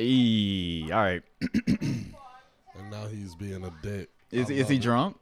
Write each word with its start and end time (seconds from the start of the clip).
Hey, 0.00 0.90
all 0.92 0.98
right. 0.98 1.22
and 1.68 2.90
now 2.90 3.06
he's 3.06 3.34
being 3.34 3.64
a 3.64 3.72
dick. 3.82 4.08
Is 4.30 4.48
I 4.50 4.54
is 4.54 4.68
he 4.68 4.76
it. 4.76 4.82
drunk? 4.82 5.18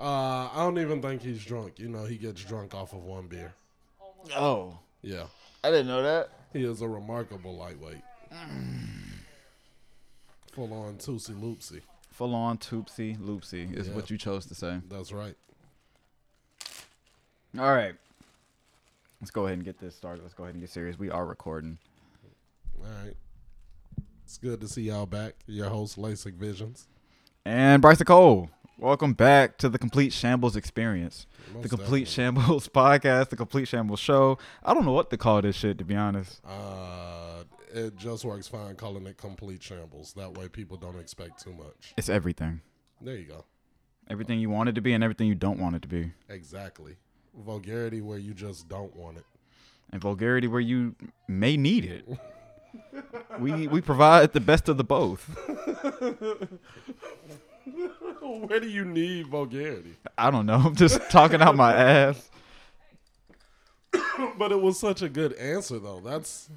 Uh, 0.00 0.48
I 0.52 0.56
don't 0.56 0.78
even 0.78 1.02
think 1.02 1.20
he's 1.22 1.44
drunk. 1.44 1.78
You 1.78 1.88
know, 1.88 2.04
he 2.04 2.16
gets 2.16 2.42
drunk 2.42 2.74
off 2.74 2.92
of 2.94 3.02
one 3.04 3.26
beer. 3.26 3.52
Oh, 4.34 4.78
Yeah, 5.02 5.24
I 5.62 5.70
didn't 5.70 5.88
know 5.88 6.02
that. 6.02 6.30
he 6.52 6.64
is 6.64 6.80
a 6.80 6.88
remarkable 6.88 7.56
lightweight. 7.56 8.00
Full 10.52 10.72
on 10.72 10.96
Tootsie 10.96 11.34
Loopsy. 11.34 11.82
Full 12.12 12.34
on 12.34 12.56
toopsy 12.56 13.18
loopsy 13.20 13.68
is 13.74 13.88
Yeah. 13.88 13.94
what 13.94 14.08
you 14.08 14.16
chose 14.16 14.46
to 14.46 14.54
say. 14.54 14.80
That's 14.88 15.12
right. 15.12 15.36
All 17.58 17.74
right. 17.74 17.94
Let's 19.20 19.30
go 19.30 19.44
ahead 19.44 19.58
and 19.58 19.64
get 19.64 19.78
this 19.78 19.94
started. 19.94 20.22
Let's 20.22 20.32
go 20.32 20.44
ahead 20.44 20.54
and 20.54 20.62
get 20.62 20.70
serious. 20.70 20.98
We 20.98 21.10
are 21.10 21.26
recording. 21.26 21.76
All 22.82 22.86
right. 23.04 23.14
It's 24.26 24.38
good 24.38 24.60
to 24.60 24.66
see 24.66 24.82
y'all 24.82 25.06
back. 25.06 25.36
Your 25.46 25.68
host, 25.68 25.96
LASIK 25.96 26.34
Visions. 26.34 26.88
And 27.44 27.80
Bryce 27.80 28.02
Cole, 28.02 28.50
welcome 28.76 29.12
back 29.12 29.56
to 29.58 29.68
the 29.68 29.78
Complete 29.78 30.12
Shambles 30.12 30.56
Experience. 30.56 31.28
Most 31.54 31.62
the 31.62 31.68
Complete 31.68 32.06
definitely. 32.06 32.40
Shambles 32.42 32.68
podcast, 32.74 33.28
the 33.28 33.36
Complete 33.36 33.68
Shambles 33.68 34.00
show. 34.00 34.36
I 34.64 34.74
don't 34.74 34.84
know 34.84 34.90
what 34.90 35.10
to 35.10 35.16
call 35.16 35.42
this 35.42 35.54
shit, 35.54 35.78
to 35.78 35.84
be 35.84 35.94
honest. 35.94 36.40
Uh, 36.44 37.44
it 37.72 37.94
just 37.94 38.24
works 38.24 38.48
fine 38.48 38.74
calling 38.74 39.06
it 39.06 39.16
complete 39.16 39.62
shambles. 39.62 40.12
That 40.14 40.36
way 40.36 40.48
people 40.48 40.76
don't 40.76 40.98
expect 40.98 41.44
too 41.44 41.52
much. 41.52 41.94
It's 41.96 42.08
everything. 42.08 42.62
There 43.00 43.14
you 43.14 43.26
go. 43.26 43.44
Everything 44.10 44.40
you 44.40 44.50
want 44.50 44.68
it 44.68 44.74
to 44.74 44.80
be 44.80 44.92
and 44.92 45.04
everything 45.04 45.28
you 45.28 45.36
don't 45.36 45.60
want 45.60 45.76
it 45.76 45.82
to 45.82 45.88
be. 45.88 46.10
Exactly. 46.28 46.96
Vulgarity 47.44 48.00
where 48.00 48.18
you 48.18 48.34
just 48.34 48.68
don't 48.68 48.96
want 48.96 49.18
it. 49.18 49.24
And 49.92 50.02
vulgarity 50.02 50.48
where 50.48 50.60
you 50.60 50.96
may 51.28 51.56
need 51.56 51.84
it. 51.84 52.08
we 53.38 53.68
we 53.68 53.80
provide 53.80 54.32
the 54.32 54.40
best 54.40 54.68
of 54.68 54.76
the 54.76 54.84
both. 54.84 55.24
where 58.22 58.60
do 58.60 58.68
you 58.68 58.84
need 58.84 59.26
vulgarity? 59.26 59.96
I 60.16 60.30
don't 60.30 60.46
know. 60.46 60.54
I'm 60.66 60.76
just 60.76 61.00
talking 61.10 61.40
out 61.42 61.56
my 61.56 61.74
ass. 61.74 62.30
But 64.38 64.50
it 64.50 64.60
was 64.60 64.78
such 64.78 65.02
a 65.02 65.08
good 65.08 65.34
answer 65.34 65.78
though. 65.78 66.00
That's 66.00 66.48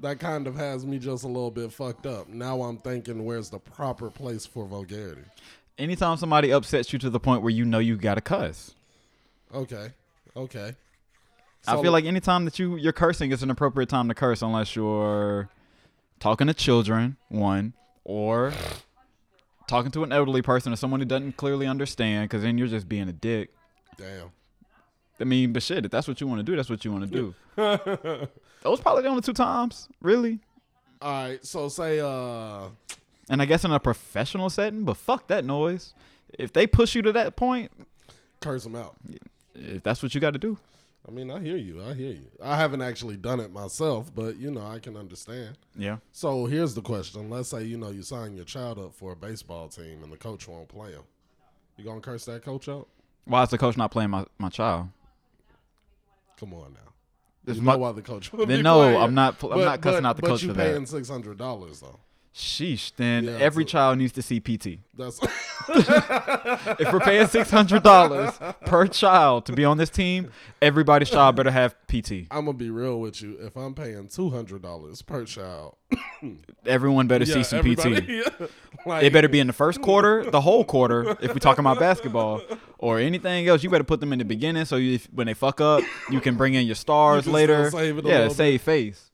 that 0.00 0.18
kind 0.18 0.46
of 0.46 0.56
has 0.56 0.84
me 0.84 0.98
just 0.98 1.24
a 1.24 1.26
little 1.26 1.50
bit 1.50 1.72
fucked 1.72 2.06
up. 2.06 2.28
Now 2.28 2.62
I'm 2.62 2.78
thinking 2.78 3.24
where's 3.24 3.50
the 3.50 3.58
proper 3.58 4.10
place 4.10 4.46
for 4.46 4.66
vulgarity? 4.66 5.22
Anytime 5.78 6.16
somebody 6.16 6.52
upsets 6.52 6.92
you 6.92 6.98
to 7.00 7.10
the 7.10 7.20
point 7.20 7.42
where 7.42 7.50
you 7.50 7.64
know 7.64 7.78
you 7.78 7.96
gotta 7.96 8.20
cuss. 8.20 8.74
Okay. 9.54 9.90
Okay. 10.36 10.74
I 11.66 11.80
feel 11.80 11.92
like 11.92 12.04
anytime 12.04 12.44
that 12.46 12.58
you 12.58 12.76
you're 12.76 12.92
cursing, 12.92 13.30
it's 13.30 13.42
an 13.42 13.50
appropriate 13.50 13.88
time 13.88 14.08
to 14.08 14.14
curse, 14.14 14.42
unless 14.42 14.74
you're 14.74 15.48
talking 16.22 16.46
to 16.46 16.54
children, 16.54 17.16
one, 17.28 17.72
or 18.04 18.52
talking 19.66 19.90
to 19.90 20.04
an 20.04 20.12
elderly 20.12 20.40
person 20.40 20.72
or 20.72 20.76
someone 20.76 21.00
who 21.00 21.04
doesn't 21.06 21.36
clearly 21.36 21.66
understand, 21.66 22.28
because 22.28 22.42
then 22.42 22.56
you're 22.56 22.68
just 22.68 22.88
being 22.88 23.08
a 23.08 23.12
dick. 23.12 23.50
Damn. 23.96 24.30
I 25.20 25.24
mean, 25.24 25.52
but 25.52 25.64
shit, 25.64 25.84
if 25.84 25.90
that's 25.90 26.06
what 26.06 26.20
you 26.20 26.28
want 26.28 26.38
to 26.38 26.44
do, 26.44 26.54
that's 26.54 26.70
what 26.70 26.84
you 26.84 26.92
want 26.92 27.10
to 27.10 27.10
do. 27.10 27.34
Those 28.62 28.80
probably 28.80 29.02
the 29.02 29.08
only 29.08 29.22
two 29.22 29.32
times, 29.32 29.88
really. 30.00 30.38
All 31.00 31.10
right. 31.24 31.44
So 31.44 31.68
say 31.68 31.98
uh 31.98 32.68
And 33.28 33.42
I 33.42 33.44
guess 33.44 33.64
in 33.64 33.72
a 33.72 33.80
professional 33.80 34.48
setting, 34.48 34.84
but 34.84 34.96
fuck 34.96 35.26
that 35.26 35.44
noise. 35.44 35.92
If 36.38 36.52
they 36.52 36.68
push 36.68 36.94
you 36.94 37.02
to 37.02 37.12
that 37.12 37.34
point, 37.34 37.72
curse 38.40 38.62
them 38.62 38.76
out. 38.76 38.94
if 39.54 39.82
that's 39.82 40.02
what 40.02 40.14
you 40.14 40.20
got 40.20 40.32
to 40.32 40.38
do, 40.38 40.56
I 41.06 41.10
mean, 41.10 41.30
I 41.32 41.40
hear 41.40 41.56
you. 41.56 41.82
I 41.82 41.94
hear 41.94 42.12
you. 42.12 42.30
I 42.42 42.56
haven't 42.56 42.80
actually 42.82 43.16
done 43.16 43.40
it 43.40 43.52
myself, 43.52 44.14
but 44.14 44.36
you 44.36 44.50
know, 44.52 44.64
I 44.64 44.78
can 44.78 44.96
understand. 44.96 45.58
yeah. 45.76 45.96
So 46.12 46.46
here's 46.46 46.74
the 46.74 46.82
question: 46.82 47.28
Let's 47.28 47.48
say 47.48 47.64
you 47.64 47.76
know 47.76 47.90
you 47.90 48.02
sign 48.02 48.34
your 48.36 48.44
child 48.44 48.78
up 48.78 48.94
for 48.94 49.12
a 49.12 49.16
baseball 49.16 49.68
team 49.68 50.02
and 50.04 50.12
the 50.12 50.16
coach 50.16 50.46
won't 50.46 50.68
play 50.68 50.92
him. 50.92 51.02
You 51.76 51.84
gonna 51.84 52.00
curse 52.00 52.24
that 52.26 52.44
coach 52.44 52.68
out? 52.68 52.86
Why 53.24 53.42
is 53.42 53.48
the 53.50 53.58
coach 53.58 53.76
not 53.76 53.90
playing 53.90 54.10
my, 54.10 54.24
my 54.38 54.48
child? 54.48 54.88
Come 56.38 56.54
on 56.54 56.72
now. 56.74 56.92
It's 57.46 57.56
you 57.56 57.62
my- 57.62 57.72
know 57.72 57.78
why 57.78 57.92
the 57.92 58.02
coach? 58.02 58.30
Then 58.30 58.46
be 58.46 58.62
no, 58.62 58.78
playing. 58.78 58.96
I'm 59.00 59.14
not. 59.14 59.38
pl- 59.38 59.52
I'm 59.52 59.58
But- 59.58 59.64
not 59.64 59.80
cussing 59.80 60.02
but- 60.02 60.08
out 60.08 60.16
the 60.16 60.22
coach 60.22 60.40
for 60.42 60.46
that. 60.48 60.56
but 60.56 60.66
you 60.66 60.72
paying 60.72 60.86
six 60.86 61.08
hundred 61.08 61.38
dollars 61.38 61.80
though. 61.80 61.98
Sheesh. 62.34 62.92
Then 62.96 63.24
Yeah, 63.24 63.32
every 63.32 63.64
so- 63.64 63.68
child 63.70 63.98
needs 63.98 64.12
to 64.12 64.22
see 64.22 64.38
PT. 64.40 64.78
That's 64.96 65.18
If 66.78 66.92
we're 66.92 67.00
paying 67.00 67.26
six 67.26 67.50
hundred 67.50 67.82
dollars 67.82 68.32
per 68.64 68.86
child 68.86 69.46
to 69.46 69.52
be 69.52 69.64
on 69.64 69.76
this 69.76 69.90
team, 69.90 70.30
everybody's 70.60 71.10
child 71.10 71.36
better 71.36 71.50
have 71.50 71.74
PT. 71.86 72.26
I'm 72.30 72.44
gonna 72.46 72.52
be 72.54 72.70
real 72.70 73.00
with 73.00 73.20
you. 73.22 73.36
If 73.40 73.56
I'm 73.56 73.74
paying 73.74 74.08
two 74.08 74.30
hundred 74.30 74.62
dollars 74.62 75.02
per 75.02 75.24
child, 75.24 75.76
Everyone 76.66 77.06
better 77.06 77.24
yeah, 77.24 77.34
see 77.34 77.42
some 77.42 77.62
PT. 77.62 78.08
yeah, 78.08 78.22
like, 78.86 79.04
It 79.04 79.12
better 79.12 79.28
be 79.28 79.40
in 79.40 79.46
the 79.46 79.52
first 79.52 79.80
quarter, 79.82 80.28
the 80.30 80.40
whole 80.40 80.64
quarter, 80.64 81.16
if 81.20 81.28
we're 81.30 81.34
talking 81.40 81.64
about 81.64 81.78
basketball, 81.78 82.40
or 82.78 82.98
anything 82.98 83.46
else. 83.48 83.62
You 83.62 83.70
better 83.70 83.84
put 83.84 84.00
them 84.00 84.12
in 84.12 84.18
the 84.18 84.24
beginning, 84.24 84.64
so 84.64 84.76
you, 84.76 84.94
if, 84.94 85.06
when 85.12 85.26
they 85.26 85.34
fuck 85.34 85.60
up, 85.60 85.82
you 86.10 86.20
can 86.20 86.36
bring 86.36 86.54
in 86.54 86.66
your 86.66 86.74
stars 86.76 87.26
You 87.26 87.32
later. 87.32 87.70
save 87.70 87.98
it 87.98 88.04
yeah, 88.04 88.28
save 88.28 88.62
face, 88.62 89.10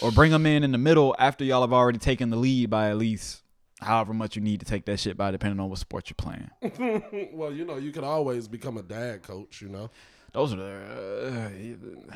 or 0.00 0.10
bring 0.12 0.30
them 0.30 0.46
in 0.46 0.62
in 0.64 0.72
the 0.72 0.78
middle 0.78 1.14
after 1.18 1.44
y'all 1.44 1.62
have 1.62 1.72
already 1.72 1.98
taken 1.98 2.30
the 2.30 2.36
lead 2.36 2.70
by 2.70 2.90
at 2.90 2.96
least 2.98 3.42
however 3.84 4.14
much 4.14 4.36
you 4.36 4.42
need 4.42 4.60
to 4.60 4.66
take 4.66 4.84
that 4.86 4.98
shit 4.98 5.16
by, 5.16 5.30
depending 5.30 5.60
on 5.60 5.68
what 5.68 5.78
sport 5.78 6.10
you're 6.10 6.16
playing. 6.16 6.50
well, 7.32 7.52
you 7.52 7.64
know, 7.64 7.76
you 7.76 7.92
could 7.92 8.04
always 8.04 8.48
become 8.48 8.76
a 8.76 8.82
dad 8.82 9.22
coach. 9.22 9.62
You 9.62 9.68
know, 9.68 9.90
Those 10.32 10.52
are 10.54 10.56
the. 10.56 11.50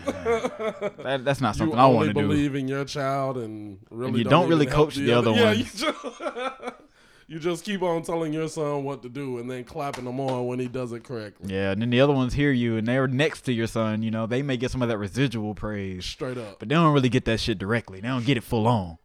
Uh, 0.06 0.92
that, 1.02 1.24
that's 1.24 1.40
not 1.40 1.56
something 1.56 1.78
I 1.78 1.86
want 1.86 2.08
to 2.08 2.14
do. 2.14 2.20
believe 2.20 2.54
in 2.54 2.66
your 2.68 2.84
child 2.84 3.38
and 3.38 3.78
really 3.90 4.18
you 4.18 4.24
don't, 4.24 4.42
don't 4.42 4.48
really 4.48 4.66
coach 4.66 4.96
the 4.96 5.12
other 5.12 5.30
yeah, 5.30 5.44
ones. 5.44 5.58
You 5.58 5.64
just, 5.92 6.22
you 7.28 7.38
just 7.38 7.64
keep 7.64 7.82
on 7.82 8.02
telling 8.02 8.32
your 8.32 8.48
son 8.48 8.84
what 8.84 9.02
to 9.02 9.08
do 9.08 9.38
and 9.38 9.50
then 9.50 9.62
clapping 9.62 10.06
him 10.06 10.18
on 10.18 10.46
when 10.46 10.58
he 10.58 10.66
does 10.66 10.92
it 10.92 11.04
correctly. 11.04 11.54
Yeah, 11.54 11.70
and 11.70 11.82
then 11.82 11.90
the 11.90 12.00
other 12.00 12.14
ones 12.14 12.34
hear 12.34 12.50
you, 12.50 12.76
and 12.76 12.88
they're 12.88 13.06
next 13.06 13.42
to 13.42 13.52
your 13.52 13.66
son. 13.66 14.02
You 14.02 14.10
know, 14.10 14.26
they 14.26 14.42
may 14.42 14.56
get 14.56 14.70
some 14.70 14.82
of 14.82 14.88
that 14.88 14.98
residual 14.98 15.54
praise, 15.54 16.04
Straight 16.04 16.38
up, 16.38 16.58
but 16.58 16.68
they 16.68 16.74
don't 16.74 16.92
really 16.94 17.10
get 17.10 17.26
that 17.26 17.38
shit 17.38 17.58
directly. 17.58 18.00
They 18.00 18.08
don't 18.08 18.24
get 18.24 18.36
it 18.36 18.42
full 18.42 18.66
on. 18.66 18.98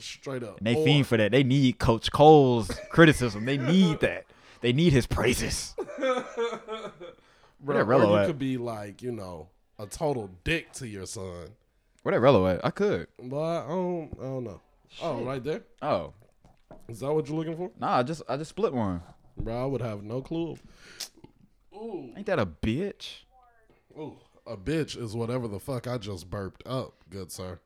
Straight 0.00 0.42
up. 0.42 0.58
And 0.58 0.66
they 0.66 0.74
Or- 0.74 0.84
fiend 0.84 1.06
for 1.06 1.16
that. 1.16 1.30
They 1.32 1.42
need 1.44 1.78
Coach 1.78 2.10
Cole's 2.12 2.68
criticism. 2.90 3.44
They 3.44 3.56
need 3.58 4.00
that. 4.00 4.24
They 4.60 4.72
need 4.72 4.92
his 4.92 5.06
praises. 5.06 5.74
Bro, 7.60 7.76
that 7.76 7.88
or 7.88 8.04
you 8.10 8.16
at? 8.16 8.26
could 8.26 8.38
be 8.38 8.56
like, 8.56 9.02
you 9.02 9.12
know, 9.12 9.48
a 9.78 9.86
total 9.86 10.30
dick 10.44 10.72
to 10.74 10.86
your 10.86 11.06
son. 11.06 11.48
Where 12.02 12.14
that 12.14 12.20
Rello 12.24 12.52
at? 12.54 12.64
I 12.64 12.70
could. 12.70 13.08
But 13.22 13.64
I 13.64 13.68
don't, 13.68 14.10
I 14.18 14.22
don't 14.22 14.44
know. 14.44 14.60
Oh, 15.02 15.22
right 15.24 15.42
there. 15.42 15.62
Oh, 15.82 16.12
Is 16.88 17.00
that 17.00 17.12
what 17.12 17.28
you're 17.28 17.36
looking 17.36 17.56
for? 17.56 17.70
nah. 17.78 17.98
I 17.98 18.02
just 18.02 18.22
I 18.28 18.36
just 18.36 18.50
split 18.50 18.72
one. 18.72 19.02
Bro, 19.36 19.60
I 19.62 19.66
would 19.66 19.82
have 19.82 20.02
no 20.02 20.20
clue. 20.22 20.56
Ooh, 21.74 22.12
Ain't 22.16 22.26
that 22.26 22.38
a 22.38 22.46
bitch? 22.46 23.18
ooh, 23.96 24.16
a 24.46 24.56
bitch 24.56 24.96
is 25.00 25.14
whatever 25.14 25.46
the 25.48 25.60
fuck 25.60 25.86
I 25.86 25.98
just 25.98 26.30
burped 26.30 26.66
up, 26.66 26.94
good 27.10 27.30
sir. 27.30 27.58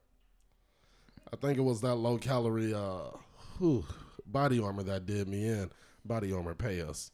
I 1.32 1.36
think 1.36 1.58
it 1.58 1.62
was 1.62 1.80
that 1.80 1.94
low 1.96 2.18
calorie 2.18 2.74
uh 2.74 3.10
whew, 3.58 3.84
body 4.26 4.60
armor 4.60 4.82
that 4.84 5.06
did 5.06 5.28
me 5.28 5.46
in. 5.46 5.70
Body 6.04 6.32
armor 6.32 6.54
pay 6.54 6.80
us. 6.82 7.10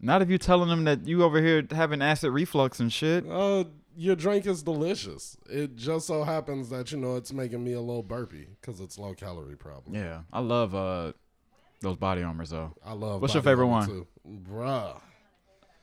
Not 0.00 0.22
if 0.22 0.28
you're 0.28 0.38
telling 0.38 0.68
them 0.68 0.84
that 0.84 1.06
you 1.06 1.22
over 1.22 1.40
here 1.42 1.66
having 1.70 2.00
acid 2.02 2.32
reflux 2.32 2.80
and 2.80 2.92
shit. 2.92 3.24
Uh 3.28 3.64
your 3.96 4.16
drink 4.16 4.46
is 4.46 4.62
delicious. 4.62 5.36
It 5.48 5.76
just 5.76 6.06
so 6.06 6.22
happens 6.24 6.70
that 6.70 6.92
you 6.92 6.98
know 6.98 7.16
it's 7.16 7.32
making 7.32 7.62
me 7.62 7.72
a 7.72 7.80
little 7.80 8.02
burpy 8.02 8.48
because 8.60 8.80
it's 8.80 8.98
low 8.98 9.14
calorie 9.14 9.56
problem. 9.56 9.94
Yeah, 9.94 10.22
I 10.32 10.40
love 10.40 10.74
uh 10.74 11.12
those 11.80 11.96
body 11.96 12.22
armors 12.22 12.50
though. 12.50 12.72
I 12.84 12.92
love. 12.92 13.20
What's 13.20 13.34
your 13.34 13.42
favorite 13.42 13.66
one? 13.66 13.86
too. 13.86 14.06
bruh? 14.26 15.00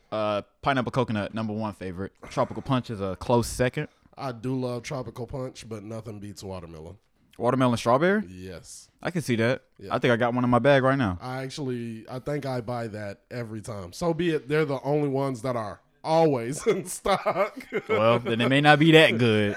Uh, 0.10 0.42
pineapple 0.62 0.92
coconut 0.92 1.34
number 1.34 1.52
one 1.52 1.74
favorite. 1.74 2.14
Tropical 2.30 2.62
punch 2.62 2.90
is 2.90 3.02
a 3.02 3.18
close 3.18 3.48
second. 3.48 3.90
I 4.18 4.32
do 4.32 4.58
love 4.58 4.84
tropical 4.84 5.28
punch, 5.28 5.68
but 5.68 5.84
nothing 5.84 6.20
beats 6.20 6.42
watermelon. 6.44 6.98
Watermelon 7.38 7.78
strawberry. 7.78 8.24
Yes, 8.30 8.90
I 9.02 9.12
can 9.12 9.22
see 9.22 9.36
that. 9.38 9.64
Yeah. 9.80 9.94
I 9.94 10.00
think 10.00 10.12
I 10.12 10.16
got 10.16 10.34
one 10.34 10.44
in 10.44 10.50
my 10.50 10.60
bag 10.60 10.84
right 10.84 10.98
now. 10.98 11.18
I 11.22 11.44
actually 11.44 12.06
I 12.10 12.20
think 12.20 12.46
I 12.46 12.62
buy 12.62 12.88
that 12.88 13.22
every 13.30 13.62
time. 13.62 13.94
So 13.94 14.14
be 14.14 14.32
it. 14.32 14.48
They're 14.48 14.66
the 14.66 14.82
only 14.82 15.10
ones 15.10 15.42
that 15.44 15.56
are 15.56 15.82
always 16.04 16.66
in 16.68 16.86
stock. 16.86 17.58
Well, 17.88 18.20
then 18.20 18.42
it 18.42 18.50
may 18.50 18.62
not 18.62 18.80
be 18.80 18.92
that 18.94 19.18
good. 19.18 19.56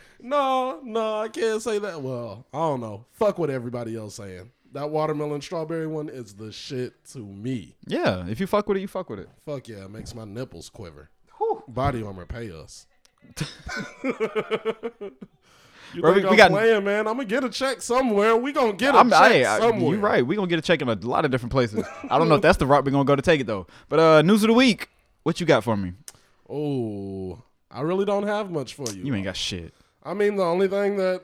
no, 0.20 0.80
no, 0.82 1.20
I 1.20 1.28
can't 1.28 1.62
say 1.62 1.78
that. 1.78 2.02
Well, 2.02 2.46
I 2.52 2.58
don't 2.58 2.80
know. 2.80 3.06
Fuck 3.12 3.38
what 3.38 3.50
everybody 3.50 3.96
else 3.96 4.16
saying. 4.16 4.50
That 4.72 4.90
watermelon 4.90 5.40
strawberry 5.40 5.86
one 5.86 6.08
is 6.10 6.34
the 6.34 6.52
shit 6.52 7.02
to 7.12 7.20
me. 7.20 7.76
Yeah, 7.86 8.26
if 8.28 8.40
you 8.40 8.46
fuck 8.46 8.68
with 8.68 8.76
it, 8.76 8.80
you 8.80 8.88
fuck 8.88 9.08
with 9.08 9.20
it. 9.20 9.28
Fuck 9.46 9.68
yeah, 9.68 9.84
it 9.84 9.90
makes 9.90 10.14
my 10.14 10.24
nipples 10.24 10.68
quiver. 10.68 11.08
Body 11.68 12.02
armor, 12.02 12.26
pay 12.26 12.50
us. 12.50 12.86
you 15.94 16.02
we- 16.02 16.08
I'm 16.24 16.30
we 16.30 16.36
got- 16.36 16.50
playing, 16.50 16.84
man? 16.84 17.06
I'm 17.06 17.14
gonna 17.16 17.24
get 17.24 17.44
a 17.44 17.48
check 17.48 17.80
somewhere. 17.82 18.36
We 18.36 18.52
gonna 18.52 18.72
get 18.74 18.94
a 18.94 18.98
I'm, 18.98 19.10
check 19.10 19.20
I, 19.20 19.56
I, 19.56 19.58
somewhere. 19.60 19.90
you're 19.92 19.98
right. 20.00 20.26
We're 20.26 20.36
gonna 20.36 20.46
get 20.48 20.58
a 20.58 20.62
check 20.62 20.82
in 20.82 20.88
a 20.88 20.94
lot 20.94 21.24
of 21.24 21.30
different 21.30 21.52
places. 21.52 21.84
I 22.10 22.18
don't 22.18 22.28
know 22.28 22.36
if 22.36 22.42
that's 22.42 22.58
the 22.58 22.66
route 22.66 22.84
we're 22.84 22.90
gonna 22.92 23.04
go 23.04 23.16
to 23.16 23.22
take 23.22 23.40
it 23.40 23.46
though. 23.46 23.66
But 23.88 23.98
uh 24.00 24.22
news 24.22 24.42
of 24.42 24.48
the 24.48 24.54
week. 24.54 24.88
What 25.22 25.40
you 25.40 25.46
got 25.46 25.64
for 25.64 25.76
me? 25.76 25.92
Oh, 26.48 27.42
I 27.70 27.80
really 27.80 28.04
don't 28.04 28.26
have 28.26 28.50
much 28.50 28.74
for 28.74 28.88
you. 28.92 29.02
You 29.04 29.14
ain't 29.14 29.24
got 29.24 29.36
shit. 29.36 29.74
I 30.04 30.14
mean, 30.14 30.36
the 30.36 30.44
only 30.44 30.68
thing 30.68 30.96
that, 30.98 31.22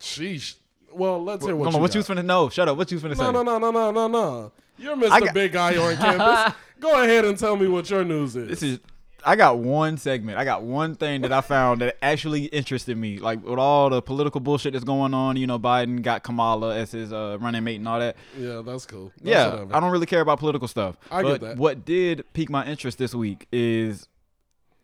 sheesh, 0.00 0.54
Well, 0.92 1.22
let's 1.22 1.44
hear 1.44 1.54
what 1.54 1.68
on, 1.68 1.74
you 1.74 1.78
what 1.80 1.94
you 1.94 2.00
got. 2.02 2.08
was 2.08 2.18
finna 2.18 2.24
know? 2.24 2.48
Shut 2.48 2.68
up. 2.68 2.76
What 2.78 2.90
you 2.90 2.96
was 2.98 3.04
finna 3.04 3.18
No, 3.18 3.26
say? 3.26 3.32
no, 3.32 3.42
no, 3.42 3.58
no, 3.58 3.70
no, 3.70 3.90
no, 3.92 4.08
no. 4.08 4.52
You're 4.78 4.96
Mr. 4.96 5.20
got- 5.20 5.34
Big 5.34 5.52
Guy 5.52 5.76
on 5.76 5.96
campus. 5.96 6.54
Go 6.80 7.02
ahead 7.02 7.24
and 7.24 7.38
tell 7.38 7.56
me 7.56 7.68
what 7.68 7.88
your 7.90 8.04
news 8.04 8.34
is. 8.36 8.48
This 8.48 8.62
is. 8.62 8.78
I 9.26 9.34
got 9.34 9.58
one 9.58 9.98
segment. 9.98 10.38
I 10.38 10.44
got 10.44 10.62
one 10.62 10.94
thing 10.94 11.22
that 11.22 11.32
I 11.32 11.40
found 11.40 11.80
that 11.80 11.96
actually 12.00 12.44
interested 12.44 12.96
me. 12.96 13.18
Like 13.18 13.44
with 13.44 13.58
all 13.58 13.90
the 13.90 14.00
political 14.00 14.40
bullshit 14.40 14.72
that's 14.72 14.84
going 14.84 15.14
on, 15.14 15.36
you 15.36 15.48
know, 15.48 15.58
Biden 15.58 16.00
got 16.00 16.22
Kamala 16.22 16.76
as 16.76 16.92
his 16.92 17.12
uh, 17.12 17.36
running 17.40 17.64
mate 17.64 17.76
and 17.76 17.88
all 17.88 17.98
that. 17.98 18.14
yeah, 18.38 18.62
that's 18.64 18.86
cool. 18.86 19.12
That's 19.16 19.28
yeah, 19.28 19.50
whatever. 19.50 19.74
I 19.74 19.80
don't 19.80 19.90
really 19.90 20.06
care 20.06 20.20
about 20.20 20.38
political 20.38 20.68
stuff. 20.68 20.96
I 21.10 21.22
but 21.22 21.28
get 21.28 21.40
that. 21.40 21.56
What 21.56 21.84
did 21.84 22.24
pique 22.34 22.48
my 22.48 22.64
interest 22.66 22.98
this 22.98 23.16
week 23.16 23.48
is 23.50 24.06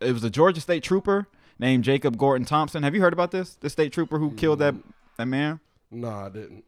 it 0.00 0.12
was 0.12 0.24
a 0.24 0.30
Georgia 0.30 0.60
State 0.60 0.82
trooper 0.82 1.28
named 1.60 1.84
Jacob 1.84 2.18
Gordon 2.18 2.44
Thompson. 2.44 2.82
Have 2.82 2.96
you 2.96 3.00
heard 3.00 3.12
about 3.12 3.30
this? 3.30 3.54
The 3.54 3.70
state 3.70 3.92
trooper 3.92 4.18
who 4.18 4.32
killed 4.32 4.58
that 4.58 4.74
that 5.18 5.26
man. 5.26 5.60
No, 5.88 6.08
I 6.08 6.28
didn't. 6.28 6.64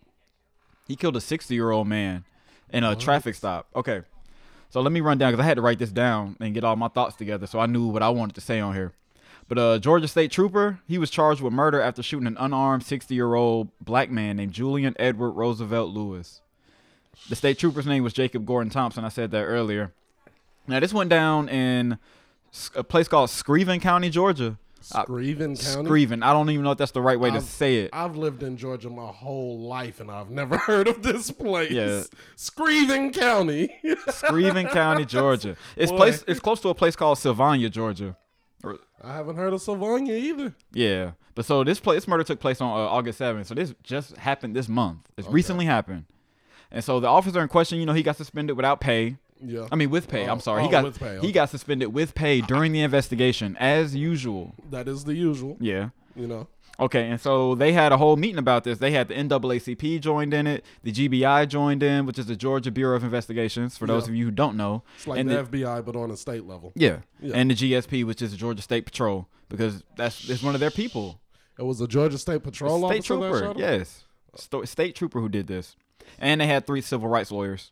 He 0.87 0.95
killed 0.95 1.17
a 1.17 1.21
60 1.21 1.53
year 1.53 1.73
old 1.73 1.89
man 1.89 2.25
in 2.71 2.85
a 2.85 2.95
traffic 2.95 3.35
stop. 3.35 3.67
Okay. 3.75 4.03
So 4.75 4.81
let 4.81 4.91
me 4.91 5.01
run 5.01 5.19
down 5.19 5.31
because 5.31 5.45
I 5.45 5.47
had 5.47 5.55
to 5.55 5.63
write 5.63 5.79
this 5.79 5.93
down 5.93 6.35
and 6.41 6.53
get 6.53 6.65
all 6.65 6.75
my 6.75 6.89
thoughts 6.89 7.15
together 7.15 7.47
so 7.47 7.61
I 7.61 7.67
knew 7.67 7.87
what 7.87 8.03
I 8.03 8.09
wanted 8.09 8.35
to 8.35 8.41
say 8.41 8.59
on 8.59 8.75
here. 8.75 8.93
But 9.47 9.57
uh, 9.57 9.79
Georgia 9.79 10.09
State 10.09 10.33
Trooper, 10.33 10.81
he 10.89 10.99
was 10.99 11.11
charged 11.11 11.41
with 11.41 11.53
murder 11.53 11.81
after 11.81 12.03
shooting 12.03 12.27
an 12.27 12.37
unarmed 12.41 12.85
60 12.85 13.15
year 13.15 13.35
old 13.37 13.69
black 13.81 14.11
man 14.11 14.37
named 14.37 14.53
Julian 14.53 14.97
Edward 14.99 15.31
Roosevelt 15.31 15.91
Lewis. 15.91 16.41
The 17.29 17.37
state 17.37 17.57
trooper's 17.57 17.87
name 17.87 18.03
was 18.03 18.13
Jacob 18.13 18.47
Gordon 18.47 18.69
Thompson. 18.69 19.05
I 19.05 19.11
said 19.11 19.31
that 19.31 19.45
earlier. 19.45 19.93
Now, 20.67 20.81
this 20.81 20.93
went 20.93 21.09
down 21.09 21.49
in 21.49 21.99
a 22.75 22.83
place 22.83 23.07
called 23.07 23.31
Screven 23.31 23.81
County, 23.81 24.11
Georgia. 24.11 24.59
Uh, 24.93 25.05
Screven 25.05 25.59
County. 25.75 25.89
Screven. 25.89 26.23
I 26.25 26.33
don't 26.33 26.51
even 26.51 26.65
know 26.65 26.73
if 26.73 26.79
that's 26.79 26.93
the 26.93 27.01
right 27.03 27.19
way 27.19 27.31
to 27.31 27.37
I've- 27.37 27.45
say 27.45 27.77
it. 27.79 27.91
I've 27.93 28.17
lived 28.17 28.43
in 28.43 28.57
Georgia 28.57 28.91
my 28.91 29.07
whole 29.07 29.61
life 29.61 30.01
and 30.01 30.11
I've 30.11 30.31
never 30.31 30.57
heard 30.69 30.89
of 30.89 31.03
this 31.03 31.31
place. 31.31 31.71
Yeah. 31.71 32.03
Screven 32.37 33.13
County. 33.13 33.69
Screven 34.09 34.71
County, 34.71 35.05
Georgia. 35.05 35.57
It's 35.77 35.91
Boy. 35.91 35.97
place. 35.97 36.25
It's 36.27 36.41
close 36.41 36.61
to 36.63 36.69
a 36.69 36.75
place 36.75 36.97
called 36.97 37.19
Sylvania, 37.19 37.69
Georgia. 37.71 38.17
I 39.03 39.13
haven't 39.17 39.37
heard 39.37 39.53
of 39.53 39.61
Sylvania 39.61 40.15
either. 40.15 40.55
Yeah, 40.73 41.11
but 41.35 41.45
so 41.45 41.63
this 41.63 41.79
place, 41.79 41.99
this 41.99 42.09
murder 42.09 42.25
took 42.25 42.41
place 42.41 42.63
on 42.63 42.71
uh, 42.71 42.85
August 42.85 43.19
seventh. 43.19 43.47
So 43.47 43.55
this 43.55 43.75
just 43.83 44.17
happened 44.17 44.57
this 44.57 44.67
month. 44.67 45.01
It's 45.19 45.29
recently 45.29 45.67
happened, 45.67 46.07
and 46.71 46.83
so 46.83 47.01
the 47.01 47.09
officer 47.09 47.43
in 47.43 47.49
question, 47.49 47.79
you 47.79 47.85
know, 47.85 47.93
he 47.93 48.03
got 48.03 48.17
suspended 48.17 48.57
without 48.57 48.81
pay. 48.81 49.19
Yeah. 49.43 49.67
I 49.73 49.77
mean, 49.77 49.91
with 49.91 50.09
pay. 50.09 50.27
Oh, 50.29 50.33
I'm 50.33 50.41
sorry. 50.41 50.63
oh, 50.63 50.65
he 50.67 50.71
got 50.71 50.95
pay, 50.99 51.19
he 51.21 51.33
got 51.33 51.51
suspended 51.51 51.93
with 51.93 52.15
pay 52.15 52.41
during 52.41 52.73
the 52.73 52.81
investigation, 52.81 53.57
as 53.59 53.95
usual. 53.95 54.55
that 54.71 54.89
is 54.89 55.05
the 55.05 55.15
usual, 55.15 55.57
Yeah. 55.61 55.91
you 56.17 56.27
know. 56.27 56.47
Okay, 56.81 57.09
and 57.09 57.21
so 57.21 57.55
they 57.55 57.73
had 57.73 57.93
a 57.93 57.97
whole 57.99 58.17
meeting 58.17 58.39
about 58.39 58.65
this. 58.65 58.79
They 58.79 58.91
had 58.91 59.07
the 59.07 59.15
NAACP 59.15 60.01
joined 60.01 60.35
in 60.35 60.47
it, 60.49 60.65
the 60.83 60.91
GBI 60.91 61.47
joined 61.49 61.83
in, 61.85 62.05
which 62.05 62.19
is 62.19 62.27
the 62.27 62.35
Georgia 62.35 62.73
Bureau 62.73 62.97
of 62.97 63.05
Investigations. 63.05 63.79
For 63.79 63.87
those 63.87 64.05
Yeah. 64.07 64.11
of 64.11 64.17
you 64.17 64.25
who 64.25 64.31
don't 64.33 64.57
know, 64.57 64.83
It's 64.97 65.07
like 65.07 65.21
and 65.21 65.29
the, 65.31 65.37
the- 65.45 65.59
FBI, 65.59 65.85
but 65.85 65.95
on 65.95 66.11
a 66.11 66.17
state 66.17 66.47
level. 66.47 66.73
yeah, 66.75 66.99
Yeah. 67.21 67.35
and 67.37 67.51
the 67.51 67.55
GSP, 67.55 68.03
which 68.05 68.21
is 68.23 68.33
the 68.33 68.37
Georgia 68.37 68.63
State 68.63 68.87
Patrol, 68.87 69.29
because 69.49 69.85
that's 69.97 70.29
it's 70.29 70.43
one 70.43 70.55
of 70.55 70.61
their 70.61 70.73
people. 70.73 71.21
It 71.59 71.63
was 71.63 71.81
a 71.81 71.87
Georgia 71.87 72.19
State 72.19 72.43
Patrol 72.43 72.89
state 72.89 73.05
trooper, 73.05 73.55
yes, 73.57 74.03
Sto- 74.35 74.65
state 74.65 74.97
trooper 74.97 75.21
who 75.21 75.29
did 75.29 75.47
this, 75.47 75.77
and 76.19 76.41
they 76.41 76.49
had 76.49 76.67
three 76.67 76.81
civil 76.81 77.09
rights 77.09 77.31
lawyers, 77.31 77.71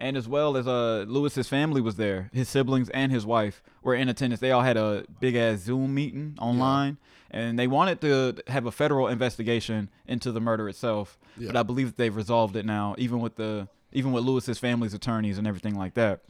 and 0.00 0.16
as 0.16 0.26
well 0.26 0.56
as 0.56 0.66
uh 0.66 1.04
Lewis's 1.06 1.48
family 1.48 1.80
was 1.80 1.96
there. 1.96 2.30
His 2.32 2.48
siblings 2.48 2.88
and 2.90 3.12
his 3.12 3.24
wife 3.26 3.62
were 3.82 3.94
in 3.94 4.08
attendance. 4.08 4.40
They 4.40 4.50
all 4.50 4.62
had 4.62 4.76
a 4.76 5.04
big 5.20 5.36
ass 5.36 5.60
Zoom 5.60 5.94
meeting 5.94 6.36
online, 6.40 6.96
and 7.30 7.58
they 7.58 7.66
wanted 7.66 8.00
to 8.00 8.42
have 8.48 8.66
a 8.66 8.72
federal 8.72 9.06
investigation 9.08 9.90
into 10.06 10.32
the 10.32 10.40
murder 10.40 10.68
itself. 10.68 11.18
But 11.38 11.56
I 11.56 11.62
believe 11.62 11.88
that 11.88 11.96
they've 11.96 12.16
resolved 12.16 12.56
it 12.56 12.64
now, 12.64 12.94
even 12.98 13.20
with 13.20 13.36
the 13.36 13.68
even 13.92 14.12
with 14.12 14.24
Lewis's 14.24 14.58
family's 14.58 14.94
attorneys 14.94 15.38
and 15.38 15.46
everything 15.46 15.74
like 15.76 15.94
that. 15.94 16.20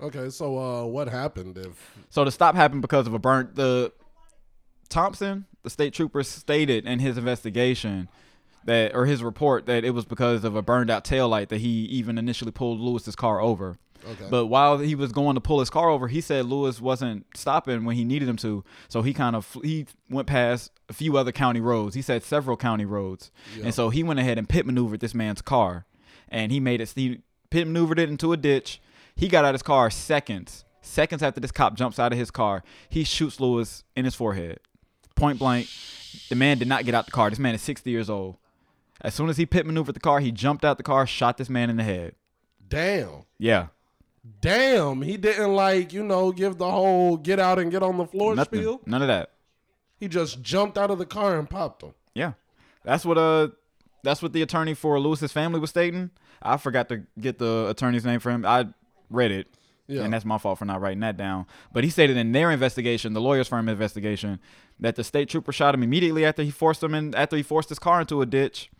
Okay, 0.00 0.30
so 0.30 0.56
uh, 0.58 0.84
what 0.84 1.08
happened 1.08 1.58
if 1.58 1.96
So 2.10 2.24
the 2.24 2.30
stop 2.30 2.54
happened 2.54 2.82
because 2.82 3.06
of 3.06 3.14
a 3.14 3.18
burnt. 3.18 3.56
The 3.56 3.92
Thompson, 4.88 5.44
the 5.62 5.70
state 5.70 5.92
trooper, 5.92 6.22
stated 6.22 6.86
in 6.86 7.00
his 7.00 7.18
investigation 7.18 8.08
that, 8.68 8.94
or 8.94 9.04
his 9.06 9.22
report, 9.22 9.66
that 9.66 9.84
it 9.84 9.90
was 9.90 10.04
because 10.04 10.44
of 10.44 10.54
a 10.56 10.62
burned 10.62 10.90
out 10.90 11.04
taillight 11.04 11.48
that 11.48 11.60
he 11.60 11.84
even 11.86 12.16
initially 12.16 12.52
pulled 12.52 12.78
Lewis's 12.80 13.16
car 13.16 13.40
over. 13.40 13.76
Okay. 14.08 14.26
But 14.30 14.46
while 14.46 14.78
he 14.78 14.94
was 14.94 15.10
going 15.12 15.34
to 15.34 15.40
pull 15.40 15.58
his 15.58 15.70
car 15.70 15.88
over, 15.90 16.06
he 16.06 16.20
said 16.20 16.46
Lewis 16.46 16.80
wasn't 16.80 17.26
stopping 17.34 17.84
when 17.84 17.96
he 17.96 18.04
needed 18.04 18.28
him 18.28 18.36
to. 18.36 18.64
So 18.88 19.02
he 19.02 19.12
kind 19.12 19.34
of 19.34 19.56
he 19.62 19.86
went 20.08 20.28
past 20.28 20.70
a 20.88 20.92
few 20.92 21.16
other 21.16 21.32
county 21.32 21.60
roads. 21.60 21.94
He 21.96 22.02
said 22.02 22.22
several 22.22 22.56
county 22.56 22.84
roads, 22.84 23.30
Yeah. 23.56 23.64
and 23.64 23.74
so 23.74 23.90
he 23.90 24.02
went 24.04 24.20
ahead 24.20 24.38
and 24.38 24.48
pit 24.48 24.64
maneuvered 24.64 25.00
this 25.00 25.14
man's 25.14 25.42
car, 25.42 25.84
and 26.28 26.52
he 26.52 26.60
made 26.60 26.80
it. 26.80 26.90
He 26.94 27.22
pit 27.50 27.66
maneuvered 27.66 27.98
it 27.98 28.08
into 28.08 28.32
a 28.32 28.36
ditch. 28.36 28.80
He 29.16 29.26
got 29.28 29.44
out 29.44 29.48
of 29.50 29.54
his 29.56 29.62
car 29.62 29.90
seconds. 29.90 30.64
Seconds 30.80 31.22
after 31.22 31.40
this 31.40 31.50
cop 31.50 31.74
jumps 31.74 31.98
out 31.98 32.12
of 32.12 32.18
his 32.18 32.30
car, 32.30 32.62
he 32.88 33.02
shoots 33.04 33.40
Lewis 33.40 33.82
in 33.96 34.04
his 34.04 34.14
forehead, 34.14 34.60
point 35.16 35.38
blank. 35.40 35.66
The 36.30 36.36
man 36.36 36.56
did 36.58 36.68
not 36.68 36.84
get 36.84 36.94
out 36.94 37.04
the 37.06 37.10
car. 37.12 37.28
This 37.28 37.38
man 37.40 37.54
is 37.54 37.60
60 37.62 37.90
years 37.90 38.08
old. 38.08 38.36
As 39.00 39.14
soon 39.14 39.28
as 39.28 39.36
he 39.36 39.46
pit 39.46 39.64
maneuvered 39.66 39.94
the 39.94 40.00
car, 40.00 40.20
he 40.20 40.32
jumped 40.32 40.64
out 40.64 40.76
the 40.76 40.82
car, 40.82 41.06
shot 41.06 41.36
this 41.38 41.48
man 41.48 41.70
in 41.70 41.76
the 41.76 41.84
head. 41.84 42.14
damn. 42.68 43.24
Yeah. 43.38 43.68
Damn, 44.40 45.02
he 45.02 45.16
didn't 45.16 45.54
like, 45.54 45.92
you 45.92 46.02
know, 46.02 46.32
give 46.32 46.58
the 46.58 46.70
whole 46.70 47.16
get 47.16 47.38
out 47.38 47.58
and 47.58 47.70
get 47.70 47.82
on 47.82 47.96
the 47.96 48.04
floor 48.06 48.34
Nothing. 48.34 48.60
spiel. 48.60 48.80
None 48.84 49.00
of 49.00 49.08
that. 49.08 49.30
He 49.98 50.06
just 50.08 50.42
jumped 50.42 50.76
out 50.76 50.90
of 50.90 50.98
the 50.98 51.06
car 51.06 51.38
and 51.38 51.48
popped 51.48 51.82
him. 51.82 51.94
Yeah, 52.14 52.32
that's 52.84 53.04
what 53.06 53.16
uh, 53.16 53.48
that's 54.02 54.20
what 54.20 54.32
the 54.34 54.42
attorney 54.42 54.74
for 54.74 55.00
Lewis's 55.00 55.32
family 55.32 55.58
was 55.60 55.70
stating. 55.70 56.10
I 56.42 56.56
forgot 56.58 56.88
to 56.90 57.04
get 57.18 57.38
the 57.38 57.68
attorney's 57.68 58.04
name 58.04 58.20
for 58.20 58.30
him. 58.30 58.44
I 58.44 58.66
read 59.08 59.30
it, 59.30 59.46
Yeah. 59.86 60.02
and 60.02 60.12
that's 60.12 60.24
my 60.26 60.36
fault 60.36 60.58
for 60.58 60.66
not 60.66 60.80
writing 60.80 61.00
that 61.00 61.16
down. 61.16 61.46
But 61.72 61.84
he 61.84 61.90
stated 61.90 62.16
in 62.18 62.32
their 62.32 62.50
investigation, 62.50 63.14
the 63.14 63.20
lawyer's 63.22 63.48
firm 63.48 63.68
investigation, 63.68 64.40
that 64.78 64.94
the 64.96 65.04
state 65.04 65.28
trooper 65.30 65.52
shot 65.52 65.74
him 65.74 65.82
immediately 65.82 66.24
after 66.26 66.42
he 66.42 66.50
forced 66.50 66.82
him 66.82 66.94
in, 66.94 67.14
after 67.14 67.36
he 67.36 67.42
forced 67.42 67.70
his 67.70 67.78
car 67.78 68.00
into 68.00 68.20
a 68.20 68.26
ditch, 68.26 68.70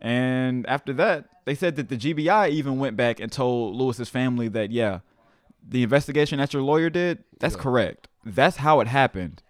and 0.00 0.66
after 0.66 0.92
that, 0.94 1.26
they 1.44 1.54
said 1.54 1.76
that 1.76 1.88
the 1.88 1.96
GBI 1.96 2.50
even 2.50 2.78
went 2.78 2.96
back 2.96 3.20
and 3.20 3.30
told 3.30 3.76
Lewis's 3.76 4.08
family 4.08 4.48
that 4.48 4.70
yeah, 4.70 5.00
the 5.66 5.82
investigation 5.82 6.38
that 6.38 6.52
your 6.52 6.62
lawyer 6.62 6.90
did, 6.90 7.24
that's 7.38 7.54
Yeah. 7.54 7.62
correct. 7.62 8.08
That's 8.24 8.56
how 8.58 8.80
it 8.80 8.86
happened. 8.88 9.42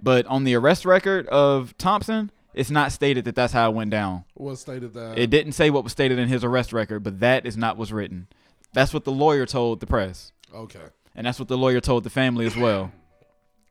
But 0.00 0.26
on 0.26 0.44
the 0.44 0.54
arrest 0.54 0.84
record 0.84 1.26
of 1.28 1.76
Thompson, 1.78 2.30
it's 2.54 2.70
not 2.70 2.92
stated 2.92 3.24
that 3.24 3.34
that's 3.34 3.52
how 3.52 3.70
it 3.70 3.74
went 3.74 3.90
down. 3.90 4.24
What 4.34 4.56
stated 4.58 4.94
that? 4.94 5.18
It 5.18 5.30
didn't 5.30 5.52
say 5.52 5.70
what 5.70 5.84
was 5.84 5.92
stated 5.92 6.18
in 6.18 6.28
his 6.28 6.44
arrest 6.44 6.72
record, 6.72 7.02
but 7.02 7.20
that 7.20 7.46
is 7.46 7.56
not 7.56 7.76
what's 7.76 7.92
written. 7.92 8.26
That's 8.74 8.92
what 8.92 9.04
the 9.04 9.12
lawyer 9.12 9.46
told 9.46 9.80
the 9.80 9.86
press, 9.86 10.32
okay. 10.54 10.80
and 11.14 11.26
that's 11.26 11.38
what 11.38 11.48
the 11.48 11.58
lawyer 11.58 11.80
told 11.80 12.04
the 12.04 12.10
family 12.10 12.46
as 12.46 12.56
well. 12.56 12.90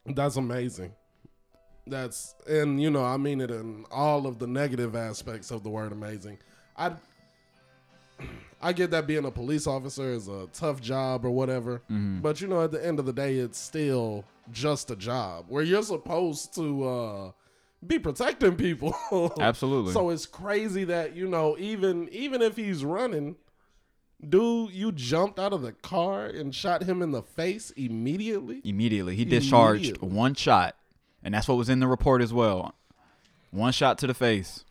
That's 0.05 0.35
amazing. 0.35 0.93
That's 1.87 2.35
and 2.47 2.81
you 2.81 2.89
know 2.91 3.03
I 3.03 3.17
mean 3.17 3.41
it 3.41 3.49
in 3.51 3.85
all 3.91 4.27
of 4.27 4.39
the 4.39 4.47
negative 4.47 4.95
aspects 4.95 5.51
of 5.51 5.63
the 5.63 5.69
word 5.69 5.91
amazing. 5.91 6.37
I 6.77 6.93
I 8.61 8.73
get 8.73 8.91
that 8.91 9.07
being 9.07 9.25
a 9.25 9.31
police 9.31 9.65
officer 9.65 10.11
is 10.11 10.27
a 10.27 10.47
tough 10.53 10.81
job 10.81 11.25
or 11.25 11.31
whatever, 11.31 11.81
but 11.89 12.39
you 12.41 12.47
know 12.47 12.63
at 12.63 12.71
the 12.71 12.85
end 12.85 12.99
of 12.99 13.05
the 13.05 13.13
day 13.13 13.37
it's 13.37 13.57
still 13.57 14.23
just 14.51 14.91
a 14.91 14.95
job 14.95 15.45
where 15.47 15.63
you're 15.63 15.81
supposed 15.81 16.53
to 16.55 16.87
uh, 16.87 17.31
be 17.85 17.97
protecting 17.97 18.55
people. 18.55 18.93
Absolutely. 19.39 19.93
So 19.93 20.11
it's 20.11 20.27
crazy 20.27 20.83
that 20.83 21.15
you 21.15 21.27
know 21.27 21.55
even 21.57 22.09
even 22.09 22.43
if 22.43 22.55
he's 22.55 22.85
running, 22.85 23.37
dude, 24.27 24.71
you 24.71 24.91
jumped 24.91 25.39
out 25.39 25.53
of 25.53 25.63
the 25.63 25.71
car 25.71 26.27
and 26.27 26.53
shot 26.53 26.83
him 26.83 27.01
in 27.01 27.11
the 27.11 27.23
face 27.23 27.71
immediately. 27.71 28.61
Immediately, 28.63 29.15
he 29.15 29.25
discharged 29.25 29.85
Immediately. 29.85 30.09
one 30.09 30.35
shot, 30.35 30.75
and 31.23 31.33
that's 31.33 31.47
what 31.47 31.57
was 31.57 31.69
in 31.69 31.79
the 31.79 31.87
report 31.87 32.21
as 32.21 32.33
well. 32.33 32.73
One 33.51 33.71
shot 33.71 33.97
to 33.99 34.07
the 34.07 34.13
face. 34.13 34.63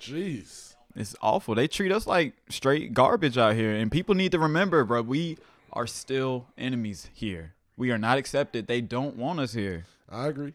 Jeez. 0.00 0.74
It's 0.94 1.16
awful. 1.22 1.54
They 1.54 1.68
treat 1.68 1.92
us 1.92 2.06
like 2.06 2.34
straight 2.48 2.92
garbage 2.92 3.38
out 3.38 3.54
here, 3.54 3.72
and 3.72 3.90
people 3.90 4.14
need 4.14 4.32
to 4.32 4.38
remember, 4.38 4.84
bro. 4.84 5.02
We 5.02 5.38
are 5.72 5.86
still 5.86 6.46
enemies 6.58 7.08
here. 7.14 7.54
We 7.76 7.90
are 7.90 7.98
not 7.98 8.18
accepted. 8.18 8.66
They 8.66 8.80
don't 8.80 9.16
want 9.16 9.40
us 9.40 9.54
here. 9.54 9.84
I 10.10 10.26
agree. 10.26 10.52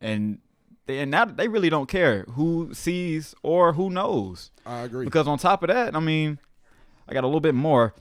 and 0.00 0.38
they, 0.86 0.98
and 0.98 1.10
now 1.10 1.24
they 1.24 1.48
really 1.48 1.70
don't 1.70 1.88
care 1.88 2.24
who 2.30 2.74
sees 2.74 3.34
or 3.42 3.72
who 3.72 3.90
knows. 3.90 4.50
I 4.66 4.80
agree. 4.80 5.04
Because 5.04 5.28
on 5.28 5.38
top 5.38 5.62
of 5.62 5.68
that, 5.68 5.94
I 5.96 6.00
mean, 6.00 6.38
I 7.08 7.14
got 7.14 7.24
a 7.24 7.26
little 7.26 7.40
bit 7.40 7.54
more. 7.54 7.94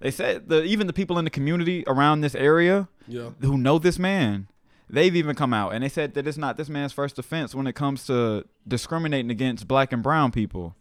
They 0.00 0.10
said 0.10 0.48
the 0.48 0.62
even 0.62 0.86
the 0.86 0.92
people 0.92 1.18
in 1.18 1.24
the 1.24 1.30
community 1.30 1.84
around 1.86 2.20
this 2.20 2.34
area 2.34 2.88
yeah. 3.06 3.30
who 3.40 3.58
know 3.58 3.78
this 3.78 3.98
man, 3.98 4.48
they've 4.90 5.14
even 5.14 5.36
come 5.36 5.52
out 5.52 5.74
and 5.74 5.84
they 5.84 5.88
said 5.88 6.14
that 6.14 6.26
it's 6.26 6.38
not 6.38 6.56
this 6.56 6.68
man's 6.68 6.92
first 6.92 7.18
offense 7.18 7.54
when 7.54 7.66
it 7.66 7.74
comes 7.74 8.06
to 8.06 8.44
discriminating 8.66 9.30
against 9.30 9.68
black 9.68 9.92
and 9.92 10.02
brown 10.02 10.30
people. 10.30 10.74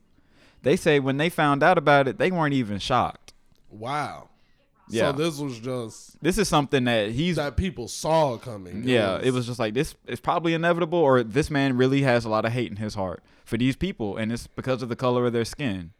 They 0.63 0.75
say 0.75 0.99
when 0.99 1.17
they 1.17 1.29
found 1.29 1.63
out 1.63 1.77
about 1.77 2.07
it, 2.07 2.17
they 2.17 2.31
weren't 2.31 2.53
even 2.53 2.79
shocked. 2.79 3.33
Wow. 3.69 4.29
Yeah. 4.89 5.11
So 5.11 5.17
this 5.17 5.37
was 5.37 5.59
just 5.59 6.21
This 6.21 6.37
is 6.37 6.47
something 6.47 6.85
that 6.85 7.11
he's 7.11 7.35
that 7.35 7.57
people 7.57 7.87
saw 7.87 8.37
coming. 8.37 8.83
Yeah, 8.85 9.19
it 9.21 9.31
was 9.31 9.45
just 9.45 9.59
like 9.59 9.73
this 9.73 9.95
is 10.07 10.19
probably 10.19 10.53
inevitable, 10.53 10.99
or 10.99 11.23
this 11.23 11.51
man 11.51 11.77
really 11.77 12.01
has 12.03 12.25
a 12.25 12.29
lot 12.29 12.45
of 12.45 12.53
hate 12.53 12.71
in 12.71 12.77
his 12.77 12.95
heart 12.95 13.21
for 13.45 13.57
these 13.57 13.75
people, 13.75 14.17
and 14.17 14.31
it's 14.31 14.47
because 14.47 14.81
of 14.81 14.89
the 14.89 14.95
color 14.95 15.25
of 15.25 15.33
their 15.33 15.45
skin, 15.45 15.91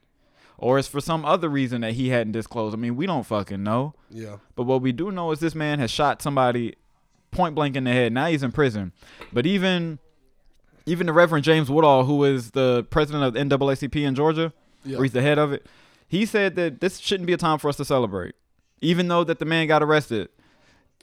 or 0.58 0.80
it's 0.80 0.88
for 0.88 1.02
some 1.02 1.26
other 1.26 1.50
reason 1.50 1.82
that 1.82 1.94
he 1.94 2.10
hadn't 2.10 2.32
disclosed. 2.32 2.74
I 2.76 2.78
mean, 2.78 2.96
we 2.96 3.06
don't 3.06 3.26
fucking 3.26 3.62
know. 3.62 3.94
Yeah. 4.10 4.38
But 4.56 4.64
what 4.64 4.82
we 4.82 4.92
do 4.92 5.12
know 5.12 5.32
is 5.32 5.40
this 5.40 5.56
man 5.56 5.80
has 5.80 5.92
shot 5.92 6.22
somebody 6.22 6.76
point 7.38 7.56
blank 7.56 7.76
in 7.78 7.86
the 7.86 7.92
head. 7.94 8.12
Now 8.12 8.26
he's 8.28 8.44
in 8.44 8.52
prison. 8.52 8.92
But 9.32 9.46
even 9.46 10.00
even 10.86 11.08
the 11.08 11.14
Reverend 11.14 11.44
James 11.46 11.70
Woodall, 11.70 12.04
who 12.06 12.24
is 12.26 12.52
the 12.52 12.86
president 12.90 13.24
of 13.24 13.34
the 13.34 13.40
NAACP 13.40 13.96
in 14.04 14.16
Georgia, 14.16 14.52
Yeah. 14.86 14.98
or 14.98 15.04
he's 15.04 15.12
the 15.14 15.22
head 15.22 15.38
of 15.38 15.52
it, 15.54 15.66
he 16.08 16.26
said 16.26 16.56
that 16.56 16.80
this 16.82 16.98
shouldn't 17.00 17.28
be 17.28 17.34
a 17.34 17.38
time 17.38 17.60
for 17.60 17.68
us 17.70 17.76
to 17.78 17.86
celebrate, 17.86 18.36
even 18.82 19.08
though 19.10 19.24
that 19.26 19.40
the 19.40 19.46
man 19.46 19.68
got 19.68 19.84
arrested. 19.84 20.30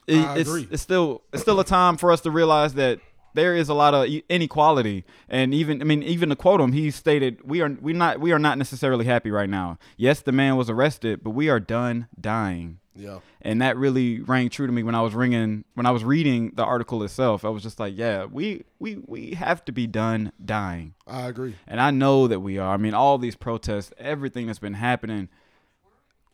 It- 0.07 0.17
I 0.25 0.39
it's, 0.39 0.49
agree. 0.51 0.69
it's 0.71 0.83
still 0.83 1.23
it's 1.33 1.43
still 1.43 1.61
a 1.61 1.65
time 1.65 1.97
for 1.97 2.11
us 2.13 2.21
to 2.23 2.31
realize 2.31 2.75
that 2.75 2.99
there 3.35 3.55
is 3.55 3.69
a 3.69 3.75
lot 3.75 3.95
of 3.95 4.09
inequality, 4.29 5.05
and 5.29 5.53
even 5.53 5.81
I 5.83 5.85
mean 5.85 6.03
even 6.03 6.29
to 6.31 6.37
quote 6.37 6.61
him, 6.61 6.73
he 6.73 6.91
stated, 6.91 7.39
"We 7.45 7.61
are 7.61 7.71
we 7.81 7.93
not 7.93 8.21
we 8.21 8.33
are 8.33 8.39
not 8.39 8.59
necessarily 8.59 9.05
happy 9.05 9.31
right 9.31 9.51
now. 9.51 9.79
Yes, 9.97 10.21
the 10.21 10.33
man 10.33 10.57
was 10.57 10.71
arrested, 10.71 11.23
but 11.23 11.31
we 11.31 11.49
are 11.49 11.61
done 11.61 12.09
dying." 12.21 12.79
Yeah. 12.97 13.19
and 13.43 13.61
that 13.61 13.77
really 13.77 14.21
rang 14.21 14.49
true 14.51 14.69
to 14.69 14.73
me 14.73 14.85
when 14.85 14.95
I 14.95 15.01
was 15.03 15.15
ringing 15.15 15.65
when 15.75 15.85
I 15.85 15.91
was 15.91 16.05
reading 16.05 16.53
the 16.55 16.65
article 16.65 17.03
itself. 17.03 17.45
I 17.45 17.49
was 17.49 17.61
just 17.65 17.81
like, 17.81 17.93
yeah, 17.97 18.25
we 18.27 18.63
we 18.79 18.99
we 19.05 19.31
have 19.35 19.65
to 19.65 19.73
be 19.73 19.89
done 19.89 20.31
dying, 20.45 20.95
I 21.05 21.23
agree. 21.27 21.57
and 21.67 21.81
I 21.81 21.91
know 21.91 22.29
that 22.29 22.39
we 22.39 22.57
are. 22.57 22.73
I 22.73 22.77
mean, 22.77 22.95
all 22.95 23.19
these 23.19 23.35
protests, 23.35 23.93
everything 23.99 24.47
that's 24.47 24.61
been 24.61 24.75
happening, 24.75 25.29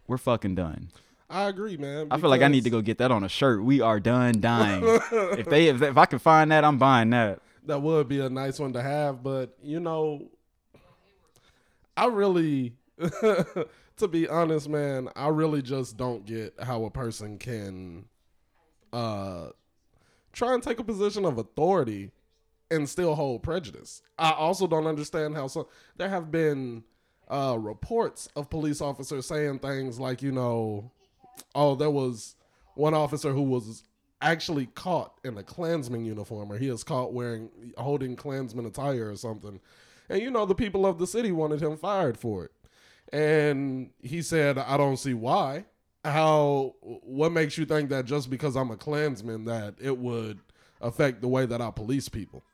we're 0.07 0.19
fucking 0.19 0.55
done. 0.55 0.89
I 1.31 1.49
agree, 1.49 1.77
man. 1.77 2.09
I 2.11 2.19
feel 2.19 2.29
like 2.29 2.43
I 2.43 2.49
need 2.49 2.65
to 2.65 2.71
go 2.71 2.83
get 2.83 2.99
that 2.99 3.13
on 3.13 3.23
a 3.23 3.29
shirt. 3.29 3.63
We 3.63 3.81
are 3.81 4.01
done 4.01 4.35
dying. 4.41 4.83
if 5.13 5.47
they 5.47 5.69
if, 5.69 5.81
if 5.81 5.97
I 5.97 6.07
can 6.07 6.19
find 6.19 6.51
that, 6.51 6.65
I'm 6.65 6.77
buying 6.77 7.11
that. 7.11 7.39
That 7.67 7.81
would 7.83 8.09
be 8.09 8.21
a 8.21 8.29
nice 8.29 8.59
one 8.59 8.73
to 8.73 8.83
have, 8.83 9.23
but 9.23 9.57
you 9.63 9.79
know, 9.79 10.29
I 11.97 12.07
really, 12.07 12.75
to 12.99 14.09
be 14.11 14.29
honest, 14.29 14.69
man, 14.69 15.09
I 15.15 15.29
really 15.29 15.63
just 15.63 15.97
don't 15.97 16.25
get 16.25 16.55
how 16.61 16.85
a 16.85 16.91
person 16.91 17.39
can 17.39 18.07
uh 18.93 19.51
try 20.33 20.53
and 20.53 20.63
take 20.63 20.81
a 20.81 20.85
position 20.85 21.25
of 21.25 21.39
authority 21.39 22.11
and 22.73 22.89
still 22.89 23.15
hold 23.15 23.45
prejudice. 23.45 24.03
I 24.19 24.33
also 24.33 24.67
don't 24.67 24.87
understand 24.89 25.37
how 25.37 25.47
so 25.47 25.69
there 25.97 26.09
have 26.09 26.33
been 26.33 26.83
uh 27.31 27.57
reports 27.57 28.29
of 28.35 28.51
police 28.51 28.81
officers 28.81 29.27
saying 29.27 29.61
things 29.61 30.01
like, 30.01 30.23
you 30.23 30.33
know, 30.33 30.91
oh, 31.55 31.75
there 31.75 31.91
was 31.91 32.37
one 32.75 32.95
officer 32.95 33.33
who 33.33 33.43
was 33.43 33.85
actually 34.23 34.67
caught 34.67 35.19
in 35.25 35.37
a 35.39 35.43
Klansman 35.43 36.05
uniform, 36.05 36.53
or 36.53 36.59
he 36.59 36.69
is 36.69 36.85
caught 36.85 37.13
wearing 37.13 37.51
holding 37.77 38.17
Klansman 38.17 38.67
attire 38.67 39.11
or 39.11 39.17
something. 39.17 39.61
And 40.09 40.21
you 40.21 40.31
know, 40.31 40.47
the 40.47 40.55
people 40.55 40.87
of 40.87 40.99
the 40.99 41.07
city 41.07 41.33
wanted 41.33 41.63
him 41.63 41.77
fired 41.77 42.19
for 42.19 42.45
it. 42.45 42.53
And 43.13 43.91
he 44.01 44.23
said, 44.23 44.59
I 44.59 44.77
don't 44.77 44.99
see 44.99 45.15
why. 45.15 45.65
How 46.05 46.75
what 46.81 47.33
makes 47.33 47.59
you 47.59 47.67
think 47.67 47.91
that 47.91 48.07
just 48.07 48.31
because 48.31 48.57
I'm 48.57 48.71
a 48.71 48.77
Klansman 48.77 49.45
that 49.45 49.75
it 49.81 49.99
would 49.99 50.39
affect 50.81 51.21
the 51.21 51.29
way 51.29 51.47
that 51.47 51.61
I 51.61 51.71
police 51.71 52.09
people? 52.09 52.45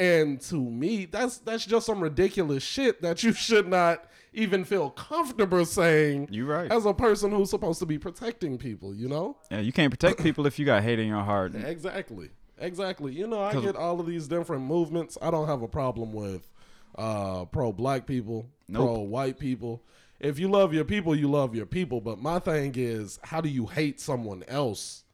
And 0.00 0.40
to 0.42 0.56
me, 0.56 1.04
that's 1.04 1.36
that's 1.38 1.66
just 1.66 1.84
some 1.84 2.00
ridiculous 2.00 2.62
shit 2.62 3.02
that 3.02 3.22
you 3.22 3.34
should 3.34 3.68
not 3.68 4.06
even 4.32 4.64
feel 4.64 4.88
comfortable 4.90 5.64
saying 5.66 6.28
You 6.30 6.46
right. 6.46 6.72
as 6.72 6.86
a 6.86 6.94
person 6.94 7.30
who's 7.32 7.50
supposed 7.50 7.80
to 7.80 7.86
be 7.86 7.98
protecting 7.98 8.56
people, 8.56 8.94
you 8.94 9.08
know? 9.08 9.36
Yeah, 9.50 9.60
you 9.60 9.72
can't 9.72 9.90
protect 9.90 10.22
people 10.22 10.46
if 10.46 10.58
you 10.58 10.64
got 10.64 10.82
hate 10.82 10.98
in 10.98 11.06
your 11.08 11.22
heart. 11.22 11.52
Exactly. 11.66 12.30
Exactly. 12.58 13.12
You 13.12 13.26
know, 13.26 13.42
I 13.42 13.60
get 13.60 13.76
all 13.76 14.00
of 14.00 14.06
these 14.06 14.26
different 14.26 14.62
movements. 14.64 15.18
I 15.20 15.30
don't 15.30 15.46
have 15.46 15.60
a 15.62 15.68
problem 15.68 16.12
with 16.14 16.48
uh 16.96 17.44
pro 17.46 17.70
black 17.72 18.06
people, 18.06 18.46
Nope. 18.68 18.86
pro 18.86 18.98
white 19.00 19.38
people. 19.38 19.82
If 20.18 20.38
you 20.38 20.48
love 20.48 20.72
your 20.72 20.84
people, 20.84 21.14
you 21.14 21.30
love 21.30 21.54
your 21.54 21.66
people. 21.66 22.00
But 22.00 22.20
my 22.22 22.38
thing 22.38 22.72
is, 22.76 23.18
how 23.22 23.40
do 23.42 23.48
you 23.50 23.66
hate 23.66 24.00
someone 24.00 24.44
else 24.48 25.04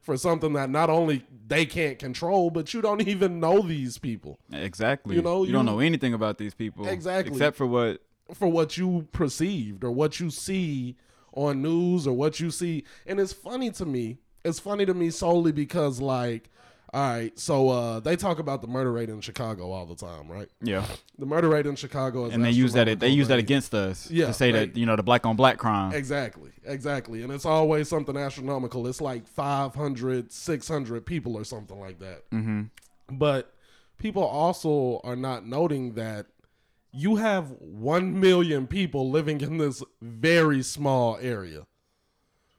for 0.00 0.16
something 0.16 0.54
that 0.54 0.70
not 0.70 0.90
only 0.90 1.24
they 1.46 1.66
can't 1.66 1.98
control, 1.98 2.50
but 2.50 2.72
you 2.72 2.80
don't 2.80 3.00
even 3.06 3.40
know 3.40 3.60
these 3.62 3.98
people 3.98 4.38
Exactly. 4.52 5.16
You 5.16 5.22
know, 5.22 5.44
you 5.44 5.52
don't 5.52 5.66
know 5.66 5.80
anything 5.80 6.14
about 6.14 6.38
these 6.38 6.54
people. 6.54 6.86
Exactly. 6.86 7.32
Except 7.32 7.56
for 7.56 7.66
what 7.66 8.02
for 8.34 8.48
what 8.48 8.76
you 8.76 9.08
perceived 9.12 9.82
or 9.84 9.90
what 9.90 10.20
you 10.20 10.30
see 10.30 10.96
on 11.32 11.62
news 11.62 12.06
or 12.06 12.14
what 12.14 12.40
you 12.40 12.50
see. 12.50 12.84
And 13.06 13.18
it's 13.20 13.32
funny 13.32 13.70
to 13.72 13.84
me. 13.84 14.18
It's 14.44 14.58
funny 14.58 14.86
to 14.86 14.94
me 14.94 15.10
solely 15.10 15.52
because 15.52 16.00
like 16.00 16.50
all 16.92 17.00
right, 17.08 17.38
so 17.38 17.68
uh, 17.68 18.00
they 18.00 18.16
talk 18.16 18.38
about 18.40 18.62
the 18.62 18.66
murder 18.66 18.90
rate 18.90 19.08
in 19.10 19.20
Chicago 19.20 19.70
all 19.70 19.86
the 19.86 19.94
time, 19.94 20.28
right? 20.28 20.48
yeah. 20.60 20.84
The 21.18 21.26
murder 21.26 21.48
rate 21.48 21.66
in 21.66 21.76
Chicago 21.76 22.26
is 22.26 22.34
And 22.34 22.44
they 22.44 22.50
use 22.50 22.72
that 22.72 22.98
they 22.98 23.08
use 23.10 23.28
that 23.28 23.38
against 23.38 23.74
us 23.74 24.10
Yeah, 24.10 24.26
to 24.26 24.32
say 24.32 24.50
they- 24.50 24.66
that 24.66 24.76
you 24.76 24.86
know 24.86 24.96
the 24.96 25.02
black 25.02 25.24
on 25.26 25.36
black 25.36 25.58
crime. 25.58 25.92
Exactly, 25.92 26.50
exactly. 26.64 27.22
And 27.22 27.32
it's 27.32 27.44
always 27.46 27.88
something 27.88 28.16
astronomical. 28.16 28.86
It's 28.86 29.00
like 29.00 29.26
500, 29.26 30.32
600 30.32 31.06
people 31.06 31.36
or 31.36 31.44
something 31.44 31.78
like 31.78 31.98
that. 32.00 32.28
mm-hmm. 32.30 32.62
But 33.12 33.52
people 33.98 34.24
also 34.24 35.00
are 35.04 35.16
not 35.16 35.46
noting 35.46 35.94
that 35.94 36.26
you 36.92 37.16
have 37.16 37.50
1 37.60 38.18
million 38.18 38.66
people 38.66 39.10
living 39.10 39.40
in 39.40 39.58
this 39.58 39.82
very 40.02 40.62
small 40.62 41.18
area. 41.20 41.66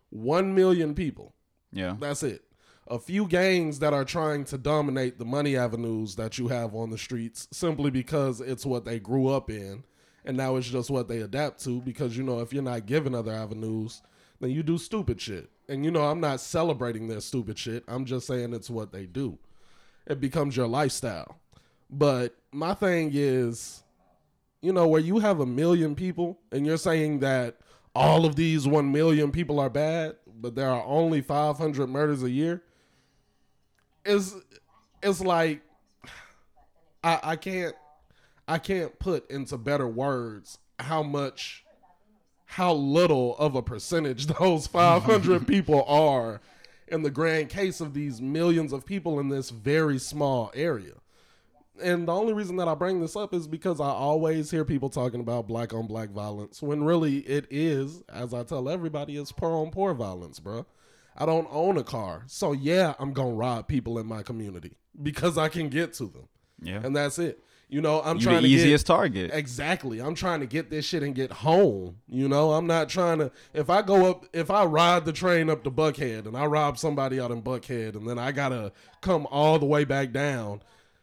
1 0.09 0.53
million 0.53 0.93
people. 0.93 1.33
Yeah. 1.71 1.95
That's 1.99 2.23
it. 2.23 2.43
A 2.87 2.99
few 2.99 3.27
gangs 3.27 3.79
that 3.79 3.93
are 3.93 4.03
trying 4.03 4.43
to 4.45 4.57
dominate 4.57 5.17
the 5.17 5.25
money 5.25 5.55
avenues 5.55 6.15
that 6.15 6.37
you 6.37 6.47
have 6.49 6.75
on 6.75 6.89
the 6.89 6.97
streets 6.97 7.47
simply 7.51 7.91
because 7.91 8.41
it's 8.41 8.65
what 8.65 8.85
they 8.85 8.99
grew 8.99 9.27
up 9.27 9.49
in. 9.49 9.83
And 10.25 10.37
now 10.37 10.55
it's 10.55 10.69
just 10.69 10.89
what 10.89 11.07
they 11.07 11.19
adapt 11.19 11.63
to 11.63 11.81
because, 11.81 12.17
you 12.17 12.23
know, 12.23 12.39
if 12.39 12.53
you're 12.53 12.63
not 12.63 12.85
given 12.85 13.15
other 13.15 13.33
avenues, 13.33 14.01
then 14.39 14.51
you 14.51 14.61
do 14.63 14.77
stupid 14.77 15.21
shit. 15.21 15.49
And, 15.69 15.85
you 15.85 15.91
know, 15.91 16.03
I'm 16.03 16.19
not 16.19 16.41
celebrating 16.41 17.07
their 17.07 17.21
stupid 17.21 17.57
shit. 17.57 17.83
I'm 17.87 18.05
just 18.05 18.27
saying 18.27 18.53
it's 18.53 18.69
what 18.69 18.91
they 18.91 19.05
do. 19.05 19.37
It 20.05 20.19
becomes 20.19 20.57
your 20.57 20.67
lifestyle. 20.67 21.39
But 21.89 22.35
my 22.51 22.73
thing 22.73 23.11
is, 23.13 23.83
you 24.61 24.73
know, 24.73 24.87
where 24.87 25.01
you 25.01 25.19
have 25.19 25.39
a 25.39 25.45
million 25.45 25.95
people 25.95 26.39
and 26.51 26.65
you're 26.65 26.77
saying 26.77 27.19
that 27.19 27.57
all 27.95 28.25
of 28.25 28.35
these 28.35 28.67
1 28.67 28.91
million 28.91 29.31
people 29.31 29.59
are 29.59 29.69
bad, 29.69 30.15
but 30.39 30.55
there 30.55 30.69
are 30.69 30.83
only 30.85 31.21
500 31.21 31.87
murders 31.87 32.23
a 32.23 32.29
year, 32.29 32.63
is 34.05 34.35
it's 35.01 35.21
like 35.21 35.61
I, 37.03 37.19
I 37.23 37.35
can't 37.35 37.75
I 38.47 38.57
can't 38.57 38.97
put 38.99 39.29
into 39.29 39.57
better 39.57 39.87
words 39.87 40.57
how 40.79 41.03
much 41.03 41.63
how 42.45 42.73
little 42.73 43.37
of 43.37 43.55
a 43.55 43.61
percentage 43.61 44.25
those 44.39 44.67
500 44.67 45.47
people 45.47 45.83
are 45.87 46.41
in 46.87 47.03
the 47.03 47.09
grand 47.09 47.49
case 47.49 47.79
of 47.79 47.93
these 47.93 48.21
millions 48.21 48.73
of 48.73 48.85
people 48.85 49.19
in 49.19 49.29
this 49.29 49.49
very 49.49 49.97
small 49.97 50.51
area. 50.53 50.93
And 51.81 52.07
the 52.07 52.11
only 52.11 52.33
reason 52.33 52.57
that 52.57 52.67
I 52.67 52.75
bring 52.75 52.99
this 52.99 53.15
up 53.15 53.33
is 53.33 53.47
because 53.47 53.79
I 53.79 53.87
always 53.87 54.51
hear 54.51 54.65
people 54.65 54.89
talking 54.89 55.21
about 55.21 55.47
black 55.47 55.73
on 55.73 55.87
black 55.87 56.09
violence 56.09 56.61
when 56.61 56.83
really 56.83 57.19
it 57.19 57.47
is, 57.49 58.03
as 58.09 58.33
I 58.33 58.43
tell 58.43 58.67
everybody, 58.69 59.15
it's 59.15 59.31
poor 59.31 59.51
on 59.51 59.71
poor 59.71 59.93
violence, 59.93 60.39
bro. 60.39 60.65
I 61.17 61.25
don't 61.25 61.47
own 61.51 61.77
a 61.77 61.83
car. 61.83 62.23
So 62.27 62.51
yeah, 62.51 62.93
I'm 62.99 63.13
going 63.13 63.29
to 63.29 63.35
rob 63.35 63.67
people 63.67 63.99
in 63.99 64.07
my 64.07 64.23
community 64.23 64.77
because 65.01 65.37
I 65.37 65.49
can 65.49 65.69
get 65.69 65.93
to 65.93 66.05
them. 66.05 66.27
Yeah. 66.61 66.81
And 66.83 66.95
that's 66.95 67.19
it. 67.19 67.43
You 67.71 67.79
know, 67.79 68.01
I'm 68.03 68.17
you 68.17 68.23
trying 68.23 68.41
the 68.41 68.49
to 68.49 68.53
easiest 68.53 68.85
get 68.85 68.93
target. 68.93 69.31
Exactly. 69.33 70.01
I'm 70.01 70.13
trying 70.13 70.41
to 70.41 70.45
get 70.45 70.69
this 70.69 70.83
shit 70.83 71.03
and 71.03 71.15
get 71.15 71.31
home. 71.31 71.99
You 72.09 72.27
know, 72.27 72.51
I'm 72.51 72.67
not 72.67 72.89
trying 72.89 73.19
to. 73.19 73.31
If 73.53 73.69
I 73.69 73.81
go 73.81 74.09
up, 74.09 74.25
if 74.33 74.51
I 74.51 74.65
ride 74.65 75.05
the 75.05 75.13
train 75.13 75.49
up 75.49 75.63
to 75.63 75.71
Buckhead 75.71 76.25
and 76.25 76.35
I 76.35 76.47
rob 76.47 76.77
somebody 76.77 77.17
out 77.17 77.31
in 77.31 77.41
Buckhead 77.41 77.95
and 77.95 78.05
then 78.05 78.19
I 78.19 78.33
gotta 78.33 78.73
come 78.99 79.25
all 79.31 79.57
the 79.57 79.65
way 79.65 79.85
back 79.85 80.11
down, 80.11 80.61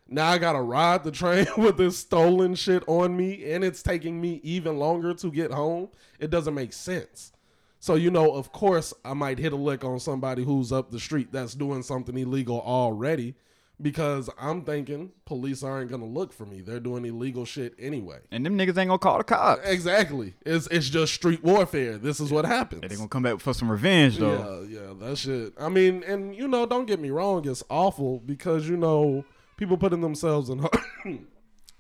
now 0.09 0.29
I 0.29 0.37
gotta 0.37 0.61
ride 0.61 1.05
the 1.05 1.11
train 1.11 1.47
with 1.57 1.79
this 1.79 1.97
stolen 1.97 2.55
shit 2.55 2.85
on 2.87 3.17
me 3.17 3.51
and 3.51 3.65
it's 3.65 3.83
taking 3.83 4.21
me 4.21 4.39
even 4.43 4.79
longer 4.79 5.15
to 5.15 5.31
get 5.31 5.51
home. 5.51 5.89
It 6.19 6.29
doesn't 6.29 6.55
make 6.55 6.75
sense. 6.75 7.33
So, 7.81 7.95
you 7.95 8.11
know, 8.11 8.33
of 8.33 8.53
course, 8.53 8.93
I 9.05 9.15
might 9.15 9.39
hit 9.39 9.53
a 9.53 9.57
lick 9.57 9.85
on 9.85 10.01
somebody 10.01 10.45
who's 10.45 10.73
up 10.73 10.91
the 10.91 10.99
street 10.99 11.33
that's 11.33 11.55
doing 11.55 11.83
something 11.83 12.17
illegal 12.19 12.61
already 12.61 13.35
because 13.81 14.29
I'm 14.39 14.63
thinking 14.63 15.13
police 15.25 15.63
aren't 15.63 15.91
going 15.91 16.01
to 16.01 16.07
look 16.09 16.33
for 16.33 16.45
me. 16.45 16.61
They're 16.61 16.81
doing 16.81 17.05
illegal 17.05 17.45
shit 17.45 17.75
anyway. 17.79 18.19
and 18.33 18.45
them 18.45 18.59
niggas 18.59 18.77
ain't 18.77 18.89
gonna 18.89 18.99
call 18.99 19.19
the 19.19 19.25
cops. 19.25 19.61
Exactly. 19.65 20.35
It's 20.45 20.67
it's 20.69 20.89
just 20.89 21.15
street 21.15 21.45
warfare. 21.45 21.99
This 21.99 22.19
is 22.19 22.33
what 22.33 22.45
happens. 22.45 22.83
They 22.83 22.97
gonna 22.97 23.09
come 23.09 23.23
back 23.23 23.39
for 23.39 23.55
some 23.55 23.71
revenge 23.71 24.19
though. 24.19 24.67
Yeah, 24.69 24.81
yeah, 24.81 24.95
that 24.99 25.19
shit. 25.19 25.53
I 25.59 25.69
mean, 25.69 26.03
and 26.05 26.35
you 26.35 26.49
know, 26.49 26.67
don't 26.67 26.87
get 26.87 26.99
me 26.99 27.11
wrong, 27.11 27.49
it's 27.49 27.63
awful 27.71 28.19
because 28.19 28.69
you 28.69 28.77
know 28.77 29.25
people 29.57 29.77
putting 29.77 30.01
themselves 30.01 30.51
in 30.51 30.67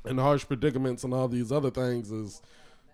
in 0.04 0.18
harsh 0.18 0.46
predicaments 0.46 1.02
and 1.02 1.12
all 1.12 1.26
these 1.26 1.50
other 1.50 1.70
things 1.70 2.12
is 2.12 2.40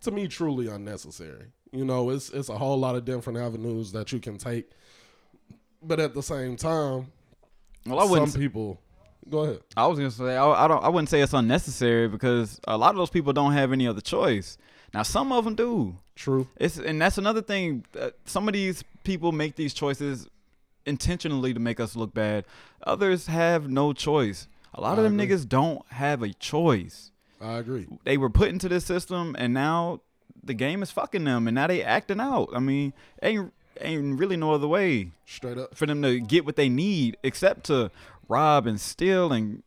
to 0.00 0.11
me 0.11 0.28
truly 0.28 0.66
unnecessary. 0.68 1.49
You 1.74 1.84
know, 1.84 2.10
it's 2.10 2.30
it's 2.30 2.48
a 2.48 2.56
whole 2.56 2.78
lot 2.78 2.94
of 2.94 3.04
different 3.04 3.38
avenues 3.38 3.92
that 3.92 4.12
you 4.12 4.20
can 4.20 4.38
take, 4.38 4.70
but 5.82 5.98
at 5.98 6.14
the 6.14 6.22
same 6.22 6.56
time, 6.56 7.08
Well, 7.84 7.98
I 7.98 8.02
some 8.02 8.10
wouldn't. 8.10 8.36
people. 8.36 8.80
Go 9.28 9.40
ahead. 9.40 9.60
I 9.76 9.86
was 9.86 9.98
gonna 9.98 10.10
say 10.10 10.36
I, 10.36 10.64
I 10.64 10.68
don't. 10.68 10.84
I 10.84 10.88
wouldn't 10.88 11.08
say 11.08 11.20
it's 11.20 11.32
unnecessary 11.32 12.08
because 12.08 12.60
a 12.68 12.76
lot 12.78 12.90
of 12.90 12.96
those 12.96 13.10
people 13.10 13.32
don't 13.32 13.52
have 13.54 13.72
any 13.72 13.88
other 13.88 14.00
choice. 14.00 14.56
Now, 14.92 15.02
some 15.02 15.32
of 15.32 15.44
them 15.44 15.54
do. 15.56 15.96
True. 16.14 16.46
It's 16.56 16.78
and 16.78 17.00
that's 17.00 17.18
another 17.18 17.42
thing. 17.42 17.84
Uh, 17.98 18.10
some 18.24 18.46
of 18.46 18.54
these 18.54 18.84
people 19.02 19.32
make 19.32 19.56
these 19.56 19.74
choices 19.74 20.28
intentionally 20.86 21.52
to 21.54 21.58
make 21.60 21.80
us 21.80 21.96
look 21.96 22.14
bad. 22.14 22.44
Others 22.86 23.26
have 23.26 23.68
no 23.68 23.92
choice. 23.92 24.46
A 24.74 24.80
lot 24.80 24.94
I 24.94 24.98
of 24.98 25.04
them 25.04 25.18
agree. 25.18 25.34
niggas 25.34 25.48
don't 25.48 25.84
have 25.90 26.22
a 26.22 26.32
choice. 26.34 27.10
I 27.40 27.54
agree. 27.54 27.88
They 28.04 28.16
were 28.16 28.30
put 28.30 28.50
into 28.50 28.68
this 28.68 28.84
system, 28.84 29.34
and 29.38 29.52
now 29.54 30.02
the 30.46 30.54
game 30.54 30.82
is 30.82 30.90
fucking 30.90 31.24
them, 31.24 31.46
and 31.48 31.54
now 31.54 31.66
they 31.66 31.82
acting 31.82 32.20
out. 32.20 32.50
I 32.54 32.58
mean, 32.60 32.92
ain't 33.22 33.52
ain't 33.80 34.18
really 34.18 34.36
no 34.36 34.52
other 34.52 34.68
way 34.68 35.10
Straight 35.26 35.58
up. 35.58 35.74
for 35.74 35.84
them 35.86 36.00
to 36.02 36.20
get 36.20 36.46
what 36.46 36.54
they 36.56 36.68
need 36.68 37.16
except 37.24 37.64
to 37.64 37.90
rob 38.28 38.66
and 38.68 38.80
steal 38.80 39.32
and 39.32 39.62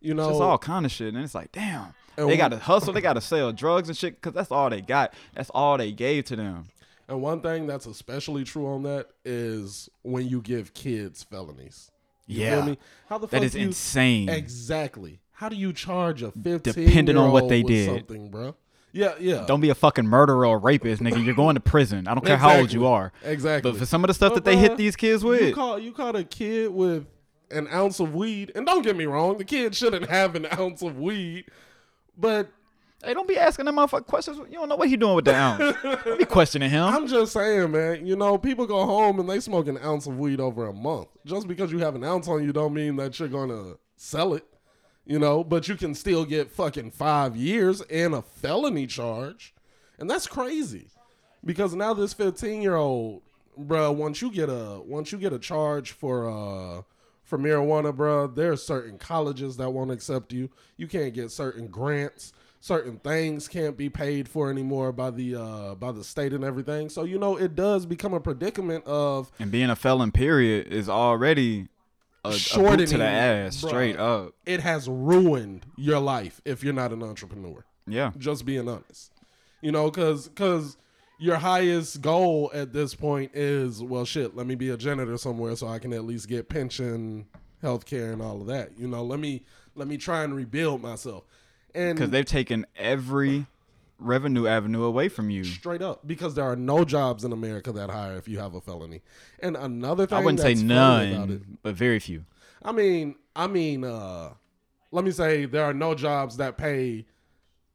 You 0.00 0.14
know, 0.14 0.28
just 0.28 0.40
all 0.40 0.56
kind 0.58 0.86
of 0.86 0.92
shit. 0.92 1.14
And 1.14 1.24
it's 1.24 1.34
like, 1.34 1.50
damn, 1.50 1.94
they 2.16 2.36
got 2.36 2.50
to 2.50 2.58
hustle, 2.58 2.92
they 2.92 3.00
got 3.00 3.14
to 3.14 3.20
sell 3.20 3.50
drugs 3.52 3.88
and 3.88 3.98
shit 3.98 4.14
because 4.20 4.34
that's 4.34 4.52
all 4.52 4.70
they 4.70 4.80
got. 4.80 5.14
That's 5.34 5.50
all 5.50 5.76
they 5.78 5.90
gave 5.90 6.26
to 6.26 6.36
them. 6.36 6.66
And 7.08 7.20
one 7.22 7.40
thing 7.40 7.66
that's 7.66 7.86
especially 7.86 8.44
true 8.44 8.66
on 8.68 8.82
that 8.84 9.08
is 9.24 9.88
when 10.02 10.28
you 10.28 10.40
give 10.40 10.74
kids 10.74 11.24
felonies. 11.24 11.90
You 12.26 12.42
Yeah. 12.42 12.56
feel 12.56 12.66
me? 12.66 12.78
How 13.08 13.18
the 13.18 13.26
That 13.26 13.36
fuck 13.38 13.42
is 13.46 13.54
you, 13.56 13.62
insane. 13.62 14.28
Exactly. 14.28 15.18
How 15.32 15.48
do 15.48 15.56
you 15.56 15.72
charge 15.72 16.22
a 16.22 16.30
15 16.32 16.60
Depending 16.84 17.16
on 17.16 17.32
what 17.32 17.48
they 17.48 17.62
did. 17.62 17.86
Something, 17.86 18.28
bro. 18.30 18.54
Yeah, 18.98 19.14
yeah. 19.20 19.44
Don't 19.46 19.60
be 19.60 19.70
a 19.70 19.76
fucking 19.76 20.06
murderer 20.08 20.44
or 20.44 20.58
rapist, 20.58 21.00
nigga. 21.00 21.24
You're 21.24 21.36
going 21.36 21.54
to 21.54 21.60
prison. 21.60 22.08
I 22.08 22.14
don't 22.14 22.26
care 22.26 22.36
how 22.36 22.58
old 22.58 22.72
you 22.72 22.86
are. 22.86 23.12
exactly. 23.22 23.70
But 23.70 23.78
for 23.78 23.86
some 23.86 24.02
of 24.02 24.08
the 24.08 24.14
stuff 24.14 24.34
But, 24.34 24.44
that 24.44 24.50
they 24.50 24.56
hit 24.56 24.76
these 24.76 24.96
kids 24.96 25.22
you 25.22 25.28
with, 25.28 25.54
caught 25.54 25.82
you 25.82 25.92
caught 25.92 26.16
a 26.16 26.24
kid 26.24 26.72
with 26.72 27.06
an 27.52 27.68
ounce 27.68 28.00
of 28.00 28.12
weed, 28.12 28.50
and 28.56 28.66
don't 28.66 28.82
get 28.82 28.96
me 28.96 29.06
wrong, 29.06 29.38
the 29.38 29.44
kid 29.44 29.76
shouldn't 29.76 30.10
have 30.10 30.34
an 30.34 30.48
ounce 30.58 30.82
of 30.82 30.98
weed, 30.98 31.44
but 32.16 32.48
hey, 33.04 33.14
don't 33.14 33.28
be 33.28 33.38
asking 33.38 33.66
them 33.66 33.76
motherfucking 33.76 34.06
questions. 34.06 34.36
You 34.36 34.58
don't 34.58 34.68
know 34.68 34.74
what 34.74 34.88
he 34.88 34.96
doing 34.96 35.14
with 35.14 35.26
the 35.26 35.34
ounce. 35.36 35.76
don't 36.04 36.18
be 36.18 36.24
questioning 36.24 36.68
him. 36.68 36.82
I'm 36.82 37.06
just 37.06 37.32
saying, 37.32 37.70
man. 37.70 38.04
You 38.04 38.16
know, 38.16 38.36
people 38.36 38.66
go 38.66 38.84
home 38.84 39.20
and 39.20 39.30
they 39.30 39.38
smoke 39.38 39.68
an 39.68 39.78
ounce 39.78 40.08
of 40.08 40.18
weed 40.18 40.40
over 40.40 40.66
a 40.66 40.72
month. 40.72 41.06
Just 41.24 41.46
because 41.46 41.70
you 41.70 41.78
have 41.78 41.94
an 41.94 42.02
ounce 42.02 42.26
on 42.26 42.42
you, 42.42 42.52
don't 42.52 42.74
mean 42.74 42.96
that 42.96 43.16
you're 43.20 43.28
gonna 43.28 43.74
sell 43.96 44.34
it. 44.34 44.44
You 45.08 45.18
know, 45.18 45.42
but 45.42 45.68
you 45.68 45.74
can 45.74 45.94
still 45.94 46.26
get 46.26 46.50
fucking 46.50 46.90
five 46.90 47.34
years 47.34 47.80
and 47.80 48.14
a 48.14 48.20
felony 48.20 48.86
charge, 48.86 49.54
and 49.98 50.08
that's 50.08 50.26
crazy. 50.26 50.88
Because 51.42 51.74
now 51.74 51.94
this 51.94 52.12
15 52.12 52.60
year 52.60 52.76
old, 52.76 53.22
bruh, 53.58 53.94
once 53.94 54.20
you 54.20 54.30
get 54.30 54.50
a 54.50 54.82
once 54.84 55.10
you 55.10 55.16
get 55.16 55.32
a 55.32 55.38
charge 55.38 55.92
for 55.92 56.28
uh 56.28 56.82
for 57.24 57.38
marijuana, 57.38 57.90
bruh, 57.90 58.34
there 58.34 58.52
are 58.52 58.56
certain 58.56 58.98
colleges 58.98 59.56
that 59.56 59.70
won't 59.70 59.90
accept 59.90 60.30
you. 60.30 60.50
You 60.76 60.86
can't 60.86 61.14
get 61.14 61.30
certain 61.30 61.68
grants. 61.68 62.34
Certain 62.60 62.98
things 62.98 63.48
can't 63.48 63.78
be 63.78 63.88
paid 63.88 64.28
for 64.28 64.50
anymore 64.50 64.92
by 64.92 65.10
the 65.10 65.36
uh 65.36 65.74
by 65.76 65.90
the 65.90 66.04
state 66.04 66.34
and 66.34 66.44
everything. 66.44 66.90
So 66.90 67.04
you 67.04 67.18
know 67.18 67.38
it 67.38 67.54
does 67.54 67.86
become 67.86 68.12
a 68.12 68.20
predicament 68.20 68.84
of 68.84 69.32
and 69.38 69.50
being 69.50 69.70
a 69.70 69.76
felon, 69.76 70.12
period, 70.12 70.66
is 70.66 70.86
already 70.86 71.68
a, 72.24 72.30
a 72.30 72.32
to 72.32 72.98
the 72.98 73.04
ass, 73.04 73.56
bruh. 73.62 73.68
straight 73.68 73.96
up. 73.96 74.34
it 74.44 74.60
has 74.60 74.88
ruined 74.88 75.66
your 75.76 75.98
life 76.00 76.40
if 76.44 76.62
you're 76.64 76.74
not 76.74 76.92
an 76.92 77.02
entrepreneur. 77.02 77.64
Yeah. 77.86 78.12
just 78.18 78.44
being 78.44 78.68
honest 78.68 79.12
you 79.60 79.72
know 79.72 79.90
because 79.90 80.28
because 80.28 80.76
your 81.18 81.36
highest 81.36 82.00
goal 82.00 82.50
at 82.54 82.72
this 82.72 82.94
point 82.94 83.32
is 83.34 83.82
well 83.82 84.04
shit 84.04 84.36
let 84.36 84.46
me 84.46 84.54
be 84.54 84.70
a 84.70 84.76
janitor 84.76 85.16
somewhere 85.16 85.56
so 85.56 85.66
i 85.68 85.78
can 85.78 85.92
at 85.92 86.04
least 86.04 86.28
get 86.28 86.48
pension 86.48 87.26
health 87.62 87.86
care 87.86 88.12
and 88.12 88.22
all 88.22 88.40
of 88.40 88.46
that 88.46 88.78
you 88.78 88.86
know 88.86 89.02
let 89.02 89.18
me 89.18 89.42
let 89.74 89.88
me 89.88 89.96
try 89.96 90.22
and 90.22 90.34
rebuild 90.34 90.82
myself 90.82 91.24
and 91.74 91.96
Because 91.96 92.10
they've 92.10 92.24
taken 92.24 92.66
every 92.76 93.46
revenue 93.98 94.46
avenue 94.46 94.84
away 94.84 95.08
from 95.08 95.28
you. 95.30 95.42
straight 95.44 95.82
up 95.82 96.06
because 96.06 96.34
there 96.34 96.44
are 96.44 96.54
no 96.56 96.84
jobs 96.84 97.24
in 97.24 97.32
america 97.32 97.72
that 97.72 97.90
hire 97.90 98.16
if 98.16 98.28
you 98.28 98.38
have 98.38 98.54
a 98.54 98.60
felony 98.60 99.02
and 99.40 99.56
another 99.56 100.06
thing 100.06 100.18
I 100.18 100.20
wouldn't 100.24 100.40
say 100.40 100.54
that's 100.54 100.60
funny 100.62 101.12
about 101.14 101.30
it, 101.30 101.40
none, 101.40 101.58
but 101.62 101.74
very 101.74 101.98
few. 101.98 102.24
i 102.62 102.70
mean 102.72 103.16
i 103.34 103.46
mean 103.46 103.84
uh 103.84 104.30
let 104.92 105.04
me 105.04 105.10
say 105.10 105.44
there 105.46 105.64
are 105.64 105.74
no 105.74 105.94
jobs 105.94 106.36
that 106.36 106.56
pay 106.56 107.06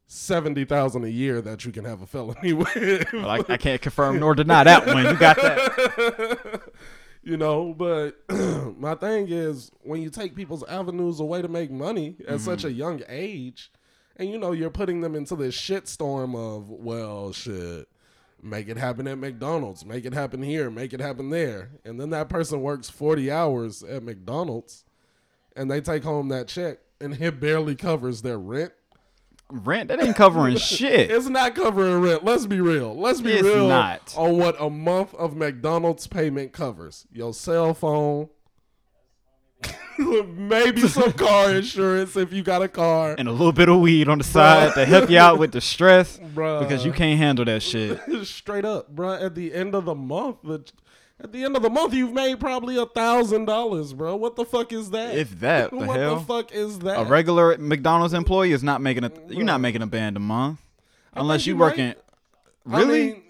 70000 0.06 1.04
a 1.04 1.08
year 1.08 1.40
that 1.40 1.64
you 1.64 1.72
can 1.72 1.84
have 1.84 2.02
a 2.02 2.06
felony 2.06 2.52
with 2.54 3.12
Well, 3.12 3.28
I, 3.30 3.42
I 3.48 3.56
can't 3.56 3.80
confirm 3.80 4.18
nor 4.20 4.34
deny 4.34 4.64
that 4.64 4.86
one. 4.86 5.04
You 5.04 5.14
got 5.16 5.36
that. 5.36 6.62
you 7.22 7.36
know 7.38 7.72
but 7.72 8.12
my 8.78 8.94
thing 8.94 9.28
is 9.30 9.70
when 9.82 10.02
you 10.02 10.10
take 10.10 10.34
people's 10.36 10.62
avenues 10.64 11.20
away 11.20 11.40
to 11.40 11.48
make 11.48 11.70
money 11.70 12.16
at 12.28 12.40
such 12.40 12.64
a 12.64 12.72
young 12.72 13.00
age 13.08 13.70
and 14.16 14.28
you 14.30 14.38
know 14.38 14.52
you're 14.52 14.70
putting 14.70 15.00
them 15.00 15.14
into 15.14 15.36
this 15.36 15.56
shitstorm 15.56 16.36
of 16.36 16.68
well 16.70 17.32
shit 17.32 17.88
make 18.42 18.68
it 18.68 18.76
happen 18.76 19.08
at 19.08 19.16
mcdonald's 19.18 19.84
make 19.86 20.04
it 20.04 20.12
happen 20.12 20.42
here 20.42 20.70
make 20.70 20.92
it 20.92 21.00
happen 21.00 21.30
there 21.30 21.70
and 21.84 21.98
then 22.00 22.10
that 22.10 22.28
person 22.28 22.60
works 22.60 22.90
40 22.90 23.30
hours 23.30 23.82
at 23.82 24.02
mcdonald's 24.02 24.84
and 25.56 25.70
they 25.70 25.80
take 25.80 26.04
home 26.04 26.28
that 26.28 26.48
check 26.48 26.78
and 27.00 27.20
it 27.20 27.40
barely 27.40 27.74
covers 27.74 28.22
their 28.22 28.38
rent 28.38 28.72
Rent 29.50 29.88
that 29.88 30.02
ain't 30.02 30.16
covering 30.16 30.56
shit. 30.58 31.10
it's 31.10 31.28
not 31.28 31.54
covering 31.54 32.00
rent. 32.00 32.24
Let's 32.24 32.46
be 32.46 32.62
real. 32.62 32.98
Let's 32.98 33.20
be 33.20 33.32
It's 33.32 33.42
real 33.42 33.68
not. 33.68 34.14
on 34.16 34.38
what 34.38 34.56
a 34.58 34.70
month 34.70 35.14
of 35.14 35.36
McDonald's 35.36 36.06
payment 36.06 36.54
covers. 36.54 37.06
Your 37.12 37.34
cell 37.34 37.74
phone, 37.74 38.30
maybe 40.36 40.82
some 40.88 41.12
car 41.12 41.50
insurance 41.54 42.16
if 42.16 42.32
you 42.32 42.42
got 42.42 42.62
a 42.62 42.68
car. 42.68 43.14
and 43.18 43.28
a 43.28 43.32
little 43.32 43.52
bit 43.52 43.68
of 43.68 43.80
weed 43.80 44.08
on 44.08 44.18
the 44.18 44.24
side 44.24 44.74
to 44.74 44.84
help 44.84 45.08
you 45.10 45.18
out 45.18 45.38
with 45.38 45.52
the 45.52 45.60
stress 45.60 46.18
Bruh. 46.18 46.60
because 46.60 46.84
you 46.84 46.92
can't 46.92 47.18
handle 47.18 47.44
that 47.44 47.62
shit. 47.62 48.00
Straight 48.26 48.64
up, 48.64 48.88
bro. 48.88 49.12
At 49.14 49.34
the 49.34 49.52
end 49.54 49.74
of 49.74 49.84
the 49.84 49.94
month, 49.94 50.38
the, 50.44 50.64
at 51.20 51.32
the 51.32 51.44
end 51.44 51.56
of 51.56 51.62
the 51.62 51.70
month, 51.70 51.94
you've 51.94 52.12
made 52.12 52.40
probably 52.40 52.76
a 52.76 52.86
thousand 52.86 53.44
dollars, 53.44 53.92
bro. 53.92 54.16
What 54.16 54.36
the 54.36 54.44
fuck 54.44 54.72
is 54.72 54.90
that? 54.90 55.16
If 55.16 55.38
that, 55.40 55.70
the 55.72 55.76
what 55.76 55.98
hell? 55.98 56.16
the 56.16 56.24
fuck 56.24 56.52
is 56.52 56.80
that? 56.80 57.00
A 57.00 57.04
regular 57.04 57.56
McDonald's 57.58 58.14
employee 58.14 58.52
is 58.52 58.62
not 58.62 58.80
making 58.80 59.04
a. 59.04 59.12
You're 59.28 59.44
not 59.44 59.60
making 59.60 59.82
a 59.82 59.86
band 59.86 60.16
a 60.16 60.20
month, 60.20 60.60
unless 61.14 61.46
you 61.46 61.54
you 61.54 61.58
might. 61.58 61.64
working. 61.66 61.94
I 62.66 62.78
Really? 62.78 63.06
mean, 63.06 63.22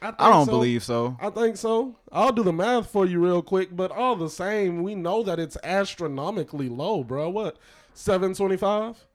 I, 0.00 0.14
I 0.18 0.30
don't 0.30 0.46
so. 0.46 0.52
believe 0.52 0.84
so. 0.84 1.16
I 1.20 1.30
think 1.30 1.56
so. 1.56 1.96
I'll 2.12 2.32
do 2.32 2.42
the 2.42 2.52
math 2.52 2.90
for 2.90 3.04
you 3.04 3.22
real 3.24 3.42
quick, 3.42 3.74
but 3.74 3.90
all 3.90 4.16
the 4.16 4.30
same, 4.30 4.82
we 4.82 4.94
know 4.94 5.22
that 5.24 5.38
it's 5.38 5.56
astronomically 5.64 6.68
low, 6.68 7.02
bro. 7.02 7.28
What? 7.30 7.58
725? 7.94 9.06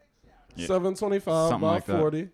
Yeah. 0.55 0.67
725 0.67 1.49
Something 1.49 1.59
by 1.61 1.73
like 1.75 1.85
that. 1.85 1.99
40 1.99 2.29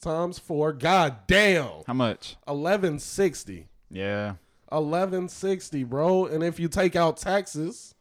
times 0.00 0.38
4. 0.38 0.72
God 0.74 1.16
damn. 1.26 1.82
How 1.86 1.94
much? 1.94 2.36
1160. 2.44 3.68
Yeah, 3.90 4.34
1160, 4.68 5.84
bro. 5.84 6.26
And 6.26 6.42
if 6.42 6.58
you 6.60 6.68
take 6.68 6.96
out 6.96 7.16
taxes, 7.16 7.94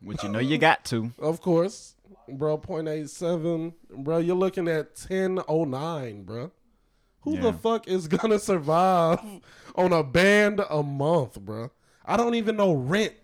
which 0.00 0.22
you 0.22 0.28
know 0.28 0.38
you 0.38 0.58
got 0.58 0.84
to. 0.86 1.12
of 1.18 1.40
course, 1.40 1.96
bro, 2.28 2.58
0.87, 2.58 3.74
bro, 3.90 4.18
you're 4.18 4.36
looking 4.36 4.68
at 4.68 4.86
1009, 5.08 6.22
bro. 6.22 6.52
Who 7.24 7.38
the 7.38 7.52
fuck 7.52 7.88
is 7.88 8.08
gonna 8.08 8.38
survive 8.38 9.18
on 9.74 9.92
a 9.92 10.02
band 10.02 10.60
a 10.70 10.82
month, 10.82 11.40
bro? 11.40 11.70
I 12.04 12.16
don't 12.16 12.34
even 12.34 12.56
know 12.56 12.72
rent 12.72 13.14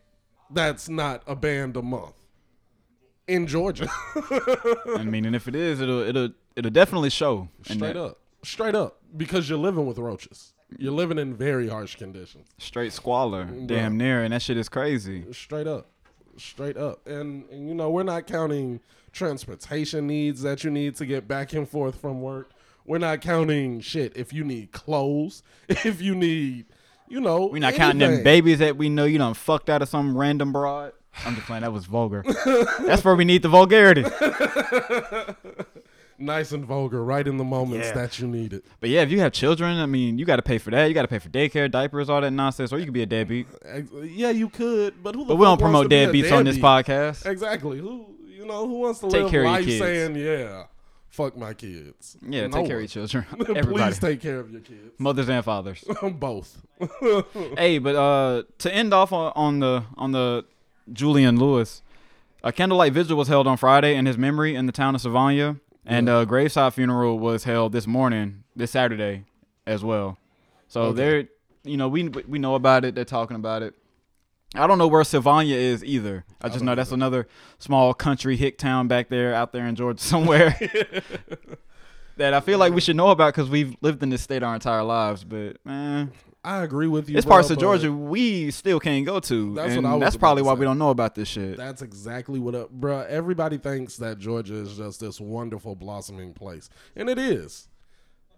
that's 0.51 0.89
not 0.89 1.23
a 1.27 1.37
band 1.37 1.77
a 1.77 1.83
month 1.83 2.17
in 3.29 3.47
Georgia. 3.47 3.89
I 4.17 5.05
mean, 5.05 5.25
and 5.25 5.37
if 5.37 5.47
it 5.47 5.55
is, 5.55 5.81
it'll 5.81 6.01
it'll 6.01 6.31
it'll 6.57 6.71
definitely 6.71 7.11
show. 7.11 7.49
Straight 7.63 7.97
up. 7.97 8.19
Straight 8.43 8.75
up. 8.75 8.99
Because 9.17 9.49
you're 9.49 9.59
living 9.59 9.87
with 9.87 9.99
roaches. 9.99 10.53
You're 10.79 10.93
living 10.93 11.19
in 11.19 11.35
very 11.35 11.69
harsh 11.69 11.97
conditions. 11.97 12.49
Straight 12.59 12.93
squalor, 12.93 13.45
damn 13.45 13.97
near, 13.97 14.23
and 14.23 14.33
that 14.33 14.43
shit 14.43 14.57
is 14.57 14.69
crazy. 14.69 15.25
Straight 15.33 15.67
up. 15.67 15.91
Straight 16.37 16.77
up. 16.77 17.07
And, 17.07 17.49
and 17.51 17.69
you 17.69 17.75
know, 17.75 17.91
we're 17.91 18.05
not 18.05 18.27
counting 18.27 18.81
transportation 19.13 20.07
needs 20.07 20.43
that 20.43 20.63
you 20.63 20.71
need 20.71 20.95
to 20.97 21.07
get 21.07 21.27
back 21.27 21.53
and 21.53 21.69
forth 21.69 22.01
from 22.01 22.23
work. 22.23 22.53
We're 22.85 22.99
not 22.99 23.21
counting 23.21 23.81
shit 23.81 24.17
if 24.17 24.33
you 24.33 24.45
need 24.45 24.73
clothes, 24.73 25.43
if 25.69 26.01
you 26.01 26.15
need, 26.15 26.67
you 27.09 27.21
know, 27.21 27.47
we're 27.47 27.59
not 27.61 27.75
counting 27.75 27.99
them 28.01 28.23
babies 28.25 28.59
that 28.61 28.77
we 28.77 28.89
know 28.89 29.05
you 29.05 29.19
done 29.19 29.35
fucked 29.35 29.69
out 29.71 29.83
of 29.83 29.89
some 29.89 30.17
random 30.17 30.53
broad. 30.53 30.93
I'm 31.25 31.35
just 31.35 31.47
playing. 31.47 31.63
That 31.63 31.73
was 31.73 31.87
vulgar. 31.87 32.25
That's 32.87 33.05
where 33.05 33.17
we 33.17 33.25
need 33.25 33.43
the 33.43 33.49
vulgarity. 33.49 34.05
Nice 36.23 36.53
and 36.53 36.67
vulgar, 36.67 37.03
right 37.03 37.27
in 37.27 37.39
the 37.39 37.45
moments 37.45 37.87
Yeah. 37.89 37.95
that 37.95 38.19
you 38.19 38.27
need 38.29 38.53
it. 38.53 38.63
But 38.79 38.91
yeah, 38.91 39.01
if 39.01 39.11
you 39.11 39.21
have 39.21 39.33
children, 39.33 39.79
I 39.79 39.87
mean, 39.87 40.19
you 40.19 40.27
got 40.27 40.37
to 40.37 40.43
pay 40.43 40.59
for 40.59 40.71
that. 40.71 40.85
You 40.85 40.93
got 40.93 41.01
to 41.03 41.09
pay 41.09 41.19
for 41.19 41.31
daycare, 41.31 41.71
diapers, 41.71 42.11
all 42.11 42.21
that 42.21 42.31
nonsense, 42.31 42.75
or 42.75 42.79
you 42.79 42.85
could 42.85 42.93
be 42.93 43.01
a 43.01 43.07
deadbeat. 43.07 43.47
Yeah, 44.03 44.29
you 44.29 44.51
could, 44.51 45.03
but 45.03 45.15
who? 45.15 45.23
The 45.23 45.29
But 45.29 45.37
we 45.37 45.47
don't 45.47 45.59
promote 45.59 45.85
to 45.87 45.89
be 45.89 45.97
a 45.97 46.09
deadbeats 46.09 46.31
on 46.37 46.45
this 46.45 46.59
podcast. 46.59 47.25
Exactly. 47.25 47.79
Who 47.79 48.05
you 48.29 48.45
know 48.45 48.69
who 48.69 48.81
wants 48.81 49.01
to 49.01 49.09
Take 49.09 49.23
live 49.23 49.31
care 49.31 49.41
of 49.41 49.45
your 49.45 49.53
life 49.53 49.65
kids. 49.65 49.79
saying, 49.79 50.17
"Yeah, 50.17 50.65
Fuck 51.11 51.37
my 51.37 51.55
kids. 51.55 52.17
Yeah, 52.27 52.47
No 52.47 52.49
take 52.49 52.53
care 52.53 52.61
of 52.63 52.69
one. 52.69 52.79
your 52.81 52.87
children. 52.87 53.27
Everybody. 53.57 53.83
Please 53.85 53.99
take 53.99 54.21
care 54.21 54.39
of 54.39 54.51
your 54.51 54.61
kids. 54.61 54.95
Mothers 54.99 55.29
and 55.29 55.45
fathers. 55.45 55.85
Both. 56.13 56.63
hey, 57.59 57.79
but 57.79 57.97
uh, 57.97 58.43
to 58.59 58.73
end 58.75 58.95
off 58.95 59.13
on, 59.13 59.33
on 59.35 59.59
the 59.59 59.85
on 59.97 60.13
the 60.13 60.45
Julian 60.93 61.39
Lewis, 61.39 61.83
a 62.45 62.53
candlelight 62.53 62.93
vigil 62.93 63.17
was 63.17 63.27
held 63.29 63.47
on 63.49 63.57
Friday 63.57 63.97
in 63.97 64.07
his 64.07 64.17
memory 64.17 64.55
in 64.55 64.67
the 64.67 64.73
town 64.73 64.95
of 64.95 65.01
Savannah, 65.01 65.57
and 65.85 66.07
Yeah. 66.07 66.21
a 66.21 66.27
graveside 66.27 66.75
funeral 66.75 67.19
was 67.19 67.43
held 67.45 67.73
this 67.73 67.87
morning, 67.89 68.45
this 68.55 68.71
Saturday, 68.71 69.25
as 69.67 69.83
well. 69.83 70.17
So 70.69 70.83
Okay. 70.83 70.97
they're, 70.97 71.29
you 71.65 71.77
know, 71.77 71.89
we 71.89 72.09
we 72.09 72.39
know 72.39 72.55
about 72.55 72.85
it. 72.85 72.95
They're 72.95 73.05
talking 73.05 73.35
about 73.37 73.63
it. 73.63 73.75
I 74.55 74.67
don't 74.67 74.79
know 74.79 74.89
where 74.89 75.05
Savannah 75.05 75.55
is 75.55 75.85
either. 75.85 76.25
I 76.41 76.49
just 76.49 76.59
don't 76.59 76.67
know 76.67 76.75
that's 76.75 76.89
either. 76.91 76.97
another 76.97 77.29
small 77.59 77.95
country 77.95 78.37
hick 78.37 78.59
town 78.59 78.89
back 78.89 79.09
there, 79.09 79.35
out 79.35 79.53
there 79.53 79.67
in 79.67 79.77
Georgia 79.77 80.03
somewhere. 80.03 80.59
that 82.21 82.35
I 82.35 82.41
feel 82.41 82.59
like 82.59 82.73
we 82.73 82.81
should 82.81 82.97
know 82.97 83.09
about 83.09 83.35
because 83.35 83.49
we've 83.49 83.75
lived 83.81 84.03
in 84.03 84.11
this 84.11 84.23
state 84.23 84.43
our 84.43 84.55
entire 84.55 84.83
lives. 84.83 85.25
But 85.25 85.65
man, 85.65 86.13
I 86.45 86.63
agree 86.63 86.87
with 86.87 87.09
you. 87.09 87.17
it's 87.17 87.25
bro, 87.25 87.37
parts 87.37 87.51
of 87.51 87.59
Georgia 87.59 87.93
we 87.93 88.51
still 88.51 88.79
can't 88.79 89.07
go 89.07 89.21
to. 89.21 89.55
That's 89.55 89.71
what 89.71 89.79
and 89.79 89.87
I 89.87 89.95
was 89.95 90.01
that's 90.01 90.17
probably 90.17 90.43
why 90.43 90.55
we 90.55 90.65
don't 90.65 90.79
know 90.79 90.91
about 90.91 91.15
this 91.15 91.29
shit. 91.29 91.57
That's 91.57 91.83
exactly 91.83 92.39
what, 92.39 92.55
up, 92.55 92.73
bruh. 92.73 93.07
Everybody 93.09 93.59
thinks 93.59 93.97
that 93.97 94.19
Georgia 94.19 94.55
is 94.55 94.77
just 94.77 95.01
this 95.01 95.21
wonderful 95.21 95.75
blossoming 95.75 96.35
place, 96.35 96.69
and 96.95 97.09
it 97.09 97.19
is. 97.19 97.69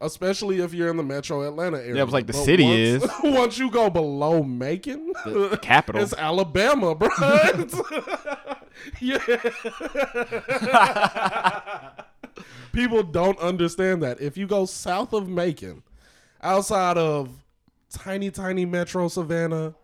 Especially 0.03 0.61
if 0.61 0.75
you're 0.75 0.91
in 0.91 0.97
the 0.97 1.03
metro 1.03 1.49
Atlanta 1.49 1.79
area. 1.79 1.95
Yeah, 1.95 2.03
it 2.03 2.05
was 2.05 2.13
like 2.13 2.27
the 2.27 2.33
But 2.33 2.45
city 2.45 2.65
once, 2.65 3.05
is. 3.05 3.11
Once 3.23 3.59
you 3.59 3.71
go 3.71 3.89
below 3.89 4.43
Macon, 4.43 5.13
The 5.25 5.59
capital. 5.63 6.03
it's 6.03 6.13
Alabama, 6.13 6.95
bro. 6.95 7.09
yeah. 9.01 9.19
People 12.73 13.03
don't 13.05 13.39
understand 13.39 14.03
that. 14.03 14.21
If 14.21 14.37
you 14.37 14.47
go 14.47 14.65
south 14.65 15.13
of 15.13 15.29
Macon, 15.29 15.83
outside 16.43 16.99
of 16.99 17.31
tiny, 17.91 18.31
tiny 18.31 18.65
Metro 18.65 19.07
Savannah, 19.09 19.75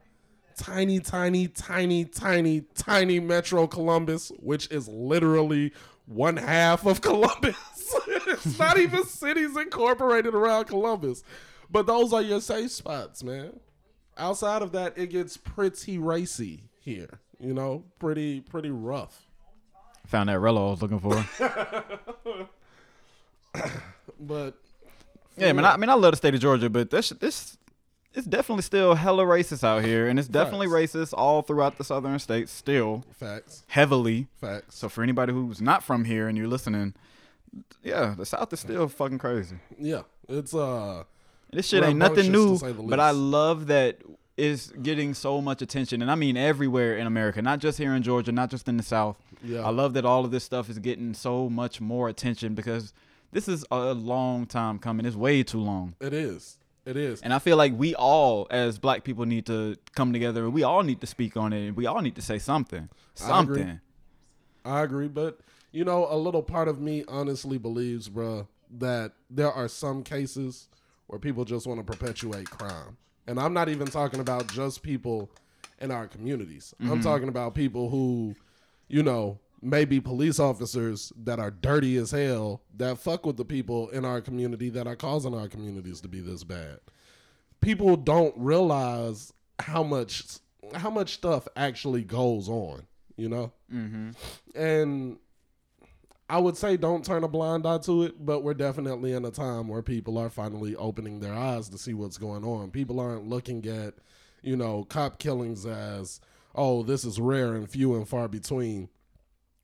tiny, 0.57 0.99
tiny, 0.99 1.47
tiny, 1.49 2.05
tiny, 2.05 2.63
tiny 2.75 3.21
Metro 3.21 3.67
Columbus, 3.67 4.33
which 4.41 4.71
is 4.73 4.89
literally 4.89 5.73
one 6.09 6.37
half 6.37 6.87
of 6.87 7.01
Columbus. 7.03 7.57
it's 8.07 8.59
not 8.59 8.79
even 8.79 9.05
cities 9.05 9.57
incorporated 9.57 10.35
around 10.35 10.67
Columbus. 10.67 11.23
But 11.71 11.87
those 11.87 12.13
are 12.13 12.23
your 12.23 12.41
safe 12.41 12.71
spots, 12.71 13.23
man. 13.23 13.61
Outside 14.17 14.63
of 14.63 14.73
that, 14.73 14.97
it 14.97 15.09
gets 15.11 15.37
pretty 15.37 15.99
racy 15.99 16.65
here. 16.81 17.21
You 17.39 17.55
know, 17.55 17.85
pretty 17.99 18.41
pretty 18.41 18.71
rough. 18.71 19.27
Found 20.07 20.29
that 20.29 20.39
Rello 20.39 20.69
I 20.69 20.71
was 20.71 20.83
looking 20.83 21.01
for. 21.01 22.49
But 24.21 24.55
yeah, 25.37 25.53
man. 25.53 25.65
I, 25.65 25.73
I 25.73 25.77
mean, 25.77 25.91
I 25.91 25.95
love 25.95 26.13
the 26.13 26.17
state 26.17 26.35
of 26.35 26.41
Georgia, 26.41 26.69
but 26.69 26.91
this 26.91 27.11
this 27.11 27.57
it's 28.19 28.27
definitely 28.27 28.63
still 28.63 28.95
hella 28.95 29.25
racist 29.25 29.63
out 29.63 29.85
here, 29.85 30.09
and 30.09 30.19
it's 30.19 30.29
definitely 30.29 30.67
racist 30.67 31.15
all 31.17 31.41
throughout 31.43 31.79
the 31.79 31.85
southern 31.85 32.19
states. 32.19 32.51
Still 32.53 33.05
facts, 33.13 33.63
heavily. 33.69 34.27
facts. 34.41 34.77
So 34.77 34.89
for 34.89 35.03
anybody 35.03 35.33
who's 35.33 35.61
not 35.61 35.83
from 35.85 36.05
here 36.05 36.27
and 36.29 36.37
you're 36.37 36.49
listening, 36.49 36.95
yeah, 37.83 38.15
the 38.19 38.27
South 38.27 38.53
is 38.53 38.61
still 38.61 38.89
fucking 38.89 39.19
crazy. 39.19 39.57
Yeah, 39.79 40.03
it's 40.29 40.53
uh 40.55 41.05
This 41.53 41.69
shit 41.69 41.85
ain't 41.85 41.99
nothing 41.99 42.33
new, 42.33 42.55
to 42.55 42.59
say 42.59 42.73
the 42.73 42.83
but 42.83 43.01
I 43.01 43.13
love 43.13 43.69
that 43.69 43.99
it's 44.37 44.71
getting 44.73 45.15
so 45.15 45.41
much 45.41 45.63
attention, 45.63 46.03
and 46.03 46.11
I 46.11 46.15
mean 46.17 46.37
everywhere 46.37 46.97
in 46.97 47.07
America, 47.07 47.41
not 47.41 47.61
just 47.61 47.79
here 47.79 47.95
in 47.95 48.03
Georgia, 48.03 48.33
not 48.33 48.51
just 48.51 48.69
in 48.69 48.77
the 48.77 48.83
South. 48.83 49.17
yeah. 49.43 49.61
I 49.61 49.71
love 49.71 49.95
that 49.95 50.05
all 50.05 50.25
of 50.25 50.31
this 50.33 50.45
stuff 50.45 50.69
is 50.69 50.79
getting 50.81 51.15
so 51.15 51.49
much 51.49 51.81
more 51.81 52.09
attention 52.09 52.55
because 52.55 52.93
this 53.31 53.49
is 53.49 53.65
a 53.71 53.95
long 53.95 54.47
time 54.47 54.79
coming. 54.79 55.07
It's 55.07 55.17
way 55.17 55.43
too 55.45 55.61
long. 55.61 55.95
it 56.01 56.13
is. 56.13 56.58
It 56.89 56.97
is. 56.97 57.21
And 57.21 57.35
I 57.35 57.39
feel 57.39 57.59
like 57.59 57.75
we 57.77 57.95
all, 57.95 58.47
as 58.51 58.79
black 58.79 59.05
people, 59.05 59.27
need 59.27 59.45
to 59.45 59.77
come 59.95 60.11
together 60.11 60.45
and 60.45 60.55
we 60.55 60.63
all 60.63 60.83
need 60.83 61.03
to 61.03 61.07
speak 61.07 61.37
on 61.37 61.53
it 61.53 61.67
and 61.69 61.77
we 61.77 61.85
all 61.85 62.01
need 62.01 62.15
to 62.15 62.23
say 62.23 62.39
something. 62.39 62.89
Something. 63.15 63.59
I 63.59 63.71
agree. 63.71 63.81
I 64.65 64.83
agree, 64.83 65.09
but 65.09 65.41
you 65.71 65.85
know, 65.85 66.07
a 66.11 66.17
little 66.17 66.43
part 66.43 66.67
of 66.67 66.81
me 66.81 67.05
honestly 67.07 67.59
believes, 67.59 68.09
bruh, 68.09 68.47
that 68.79 69.13
there 69.29 69.53
are 69.53 69.69
some 69.69 70.03
cases 70.03 70.69
where 71.09 71.19
people 71.19 71.45
just 71.45 71.67
want 71.67 71.79
to 71.79 71.85
perpetuate 71.85 72.49
crime. 72.49 72.97
And 73.27 73.39
I'm 73.39 73.53
not 73.53 73.69
even 73.69 73.89
talking 73.89 74.21
about 74.21 74.51
just 74.51 74.83
people 74.83 75.31
in 75.81 75.91
our 75.91 76.07
communities. 76.07 76.75
I'm 76.81 76.87
mm-hmm. 76.87 77.01
talking 77.03 77.29
about 77.29 77.55
people 77.55 77.91
who, 77.91 78.35
you 78.89 79.03
know, 79.03 79.39
may 79.61 79.85
be 79.85 80.01
police 80.01 80.39
officers 80.39 81.13
that 81.25 81.39
are 81.39 81.51
dirty 81.51 81.97
as 81.97 82.11
hell 82.11 82.63
that 82.77 82.99
fuck 82.99 83.27
with 83.27 83.37
the 83.37 83.45
people 83.45 83.89
in 83.91 84.05
our 84.05 84.21
community 84.21 84.71
that 84.71 84.87
are 84.87 84.97
causing 84.97 85.35
our 85.35 85.49
communities 85.49 86.01
to 86.01 86.09
be 86.09 86.21
this 86.21 86.45
bad. 86.45 86.79
People 87.61 87.97
don't 87.97 88.35
realize 88.37 89.33
how 89.59 89.83
much 89.83 90.39
how 90.75 90.91
much 90.91 91.15
stuff 91.15 91.49
actually 91.57 92.05
goes 92.05 92.49
on, 92.49 92.87
you 93.17 93.29
know? 93.29 93.53
Mm-hmm. 93.73 94.11
and 94.55 95.19
I 96.31 96.39
would 96.39 96.57
say 96.57 96.77
don't 96.77 97.05
turn 97.05 97.25
a 97.25 97.29
blind 97.29 97.67
eye 97.67 97.79
to 97.79 98.03
it, 98.03 98.25
but 98.25 98.43
we're 98.43 98.55
definitely 98.55 99.15
in 99.15 99.25
a 99.25 99.31
time 99.31 99.67
where 99.67 99.83
people 99.83 100.19
are 100.19 100.29
finally 100.29 100.77
opening 100.77 101.21
their 101.21 101.33
eyes 101.33 101.71
to 101.71 101.79
see 101.79 101.95
what's 101.95 102.19
going 102.19 102.45
on. 102.45 102.71
People 102.71 103.01
aren't 103.01 103.27
looking 103.27 103.67
at, 103.67 103.95
you 104.43 104.55
know, 104.55 104.85
cop 104.85 105.19
killings 105.19 105.65
as, 105.65 106.21
oh, 106.55 106.83
this 106.83 107.05
is 107.05 107.19
rare 107.19 107.55
and 107.55 107.69
few 107.71 107.95
and 107.95 108.07
far 108.07 108.29
between, 108.29 108.91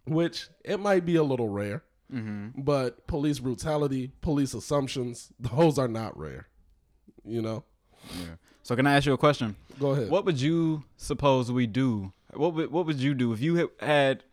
which 0.07 0.49
it 0.65 0.79
might 0.81 1.05
be 1.05 1.17
a 1.17 1.23
little 1.23 1.49
rare, 1.49 1.83
Mm-hmm. 2.13 2.61
but 2.63 3.07
police 3.07 3.39
brutality, 3.41 4.13
police 4.21 4.53
assumptions, 4.55 5.33
those 5.41 5.79
are 5.79 5.89
not 5.89 6.17
rare. 6.19 6.47
You 7.25 7.41
know? 7.43 7.65
Yeah. 8.21 8.35
So 8.63 8.77
can 8.77 8.87
I 8.87 8.95
ask 8.97 9.07
you 9.07 9.15
a 9.15 9.19
question? 9.19 9.57
Go 9.81 9.91
ahead. 9.91 10.11
What 10.11 10.25
would 10.27 10.41
you 10.41 10.85
suppose 10.97 11.51
we 11.51 11.67
do? 11.67 12.13
What 12.35 12.55
would 12.55 12.71
what 12.71 12.87
would 12.87 12.97
you 13.01 13.15
do 13.15 13.33
if 13.33 13.41
you 13.41 13.57
had- 13.57 13.69
had 13.81 14.25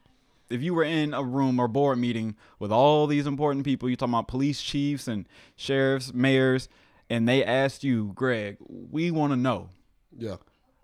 if 0.50 0.62
you 0.62 0.74
were 0.74 0.84
in 0.84 1.14
a 1.14 1.24
room 1.24 1.60
or 1.60 1.68
board 1.70 1.98
meeting 1.98 2.36
with 2.60 2.72
all 2.72 3.08
these 3.08 3.26
important 3.26 3.64
people? 3.66 3.90
You 3.90 3.96
talking 3.96 4.14
about 4.14 4.28
police 4.28 4.62
chiefs 4.62 5.08
and 5.08 5.26
sheriffs, 5.56 6.14
mayors, 6.14 6.68
and 7.10 7.28
they 7.28 7.44
asked 7.44 7.84
you, 7.84 8.12
Greg, 8.14 8.58
we 8.68 9.10
want 9.12 9.32
to 9.32 9.38
know 9.38 9.70
Yeah. 10.18 10.36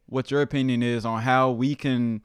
what 0.07 0.31
your 0.31 0.41
opinion 0.41 0.81
is 0.81 1.05
on 1.05 1.21
how 1.23 1.51
we 1.51 1.75
can 1.75 2.21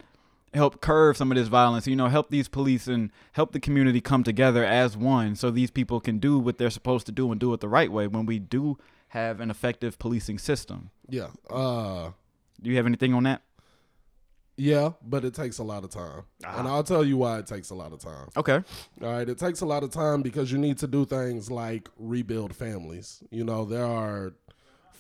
help 0.55 0.81
curb 0.81 1.17
some 1.17 1.31
of 1.33 1.37
this 1.37 1.49
violence. 1.49 1.87
You 1.87 1.97
know, 1.97 2.09
help 2.09 2.31
these 2.31 2.49
police 2.49 2.87
and 2.87 3.11
help 3.33 3.53
the 3.53 3.61
community 3.61 4.01
come 4.01 4.23
together 4.25 4.65
as 4.65 4.97
one, 4.97 5.35
so 5.37 5.51
these 5.51 5.71
people 5.71 6.01
can 6.01 6.19
do 6.19 6.39
what 6.39 6.59
they're 6.59 6.71
supposed 6.71 7.07
to 7.07 7.13
do 7.13 7.31
and 7.31 7.41
do 7.41 7.53
it 7.53 7.61
the 7.61 7.69
right 7.69 7.91
way. 7.91 8.07
When 8.07 8.27
we 8.27 8.39
do 8.39 8.79
have 9.09 9.41
an 9.41 9.51
effective 9.51 9.99
policing 9.99 10.39
system, 10.39 10.91
Yeah. 11.09 11.29
Uh 11.51 12.11
do 12.63 12.71
you 12.71 12.77
have 12.77 12.87
anything 12.87 13.13
on 13.15 13.25
that? 13.25 13.43
yeah, 14.57 14.91
but 15.03 15.25
it 15.25 15.35
takes 15.35 15.59
a 15.59 15.63
lot 15.65 15.83
of 15.83 15.91
time. 15.91 16.23
And 16.47 16.69
I'll 16.69 16.85
tell 16.85 17.03
you 17.05 17.17
why 17.17 17.39
it 17.39 17.47
takes 17.47 17.71
a 17.71 17.75
lot 17.75 17.93
of 17.93 17.99
time. 18.01 18.29
Okay. 18.37 18.61
All 19.03 19.13
right, 19.13 19.29
it 19.29 19.39
takes 19.39 19.63
a 19.63 19.67
lot 19.67 19.83
of 19.83 19.91
time 19.91 20.23
because 20.23 20.53
you 20.53 20.59
need 20.59 20.79
to 20.79 20.87
do 20.87 21.05
things 21.07 21.51
like 21.51 21.89
rebuild 21.99 22.55
families. 22.55 23.23
You 23.31 23.45
know, 23.45 23.65
there 23.65 23.87
are 23.87 24.35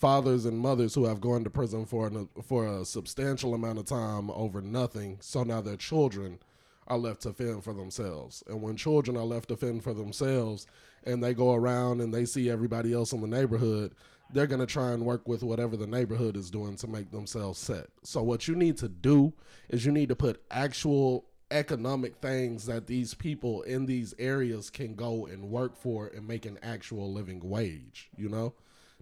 fathers 0.02 0.46
and 0.46 0.58
mothers 0.58 0.96
who 0.96 1.04
have 1.04 1.20
gone 1.20 1.44
to 1.44 1.48
prison 1.48 1.86
for 1.86 2.08
an, 2.08 2.28
for 2.42 2.66
a 2.66 2.84
substantial 2.84 3.54
amount 3.54 3.78
of 3.78 3.84
time 3.84 4.32
over 4.32 4.60
nothing. 4.60 5.16
So 5.20 5.44
now 5.44 5.60
their 5.60 5.76
children 5.76 6.40
are 6.88 6.98
left 6.98 7.22
to 7.22 7.32
fend 7.32 7.62
for 7.62 7.72
themselves. 7.72 8.42
And 8.48 8.60
when 8.60 8.76
children 8.76 9.16
are 9.16 9.22
left 9.22 9.50
to 9.50 9.56
fend 9.56 9.84
for 9.84 9.94
themselves 9.94 10.66
and 11.04 11.22
they 11.22 11.34
go 11.34 11.54
around 11.54 12.00
and 12.00 12.12
they 12.12 12.24
see 12.24 12.50
everybody 12.50 12.92
else 12.92 13.12
in 13.12 13.20
the 13.20 13.28
neighborhood, 13.28 13.94
they're 14.32 14.48
going 14.48 14.58
to 14.58 14.66
try 14.66 14.90
and 14.90 15.06
work 15.06 15.28
with 15.28 15.44
whatever 15.44 15.76
the 15.76 15.86
neighborhood 15.86 16.36
is 16.36 16.50
doing 16.50 16.74
to 16.78 16.88
make 16.88 17.12
themselves 17.12 17.60
set. 17.60 17.86
So 18.02 18.24
what 18.24 18.48
you 18.48 18.56
need 18.56 18.78
to 18.78 18.88
do 18.88 19.32
is 19.68 19.86
you 19.86 19.92
need 19.92 20.08
to 20.08 20.16
put 20.16 20.42
actual 20.50 21.26
economic 21.52 22.16
things 22.16 22.66
that 22.66 22.88
these 22.88 23.14
people 23.14 23.62
in 23.62 23.86
these 23.86 24.16
areas 24.18 24.68
can 24.68 24.96
go 24.96 25.26
and 25.26 25.48
work 25.48 25.76
for 25.76 26.08
and 26.08 26.26
make 26.26 26.44
an 26.44 26.58
actual 26.60 27.12
living 27.12 27.38
wage, 27.48 28.10
you 28.16 28.28
know? 28.28 28.52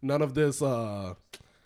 None 0.03 0.23
of 0.23 0.35
this 0.35 0.63
uh 0.63 1.15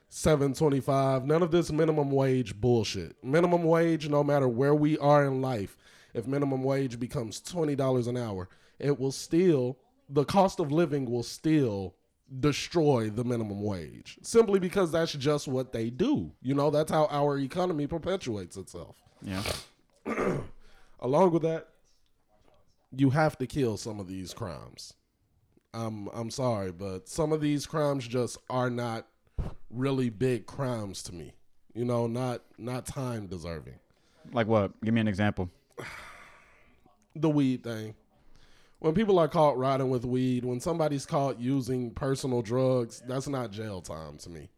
725, 0.08 1.26
none 1.26 1.42
of 1.42 1.50
this 1.50 1.72
minimum 1.72 2.10
wage 2.12 2.60
bullshit. 2.60 3.16
Minimum 3.24 3.64
wage 3.64 4.08
no 4.08 4.22
matter 4.22 4.46
where 4.46 4.74
we 4.74 4.96
are 4.98 5.24
in 5.24 5.42
life, 5.42 5.76
if 6.14 6.28
minimum 6.28 6.62
wage 6.62 7.00
becomes 7.00 7.40
$20 7.40 8.06
an 8.06 8.16
hour, 8.16 8.48
it 8.78 8.98
will 8.98 9.10
still 9.10 9.76
the 10.08 10.24
cost 10.24 10.60
of 10.60 10.70
living 10.70 11.10
will 11.10 11.22
still 11.22 11.94
destroy 12.40 13.10
the 13.10 13.24
minimum 13.24 13.62
wage 13.62 14.18
simply 14.22 14.58
because 14.58 14.90
that's 14.92 15.12
just 15.12 15.48
what 15.48 15.72
they 15.72 15.90
do. 15.90 16.32
You 16.42 16.54
know, 16.54 16.70
that's 16.70 16.90
how 16.90 17.06
our 17.10 17.38
economy 17.38 17.86
perpetuates 17.86 18.56
itself. 18.56 18.96
Yeah. 19.22 19.42
Along 21.00 21.32
with 21.32 21.42
that, 21.42 21.68
you 22.96 23.10
have 23.10 23.36
to 23.38 23.46
kill 23.46 23.76
some 23.76 24.00
of 24.00 24.06
these 24.06 24.32
crimes. 24.32 24.94
I'm 25.74 26.08
I'm 26.14 26.30
sorry, 26.30 26.72
but 26.72 27.08
some 27.08 27.32
of 27.32 27.40
these 27.40 27.66
crimes 27.66 28.06
just 28.06 28.38
are 28.48 28.70
not 28.70 29.06
really 29.70 30.08
big 30.10 30.46
crimes 30.46 31.02
to 31.04 31.14
me. 31.14 31.34
You 31.74 31.84
know, 31.84 32.06
not 32.06 32.42
not 32.58 32.86
time 32.86 33.26
deserving. 33.26 33.74
Like 34.32 34.46
what? 34.46 34.80
Give 34.82 34.94
me 34.94 35.00
an 35.00 35.08
example. 35.08 35.50
The 37.16 37.30
weed 37.30 37.62
thing. 37.62 37.94
when 38.80 38.92
people 38.92 39.20
are 39.20 39.28
caught 39.28 39.56
riding 39.56 39.88
with 39.88 40.04
weed, 40.04 40.44
when 40.44 40.58
somebody's 40.58 41.06
caught 41.06 41.38
using 41.38 41.92
personal 41.92 42.42
drugs, 42.42 43.00
that's 43.06 43.28
not 43.28 43.52
jail 43.52 43.80
time 43.80 44.18
to 44.18 44.30
me. 44.30 44.48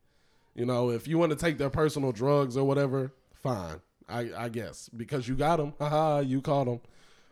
You 0.54 0.64
know, 0.64 0.88
if 0.88 1.06
you 1.06 1.18
want 1.18 1.32
to 1.32 1.36
take 1.36 1.58
their 1.58 1.68
personal 1.68 2.12
drugs 2.12 2.56
or 2.56 2.64
whatever, 2.66 3.12
fine. 3.42 3.82
I, 4.08 4.30
I 4.34 4.48
guess 4.48 4.88
because 4.88 5.28
you 5.28 5.34
got 5.34 5.56
them, 5.56 5.74
haha, 5.78 6.20
you 6.20 6.40
caught 6.40 6.64
them. 6.64 6.80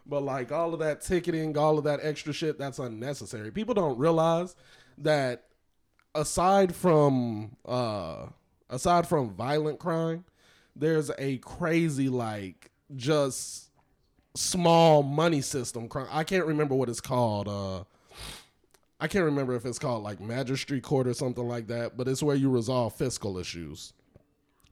But 0.06 0.22
like 0.22 0.52
all 0.52 0.74
of 0.74 0.80
that 0.80 1.00
ticketing, 1.00 1.56
all 1.56 1.78
of 1.78 1.84
that 1.84 2.00
extra 2.02 2.32
shit, 2.32 2.58
that's 2.58 2.78
unnecessary. 2.78 3.50
People 3.50 3.74
don't 3.74 3.98
realize 3.98 4.54
that 4.98 5.44
aside 6.14 6.74
from 6.74 7.56
uh 7.66 8.26
aside 8.68 9.06
from 9.06 9.30
violent 9.30 9.78
crime, 9.78 10.24
there's 10.76 11.10
a 11.18 11.38
crazy 11.38 12.08
like 12.08 12.70
just 12.94 13.70
small 14.34 15.02
money 15.02 15.40
system 15.40 15.88
crime. 15.88 16.08
I 16.10 16.24
can't 16.24 16.46
remember 16.46 16.74
what 16.74 16.88
it's 16.88 17.00
called. 17.00 17.48
Uh 17.48 17.84
I 19.00 19.08
can't 19.08 19.24
remember 19.24 19.54
if 19.54 19.66
it's 19.66 19.78
called 19.78 20.02
like 20.02 20.20
magistrate 20.20 20.82
court 20.82 21.06
or 21.06 21.14
something 21.14 21.46
like 21.46 21.66
that, 21.66 21.96
but 21.96 22.08
it's 22.08 22.22
where 22.22 22.36
you 22.36 22.50
resolve 22.50 22.94
fiscal 22.94 23.38
issues. 23.38 23.92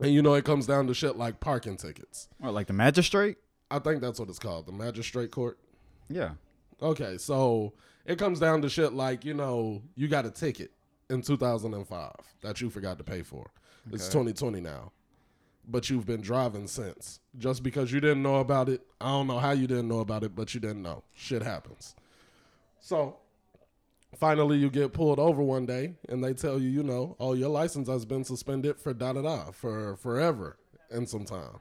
And 0.00 0.12
you 0.12 0.22
know 0.22 0.34
it 0.34 0.44
comes 0.44 0.66
down 0.66 0.86
to 0.86 0.94
shit 0.94 1.16
like 1.16 1.40
parking 1.40 1.76
tickets. 1.76 2.28
What, 2.38 2.54
like 2.54 2.66
the 2.66 2.72
magistrate? 2.72 3.38
I 3.72 3.78
think 3.78 4.02
that's 4.02 4.20
what 4.20 4.28
it's 4.28 4.38
called, 4.38 4.66
the 4.66 4.72
magistrate 4.72 5.30
court. 5.30 5.58
Yeah. 6.10 6.32
Okay, 6.82 7.16
so 7.16 7.72
it 8.04 8.18
comes 8.18 8.38
down 8.38 8.60
to 8.62 8.68
shit 8.68 8.92
like, 8.92 9.24
you 9.24 9.32
know, 9.32 9.80
you 9.94 10.08
got 10.08 10.26
a 10.26 10.30
ticket 10.30 10.72
in 11.08 11.22
2005 11.22 12.12
that 12.42 12.60
you 12.60 12.68
forgot 12.68 12.98
to 12.98 13.04
pay 13.04 13.22
for. 13.22 13.50
It's 13.90 14.08
2020 14.08 14.60
now. 14.60 14.92
But 15.66 15.88
you've 15.88 16.04
been 16.04 16.20
driving 16.20 16.66
since. 16.66 17.20
Just 17.38 17.62
because 17.62 17.90
you 17.90 18.00
didn't 18.00 18.22
know 18.22 18.40
about 18.40 18.68
it, 18.68 18.82
I 19.00 19.08
don't 19.08 19.26
know 19.26 19.38
how 19.38 19.52
you 19.52 19.66
didn't 19.66 19.88
know 19.88 20.00
about 20.00 20.22
it, 20.22 20.36
but 20.36 20.52
you 20.52 20.60
didn't 20.60 20.82
know. 20.82 21.02
Shit 21.14 21.42
happens. 21.42 21.94
So 22.78 23.16
finally 24.18 24.58
you 24.58 24.68
get 24.68 24.92
pulled 24.92 25.18
over 25.18 25.42
one 25.42 25.64
day 25.64 25.94
and 26.10 26.22
they 26.22 26.34
tell 26.34 26.60
you, 26.60 26.68
you 26.68 26.82
know, 26.82 27.16
oh 27.18 27.32
your 27.32 27.48
license 27.48 27.88
has 27.88 28.04
been 28.04 28.24
suspended 28.24 28.78
for 28.78 28.92
da 28.92 29.14
da 29.14 29.22
da 29.22 29.50
for 29.50 29.96
forever 29.96 30.58
and 30.90 31.08
some 31.08 31.24
time. 31.24 31.60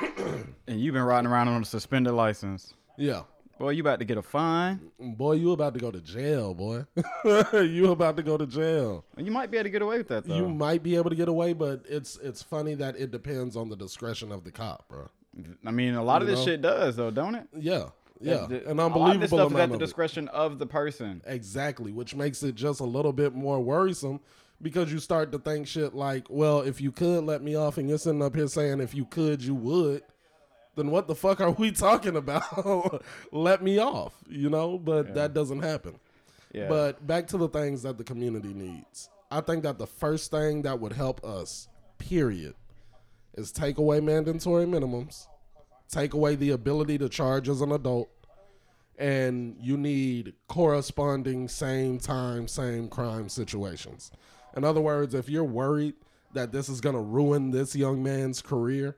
And 0.66 0.80
you've 0.80 0.94
been 0.94 1.02
riding 1.02 1.30
around 1.30 1.48
on 1.48 1.62
a 1.62 1.64
suspended 1.64 2.14
license. 2.14 2.72
Yeah. 2.96 3.22
Boy, 3.58 3.70
you 3.70 3.82
about 3.82 3.98
to 4.00 4.04
get 4.04 4.16
a 4.16 4.22
fine. 4.22 4.80
Boy, 4.98 5.32
you 5.34 5.52
about 5.52 5.74
to 5.74 5.80
go 5.80 5.90
to 5.90 6.00
jail, 6.00 6.54
boy. 6.54 6.86
you 7.52 7.92
about 7.92 8.16
to 8.16 8.22
go 8.22 8.36
to 8.36 8.46
jail. 8.46 9.04
You 9.16 9.30
might 9.30 9.50
be 9.50 9.58
able 9.58 9.64
to 9.64 9.70
get 9.70 9.82
away 9.82 9.98
with 9.98 10.08
that 10.08 10.24
though. 10.24 10.34
You 10.34 10.48
might 10.48 10.82
be 10.82 10.96
able 10.96 11.10
to 11.10 11.16
get 11.16 11.28
away, 11.28 11.52
but 11.52 11.84
it's 11.88 12.18
it's 12.22 12.42
funny 12.42 12.74
that 12.76 12.96
it 12.96 13.10
depends 13.12 13.56
on 13.56 13.68
the 13.68 13.76
discretion 13.76 14.32
of 14.32 14.42
the 14.42 14.50
cop, 14.50 14.88
bro. 14.88 15.08
I 15.64 15.70
mean, 15.70 15.94
a 15.94 16.02
lot 16.02 16.22
of 16.22 16.28
this 16.28 16.40
know? 16.40 16.44
shit 16.46 16.62
does 16.62 16.96
though, 16.96 17.10
don't 17.10 17.34
it? 17.36 17.46
Yeah, 17.56 17.90
yeah, 18.20 18.46
The- 18.48 18.68
an 18.68 18.78
a 18.78 18.86
lot 18.88 19.14
of 19.14 19.20
this 19.20 19.30
stuff 19.30 19.52
is 19.52 19.56
at 19.56 19.68
the 19.68 19.74
of 19.74 19.80
it. 19.80 19.84
discretion 19.84 20.28
of 20.28 20.58
the 20.58 20.66
person. 20.66 21.22
Exactly, 21.26 21.92
which 21.92 22.14
makes 22.14 22.42
it 22.42 22.54
just 22.54 22.80
a 22.80 22.84
little 22.84 23.12
bit 23.12 23.34
more 23.34 23.60
worrisome 23.60 24.20
because 24.62 24.92
you 24.92 24.98
start 24.98 25.32
to 25.32 25.38
think 25.38 25.66
shit 25.66 25.94
like, 25.94 26.28
well, 26.30 26.60
if 26.60 26.80
you 26.80 26.92
could 26.92 27.24
let 27.24 27.42
me 27.42 27.54
off, 27.54 27.78
and 27.78 27.88
you're 27.88 27.98
sitting 27.98 28.22
up 28.22 28.34
here 28.34 28.48
saying 28.48 28.80
if 28.80 28.94
you 28.94 29.04
could, 29.04 29.42
you 29.42 29.54
would. 29.54 30.02
Then 30.76 30.90
what 30.90 31.06
the 31.06 31.14
fuck 31.14 31.40
are 31.40 31.52
we 31.52 31.70
talking 31.72 32.16
about? 32.16 33.04
let 33.32 33.62
me 33.62 33.78
off, 33.78 34.14
you 34.28 34.50
know? 34.50 34.78
But 34.78 35.14
that 35.14 35.34
doesn't 35.34 35.62
happen. 35.62 35.98
Yeah. 36.52 36.68
But 36.68 37.06
back 37.06 37.26
to 37.28 37.36
the 37.36 37.48
things 37.48 37.82
that 37.82 37.98
the 37.98 38.04
community 38.04 38.54
needs. 38.54 39.10
I 39.30 39.40
think 39.40 39.64
that 39.64 39.78
the 39.78 39.86
first 39.86 40.30
thing 40.30 40.62
that 40.62 40.78
would 40.78 40.92
help 40.92 41.24
us, 41.24 41.68
period, 41.98 42.54
is 43.34 43.50
take 43.50 43.78
away 43.78 44.00
mandatory 44.00 44.64
minimums, 44.64 45.26
take 45.88 46.14
away 46.14 46.36
the 46.36 46.50
ability 46.50 46.98
to 46.98 47.08
charge 47.08 47.48
as 47.48 47.60
an 47.60 47.72
adult, 47.72 48.08
and 48.96 49.56
you 49.60 49.76
need 49.76 50.34
corresponding 50.46 51.48
same 51.48 51.98
time, 51.98 52.46
same 52.46 52.88
crime 52.88 53.28
situations. 53.28 54.12
In 54.56 54.64
other 54.64 54.80
words, 54.80 55.14
if 55.14 55.28
you're 55.28 55.44
worried 55.44 55.94
that 56.32 56.52
this 56.52 56.68
is 56.68 56.80
going 56.80 56.94
to 56.94 57.00
ruin 57.00 57.50
this 57.50 57.74
young 57.74 58.02
man's 58.02 58.42
career, 58.42 58.96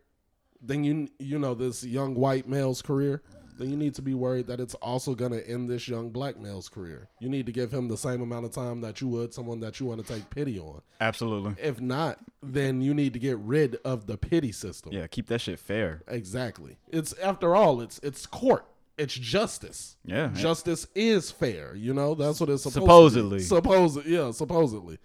then 0.60 0.84
you 0.84 1.08
you 1.18 1.38
know 1.38 1.54
this 1.54 1.84
young 1.84 2.14
white 2.14 2.48
male's 2.48 2.82
career, 2.82 3.22
then 3.58 3.70
you 3.70 3.76
need 3.76 3.94
to 3.94 4.02
be 4.02 4.14
worried 4.14 4.46
that 4.46 4.60
it's 4.60 4.74
also 4.76 5.14
going 5.14 5.32
to 5.32 5.48
end 5.48 5.68
this 5.68 5.88
young 5.88 6.10
black 6.10 6.38
male's 6.38 6.68
career. 6.68 7.08
You 7.20 7.28
need 7.28 7.46
to 7.46 7.52
give 7.52 7.72
him 7.72 7.88
the 7.88 7.96
same 7.96 8.20
amount 8.20 8.44
of 8.44 8.52
time 8.52 8.80
that 8.82 9.00
you 9.00 9.08
would 9.08 9.32
someone 9.32 9.60
that 9.60 9.80
you 9.80 9.86
want 9.86 10.04
to 10.04 10.12
take 10.12 10.28
pity 10.30 10.58
on. 10.58 10.82
Absolutely. 11.00 11.54
If 11.62 11.80
not, 11.80 12.18
then 12.42 12.80
you 12.80 12.94
need 12.94 13.12
to 13.14 13.18
get 13.18 13.38
rid 13.38 13.76
of 13.84 14.06
the 14.06 14.16
pity 14.16 14.52
system. 14.52 14.92
Yeah, 14.92 15.06
keep 15.06 15.28
that 15.28 15.40
shit 15.40 15.58
fair. 15.58 16.02
Exactly. 16.08 16.76
It's 16.88 17.12
after 17.14 17.54
all, 17.54 17.80
it's 17.80 17.98
it's 18.02 18.26
court. 18.26 18.66
It's 18.98 19.14
justice. 19.14 19.96
Yeah. 20.06 20.28
Justice 20.28 20.86
is 20.94 21.30
fair. 21.30 21.74
You 21.74 21.92
know 21.92 22.14
that's 22.14 22.40
what 22.40 22.48
it's 22.48 22.62
supposed 22.62 22.82
Supposedly. 22.82 23.38
To 23.38 23.42
be. 23.42 23.48
Supposedly, 23.48 24.12
yeah, 24.12 24.30
supposedly. 24.30 24.98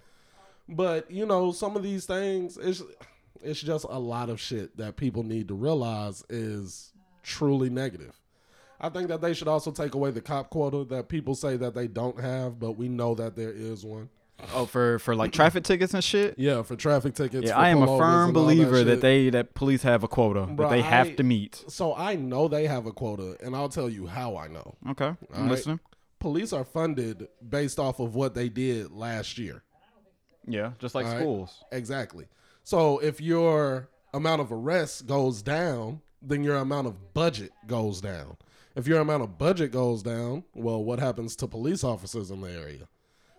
But 0.69 1.09
you 1.11 1.25
know, 1.25 1.51
some 1.51 1.75
of 1.75 1.83
these 1.83 2.05
things, 2.05 2.57
it's 2.57 2.81
it's 3.41 3.59
just 3.61 3.85
a 3.89 3.99
lot 3.99 4.29
of 4.29 4.39
shit 4.39 4.77
that 4.77 4.95
people 4.97 5.23
need 5.23 5.47
to 5.49 5.55
realize 5.55 6.23
is 6.29 6.93
truly 7.23 7.69
negative. 7.69 8.19
I 8.79 8.89
think 8.89 9.09
that 9.09 9.21
they 9.21 9.33
should 9.33 9.47
also 9.47 9.71
take 9.71 9.93
away 9.93 10.11
the 10.11 10.21
cop 10.21 10.49
quota 10.49 10.83
that 10.95 11.07
people 11.07 11.35
say 11.35 11.55
that 11.57 11.75
they 11.75 11.87
don't 11.87 12.19
have, 12.19 12.59
but 12.59 12.73
we 12.73 12.87
know 12.89 13.13
that 13.15 13.35
there 13.35 13.51
is 13.51 13.85
one. 13.85 14.09
Oh, 14.55 14.65
for 14.65 14.97
for 14.97 15.15
like 15.15 15.31
traffic 15.31 15.63
tickets 15.63 15.93
and 15.93 16.03
shit. 16.03 16.33
Yeah, 16.37 16.63
for 16.63 16.75
traffic 16.75 17.13
tickets. 17.13 17.49
Yeah, 17.49 17.57
I 17.59 17.69
am 17.69 17.83
a 17.83 17.97
firm 17.97 18.33
believer 18.33 18.83
that, 18.83 18.93
shit. 18.93 19.01
they 19.01 19.29
that 19.29 19.53
police 19.53 19.83
have 19.83 20.03
a 20.03 20.07
quota 20.07 20.41
Bruh, 20.41 20.57
that 20.57 20.69
they 20.71 20.81
have 20.81 21.07
I- 21.09 21.13
to 21.13 21.23
meet. 21.23 21.63
So 21.67 21.95
I 21.95 22.15
know 22.15 22.47
they 22.47 22.65
have 22.65 22.87
a 22.87 22.91
quota, 22.91 23.37
and 23.43 23.55
I'll 23.55 23.69
tell 23.69 23.87
you 23.89 24.07
how 24.07 24.35
I 24.37 24.47
know. 24.47 24.75
Okay, 24.89 25.05
I'm 25.33 25.41
right. 25.43 25.51
listening. 25.51 25.79
police 26.17 26.53
are 26.53 26.63
funded 26.63 27.27
based 27.47 27.77
off 27.77 27.99
of 27.99 28.15
what 28.15 28.33
they 28.33 28.49
did 28.49 28.91
last 28.91 29.37
year. 29.37 29.61
Yeah, 30.47 30.71
just 30.79 30.95
like 30.95 31.05
All 31.05 31.11
right. 31.11 31.21
schools. 31.21 31.63
Exactly. 31.71 32.27
So 32.63 32.99
if 32.99 33.21
your 33.21 33.89
amount 34.13 34.41
of 34.41 34.51
arrests 34.51 35.01
goes 35.01 35.41
down, 35.41 36.01
then 36.21 36.43
your 36.43 36.57
amount 36.57 36.87
of 36.87 37.13
budget 37.13 37.51
goes 37.67 38.01
down. 38.01 38.37
If 38.75 38.87
your 38.87 38.99
amount 38.99 39.23
of 39.23 39.37
budget 39.37 39.71
goes 39.71 40.01
down, 40.03 40.43
well, 40.53 40.83
what 40.83 40.99
happens 40.99 41.35
to 41.37 41.47
police 41.47 41.83
officers 41.83 42.31
in 42.31 42.41
the 42.41 42.51
area? 42.51 42.87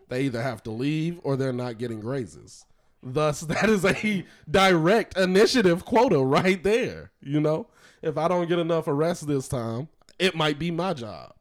They 0.08 0.24
either 0.24 0.42
have 0.42 0.62
to 0.64 0.70
leave 0.70 1.20
or 1.22 1.36
they're 1.36 1.52
not 1.52 1.78
getting 1.78 2.00
raises. 2.00 2.66
Thus, 3.02 3.40
that 3.42 3.68
is 3.68 3.84
a 3.84 4.24
direct 4.50 5.16
initiative 5.16 5.84
quota 5.84 6.18
right 6.18 6.62
there. 6.62 7.12
You 7.20 7.40
know, 7.40 7.68
if 8.02 8.18
I 8.18 8.28
don't 8.28 8.48
get 8.48 8.58
enough 8.58 8.88
arrests 8.88 9.24
this 9.24 9.48
time, 9.48 9.88
it 10.18 10.34
might 10.34 10.58
be 10.58 10.70
my 10.70 10.92
job. 10.92 11.32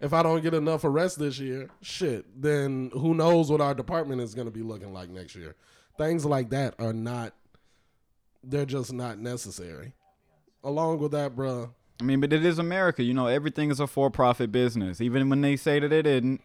If 0.00 0.12
I 0.12 0.22
don't 0.22 0.42
get 0.42 0.54
enough 0.54 0.84
arrests 0.84 1.18
this 1.18 1.38
year, 1.38 1.70
shit, 1.82 2.24
then 2.40 2.90
who 2.92 3.14
knows 3.14 3.50
what 3.50 3.60
our 3.60 3.74
department 3.74 4.20
is 4.20 4.34
going 4.34 4.46
to 4.46 4.52
be 4.52 4.62
looking 4.62 4.92
like 4.92 5.10
next 5.10 5.34
year. 5.34 5.56
Things 5.96 6.24
like 6.24 6.50
that 6.50 6.74
are 6.78 6.92
not, 6.92 7.34
they're 8.44 8.64
just 8.66 8.92
not 8.92 9.18
necessary. 9.18 9.94
Along 10.62 10.98
with 10.98 11.12
that, 11.12 11.34
bruh, 11.34 11.70
I 12.00 12.04
mean, 12.04 12.20
but 12.20 12.32
it 12.32 12.44
is 12.44 12.58
America. 12.58 13.02
You 13.02 13.14
know, 13.14 13.26
everything 13.26 13.70
is 13.70 13.80
a 13.80 13.86
for-profit 13.86 14.52
business, 14.52 15.00
even 15.00 15.28
when 15.30 15.40
they 15.40 15.56
say 15.56 15.80
that 15.80 15.92
it 15.92 16.06
isn't. 16.06 16.40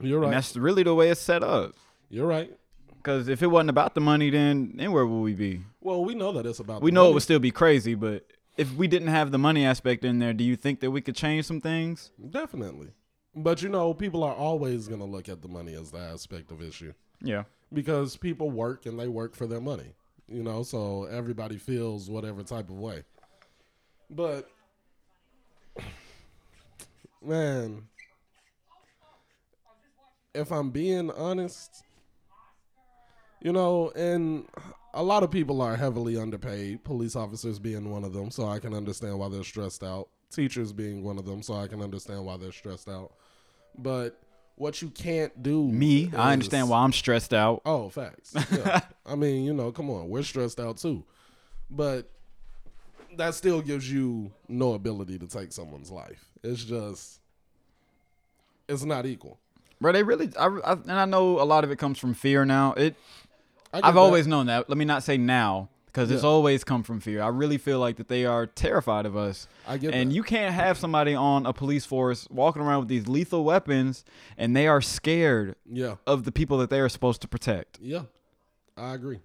you're 0.00 0.22
And 0.22 0.30
right. 0.30 0.36
that's 0.36 0.56
really 0.56 0.82
the 0.82 0.94
way 0.94 1.10
it's 1.10 1.20
set 1.20 1.42
up. 1.42 1.74
You're 2.08 2.26
right. 2.26 2.50
Because 2.96 3.28
if 3.28 3.42
it 3.42 3.48
wasn't 3.48 3.70
about 3.70 3.94
the 3.94 4.00
money, 4.00 4.30
then 4.30 4.72
then 4.76 4.92
where 4.92 5.06
would 5.06 5.20
we 5.22 5.34
be? 5.34 5.60
Well, 5.80 6.04
we 6.04 6.14
know 6.14 6.32
that 6.32 6.46
it's 6.46 6.58
about. 6.58 6.82
We 6.82 6.90
know 6.90 7.02
money. 7.02 7.10
it 7.10 7.14
would 7.14 7.22
still 7.22 7.38
be 7.38 7.50
crazy, 7.50 7.94
but 7.94 8.24
if 8.58 8.74
we 8.74 8.86
didn't 8.88 9.08
have 9.08 9.30
the 9.30 9.38
money 9.38 9.64
aspect 9.64 10.04
in 10.04 10.18
there, 10.18 10.34
do 10.34 10.44
you 10.44 10.56
think 10.56 10.80
that 10.80 10.90
we 10.90 11.00
could 11.00 11.16
change 11.16 11.46
some 11.46 11.60
things? 11.60 12.10
Definitely. 12.30 12.88
But 13.34 13.62
you 13.62 13.68
know, 13.70 13.94
people 13.94 14.22
are 14.24 14.34
always 14.34 14.88
going 14.88 15.00
to 15.00 15.06
look 15.06 15.28
at 15.28 15.40
the 15.40 15.48
money 15.48 15.72
as 15.74 15.90
the 15.92 15.98
aspect 15.98 16.50
of 16.50 16.60
issue 16.60 16.92
Yeah. 17.22 17.44
because 17.72 18.16
people 18.16 18.50
work 18.50 18.84
and 18.84 18.98
they 18.98 19.08
work 19.08 19.34
for 19.36 19.46
their 19.46 19.60
money. 19.60 19.94
You 20.28 20.42
know, 20.42 20.62
so 20.64 21.04
everybody 21.04 21.56
feels 21.56 22.10
whatever 22.10 22.42
type 22.42 22.68
of 22.68 22.76
way. 22.78 23.04
But 24.10 24.50
man, 27.22 27.82
if 30.34 30.50
I'm 30.52 30.70
being 30.70 31.10
honest, 31.12 31.84
you 33.40 33.52
know, 33.52 33.90
and 33.94 34.46
a 34.94 35.02
lot 35.02 35.22
of 35.22 35.30
people 35.30 35.62
are 35.62 35.76
heavily 35.76 36.16
underpaid, 36.16 36.84
police 36.84 37.14
officers 37.16 37.58
being 37.58 37.90
one 37.90 38.04
of 38.04 38.12
them, 38.12 38.30
so 38.30 38.48
I 38.48 38.58
can 38.58 38.74
understand 38.74 39.18
why 39.18 39.28
they're 39.28 39.44
stressed 39.44 39.82
out. 39.82 40.08
Teachers 40.30 40.72
being 40.72 41.02
one 41.02 41.18
of 41.18 41.24
them, 41.24 41.42
so 41.42 41.54
I 41.54 41.68
can 41.68 41.80
understand 41.80 42.24
why 42.24 42.36
they're 42.36 42.52
stressed 42.52 42.88
out. 42.88 43.12
But 43.78 44.18
what 44.56 44.82
you 44.82 44.90
can't 44.90 45.42
do 45.42 45.62
Me, 45.68 46.10
I 46.16 46.32
understand 46.32 46.68
why 46.68 46.82
I'm 46.82 46.92
stressed 46.92 47.32
out. 47.32 47.62
Oh, 47.64 47.88
facts. 47.88 48.34
Yeah. 48.52 48.80
I 49.06 49.14
mean, 49.14 49.44
you 49.44 49.54
know, 49.54 49.70
come 49.72 49.88
on, 49.88 50.08
we're 50.08 50.22
stressed 50.22 50.60
out 50.60 50.78
too, 50.78 51.04
but 51.70 52.10
that 53.16 53.34
still 53.34 53.62
gives 53.62 53.90
you 53.90 54.32
no 54.48 54.74
ability 54.74 55.18
to 55.18 55.26
take 55.26 55.52
someone's 55.52 55.90
life. 55.90 56.24
It's 56.42 56.64
just, 56.64 57.20
it's 58.68 58.84
not 58.84 59.06
equal. 59.06 59.38
Bro, 59.80 59.92
they 59.92 60.02
really, 60.02 60.30
I, 60.38 60.46
I, 60.46 60.72
and 60.72 60.92
I 60.92 61.04
know 61.04 61.40
a 61.40 61.44
lot 61.44 61.64
of 61.64 61.70
it 61.70 61.76
comes 61.76 61.98
from 61.98 62.14
fear 62.14 62.44
now. 62.44 62.72
It, 62.74 62.96
I've 63.72 63.82
that. 63.94 63.96
always 64.00 64.26
known 64.26 64.46
that. 64.46 64.68
Let 64.68 64.78
me 64.78 64.84
not 64.84 65.02
say 65.02 65.16
now. 65.18 65.68
because 65.86 66.10
it's 66.10 66.22
always 66.24 66.64
come 66.64 66.82
from 66.82 67.00
fear. 67.00 67.22
I 67.22 67.28
really 67.28 67.58
feel 67.58 67.80
like 67.80 67.96
that 67.96 68.08
they 68.08 68.24
are 68.24 68.46
terrified 68.46 69.04
of 69.06 69.16
us. 69.16 69.48
I 69.66 69.78
get 69.78 69.92
And 69.94 70.10
that. 70.10 70.14
you 70.14 70.22
can't 70.22 70.54
have 70.54 70.78
somebody 70.78 71.14
on 71.14 71.44
a 71.46 71.52
police 71.52 71.84
force 71.84 72.28
walking 72.30 72.62
around 72.62 72.80
with 72.80 72.88
these 72.88 73.08
lethal 73.08 73.42
weapons 73.44 74.04
and 74.36 74.54
they 74.54 74.66
are 74.68 74.80
scared 74.80 75.56
yeah, 75.68 75.96
of 76.06 76.24
the 76.24 76.30
people 76.32 76.58
that 76.58 76.70
they 76.70 76.78
are 76.80 76.88
supposed 76.88 77.20
to 77.22 77.28
protect. 77.28 77.78
yeah, 77.80 78.02
I 78.76 78.94
agree. 78.94 79.20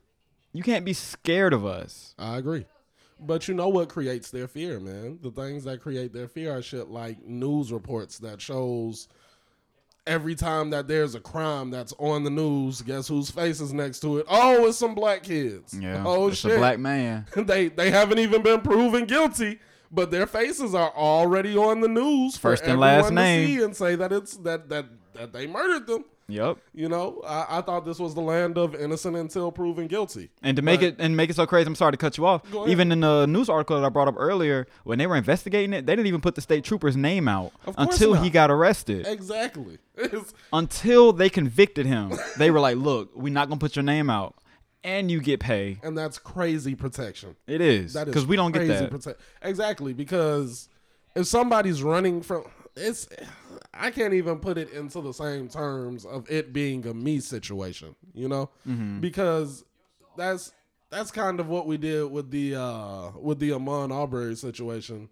You 0.52 0.64
can't 0.64 0.86
be 0.86 0.94
scared 0.94 1.54
of 1.54 1.66
us. 1.66 2.16
I 2.18 2.38
agree. 2.38 2.66
But 3.20 3.48
you 3.48 3.54
know 3.54 3.70
what 3.70 3.90
creates 3.90 4.32
their 4.32 4.48
fear, 4.48 4.80
man? 4.80 5.20
The 5.22 5.32
things 5.32 5.64
that 5.66 5.80
create 5.82 6.12
their 6.14 6.28
fear 6.28 6.58
are 6.58 6.62
shit 6.62 6.90
like 6.90 7.24
news 7.26 7.72
reports 7.72 8.18
that 8.20 8.42
shows 8.42 9.08
every 10.06 10.36
time 10.36 10.70
that 10.72 10.88
there's 10.88 11.16
a 11.16 11.20
crime 11.20 11.70
that's 11.72 11.94
on 11.98 12.24
the 12.24 12.30
news, 12.30 12.82
guess 12.82 13.08
whose 13.08 13.30
face 13.32 13.60
is 13.62 13.74
next 13.74 14.00
to 14.02 14.18
it? 14.18 14.26
Oh, 14.30 14.68
it's 14.68 14.78
some 14.78 14.96
black 14.96 15.24
kids. 15.24 15.74
Yeah. 15.78 16.04
Oh 16.06 16.28
it's 16.28 16.38
shit. 16.38 16.52
a 16.52 16.58
black 16.58 16.80
man. 16.80 17.26
they 17.36 17.70
they 17.70 17.92
haven't 17.92 18.20
even 18.20 18.42
been 18.44 18.62
proven 18.62 19.06
guilty, 19.06 19.60
but 19.92 20.12
their 20.12 20.28
faces 20.28 20.74
are 20.76 20.92
already 20.96 21.58
on 21.58 21.82
the 21.82 21.88
news 21.88 22.36
for 22.36 22.52
First 22.52 22.64
and 22.64 22.80
last 22.80 23.08
to 23.10 23.14
name. 23.14 23.48
see 23.48 23.64
and 23.64 23.76
say 23.76 23.96
that 23.96 24.12
it's 24.12 24.38
that 24.38 24.70
that 24.70 24.86
that 25.14 25.34
they 25.34 25.48
murdered 25.48 25.88
them. 25.88 26.06
Yep. 26.30 26.58
You 26.74 26.88
know, 26.88 27.22
I, 27.28 27.58
I 27.58 27.62
thought 27.62 27.86
this 27.86 28.00
was 28.00 28.14
the 28.16 28.22
land 28.22 28.58
of 28.58 28.76
innocent 28.76 29.16
until 29.18 29.52
proven 29.52 29.88
guilty. 29.88 30.30
And 30.42 30.56
to 30.56 30.62
make 30.64 30.82
it 30.82 30.96
and 31.00 31.18
make 31.18 31.30
it 31.30 31.36
so 31.36 31.46
crazy, 31.46 31.68
I'm 31.68 31.76
sorry 31.76 31.92
to 31.92 31.98
cut 31.98 32.18
you 32.18 32.26
off. 32.26 32.42
Even 32.68 32.92
in 32.92 33.02
the 33.02 33.26
news 33.26 33.50
article 33.50 33.80
that 33.80 33.86
I 33.86 33.90
brought 33.90 34.08
up 34.08 34.16
earlier, 34.18 34.66
when 34.86 35.00
they 35.00 35.08
were 35.08 35.18
investigating 35.18 35.74
it, 35.74 35.86
they 35.86 35.96
didn't 35.96 36.08
even 36.08 36.22
put 36.22 36.36
the 36.36 36.42
state 36.42 36.64
trooper's 36.64 36.96
name 36.96 37.28
out 37.28 37.52
until 37.78 38.14
he 38.14 38.30
got 38.30 38.50
arrested. 38.50 39.06
Exactly. 39.08 39.78
It's, 39.96 40.34
Until 40.52 41.14
they 41.14 41.30
convicted 41.30 41.86
him, 41.86 42.14
they 42.40 42.50
were 42.50 42.60
like, 42.60 42.78
"Look, 42.78 43.12
we're 43.16 43.32
not 43.32 43.48
gonna 43.48 43.60
put 43.60 43.76
your 43.76 43.84
name 43.84 44.10
out, 44.10 44.34
and 44.84 45.12
you 45.12 45.22
get 45.22 45.40
pay." 45.40 45.78
and 45.84 45.96
that's 45.96 46.18
crazy 46.18 46.74
protection. 46.74 47.36
It 47.46 47.62
is 47.62 47.94
That 47.94 48.08
is 48.08 48.14
because 48.14 48.26
we 48.26 48.36
don't 48.36 48.54
get 48.54 48.68
that. 48.68 48.90
prote- 48.90 49.16
exactly 49.44 49.94
because 49.94 50.68
if 51.16 51.28
somebody's 51.28 51.84
running 51.84 52.24
from 52.24 52.46
it's, 52.76 53.08
I 53.74 53.90
can't 53.92 54.14
even 54.14 54.40
put 54.40 54.58
it 54.58 54.70
into 54.72 55.02
the 55.02 55.14
same 55.14 55.48
terms 55.50 56.06
of 56.06 56.30
it 56.30 56.54
being 56.54 56.86
a 56.86 56.94
me 56.94 57.20
situation. 57.20 57.96
You 58.14 58.28
know, 58.30 58.50
Mm-hmm. 58.68 59.00
because 59.00 59.64
that's 60.16 60.52
that's 60.90 61.10
kind 61.10 61.40
of 61.40 61.48
what 61.50 61.66
we 61.66 61.78
did 61.78 62.12
with 62.12 62.30
the 62.30 62.56
uh 62.56 63.10
with 63.20 63.40
the 63.40 63.50
Ahmaud 63.52 63.92
Arbery 63.92 64.36
situation. 64.36 65.10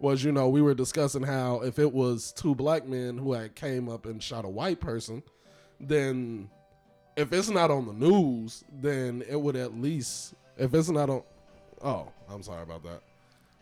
Was 0.00 0.22
you 0.22 0.32
know 0.32 0.48
we 0.48 0.60
were 0.62 0.74
discussing 0.74 1.22
how 1.22 1.60
if 1.62 1.78
it 1.78 1.92
was 1.92 2.32
two 2.32 2.54
black 2.54 2.86
men 2.86 3.16
who 3.18 3.32
had 3.32 3.54
came 3.54 3.88
up 3.88 4.06
and 4.06 4.22
shot 4.22 4.44
a 4.44 4.48
white 4.48 4.80
person, 4.80 5.22
then 5.80 6.48
if 7.16 7.32
it's 7.32 7.48
not 7.48 7.70
on 7.70 7.86
the 7.86 7.92
news, 7.92 8.64
then 8.72 9.22
it 9.28 9.40
would 9.40 9.56
at 9.56 9.74
least 9.80 10.34
if 10.58 10.72
it's 10.74 10.88
not 10.90 11.10
on 11.10 11.22
oh, 11.82 12.08
I'm 12.28 12.42
sorry 12.42 12.62
about 12.62 12.82
that. 12.84 13.00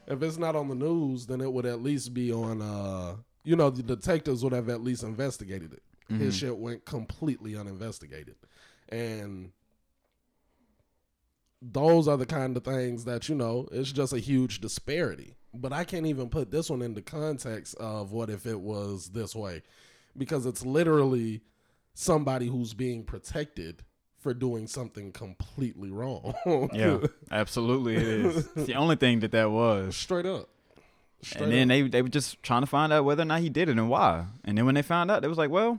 If 0.07 0.23
it's 0.23 0.37
not 0.37 0.57
on 0.57 0.69
the 0.69 0.75
news, 0.75 1.27
then 1.27 1.41
it 1.41 1.51
would 1.53 1.65
at 1.67 1.83
least 1.83 2.13
be 2.13 2.33
on 2.33 2.61
uh 2.61 3.15
you 3.45 3.57
know, 3.57 3.71
the 3.71 3.83
detectives 3.83 4.43
would 4.45 4.53
have 4.53 4.69
at 4.69 4.83
least 4.83 5.03
investigated 5.03 5.73
it. 5.73 5.83
His 6.09 6.19
mm-hmm. 6.19 6.47
shit 6.47 6.57
went 6.59 6.85
completely 6.85 7.57
uninvestigated. 7.57 8.37
And 8.89 9.53
those 11.61 12.09
are 12.09 12.17
the 12.17 12.27
kind 12.27 12.57
of 12.57 12.65
things 12.65 13.05
that, 13.05 13.29
you 13.29 13.35
know, 13.35 13.69
it's 13.73 13.93
just 13.93 14.13
a 14.13 14.19
huge 14.19 14.61
disparity. 14.61 15.37
But 15.55 15.73
I 15.73 15.85
can't 15.85 16.07
even 16.07 16.29
put 16.29 16.51
this 16.51 16.71
one 16.71 16.83
into 16.83 17.03
context 17.03 17.75
of 17.77 18.13
what 18.13 18.31
if 18.31 18.47
it 18.47 18.61
was 18.61 19.11
this 19.11 19.35
way. 19.35 19.63
Because 20.17 20.45
it's 20.45 20.65
literally 20.65 21.43
somebody 21.95 22.49
who's 22.49 22.75
being 22.75 23.05
protected 23.05 23.83
for 24.19 24.35
doing 24.35 24.67
something 24.67 25.13
completely 25.13 25.91
wrong. 25.91 26.35
Yeah, 26.73 26.99
absolutely, 27.31 27.97
it 27.97 28.03
is. 28.03 28.49
It's 28.57 28.67
the 28.67 28.75
only 28.75 28.97
thing 28.97 29.21
that 29.21 29.33
that 29.33 29.51
was. 29.51 29.97
Straight 29.97 30.27
up. 30.27 30.49
Straight 31.23 31.43
and 31.45 31.53
then 31.53 31.71
up. 31.71 31.75
they 31.75 31.83
they 31.89 32.03
were 32.03 32.09
just 32.09 32.43
trying 32.43 32.63
to 32.63 32.67
find 32.67 32.93
out 32.93 33.05
whether 33.05 33.23
or 33.23 33.27
not 33.27 33.41
he 33.41 33.49
did 33.49 33.69
it 33.69 33.79
and 33.79 33.89
why. 33.89 34.27
And 34.45 34.59
then 34.59 34.67
when 34.67 34.75
they 34.75 34.83
found 34.83 35.11
out, 35.11 35.23
they 35.23 35.29
was 35.29 35.39
like, 35.39 35.51
"Well, 35.51 35.79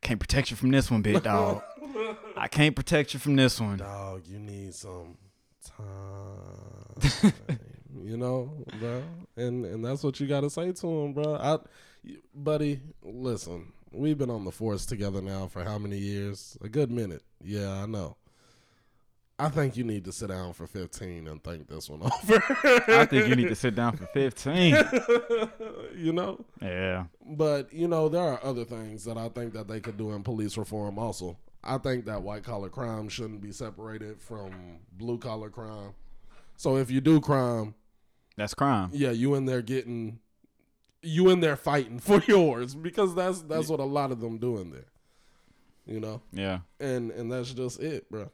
can't 0.00 0.18
protect 0.20 0.50
you 0.50 0.56
from 0.56 0.70
this 0.70 0.90
one, 0.90 1.02
big 1.02 1.22
dog. 1.22 1.62
I 2.36 2.48
can't 2.48 2.74
protect 2.74 3.14
you 3.14 3.20
from 3.20 3.36
this 3.36 3.60
one." 3.60 3.78
Dog, 3.78 4.22
you 4.26 4.38
need 4.38 4.74
some 4.74 5.16
time. 5.76 7.32
you 8.02 8.16
know, 8.16 8.52
bro. 8.80 9.02
And 9.36 9.64
and 9.64 9.84
that's 9.84 10.02
what 10.02 10.18
you 10.20 10.26
got 10.26 10.40
to 10.40 10.50
say 10.50 10.72
to 10.72 10.86
him, 10.86 11.12
bro. 11.12 11.36
I, 11.36 11.58
buddy, 12.34 12.80
listen. 13.02 13.72
We've 13.94 14.16
been 14.16 14.30
on 14.30 14.44
the 14.46 14.50
force 14.52 14.86
together 14.86 15.20
now 15.20 15.48
for 15.48 15.62
how 15.62 15.76
many 15.76 15.98
years? 15.98 16.56
A 16.62 16.68
good 16.68 16.90
minute. 16.90 17.22
Yeah, 17.44 17.70
I 17.82 17.84
know. 17.86 18.16
I 19.44 19.48
think 19.48 19.76
you 19.76 19.84
need 19.84 20.04
to 20.04 20.12
sit 20.12 20.28
down 20.28 20.52
for 20.52 20.66
15 20.66 21.26
and 21.26 21.42
think 21.42 21.68
this 21.68 21.88
one 21.90 22.02
over. 22.02 22.42
I 22.88 23.04
think 23.06 23.28
you 23.28 23.36
need 23.36 23.48
to 23.48 23.54
sit 23.54 23.74
down 23.74 23.96
for 23.96 24.06
fifteen. 24.06 24.74
you 25.96 26.12
know? 26.12 26.44
Yeah, 26.60 27.04
But 27.26 27.72
you 27.72 27.88
know, 27.88 28.08
there 28.08 28.22
are 28.22 28.40
other 28.44 28.64
things 28.64 29.04
that 29.04 29.16
I 29.18 29.28
think 29.28 29.52
that 29.54 29.68
they 29.68 29.80
could 29.80 29.96
do 29.96 30.12
in 30.12 30.22
police 30.22 30.56
reform. 30.56 30.98
Also, 30.98 31.36
I 31.64 31.78
think 31.78 32.04
that 32.06 32.22
white 32.22 32.44
collar 32.44 32.68
crime 32.68 33.08
shouldn't 33.08 33.40
be 33.40 33.52
separated 33.52 34.20
from 34.20 34.78
blue 34.96 35.18
collar 35.18 35.50
crime. 35.50 35.94
So 36.56 36.76
if 36.76 36.90
you 36.90 37.00
do 37.00 37.20
crime, 37.20 37.74
that's 38.36 38.54
crime. 38.54 38.90
yeah, 38.92 39.10
you 39.10 39.34
in 39.34 39.46
there 39.46 39.62
getting, 39.62 40.20
you 41.02 41.28
in 41.30 41.40
there 41.40 41.56
fighting 41.56 41.98
for 42.08 42.22
yours 42.26 42.74
because 42.74 43.14
that's 43.14 43.42
that's 43.42 43.68
what 43.68 43.80
a 43.80 43.84
lot 43.84 44.12
of 44.12 44.20
them 44.20 44.38
do 44.38 44.58
in 44.58 44.70
there. 44.70 44.86
You 45.84 45.98
know, 45.98 46.22
Yeah, 46.32 46.60
and 46.78 47.10
and 47.10 47.32
that's 47.32 47.52
just 47.52 47.80
it, 47.80 48.08
bro. 48.08 48.30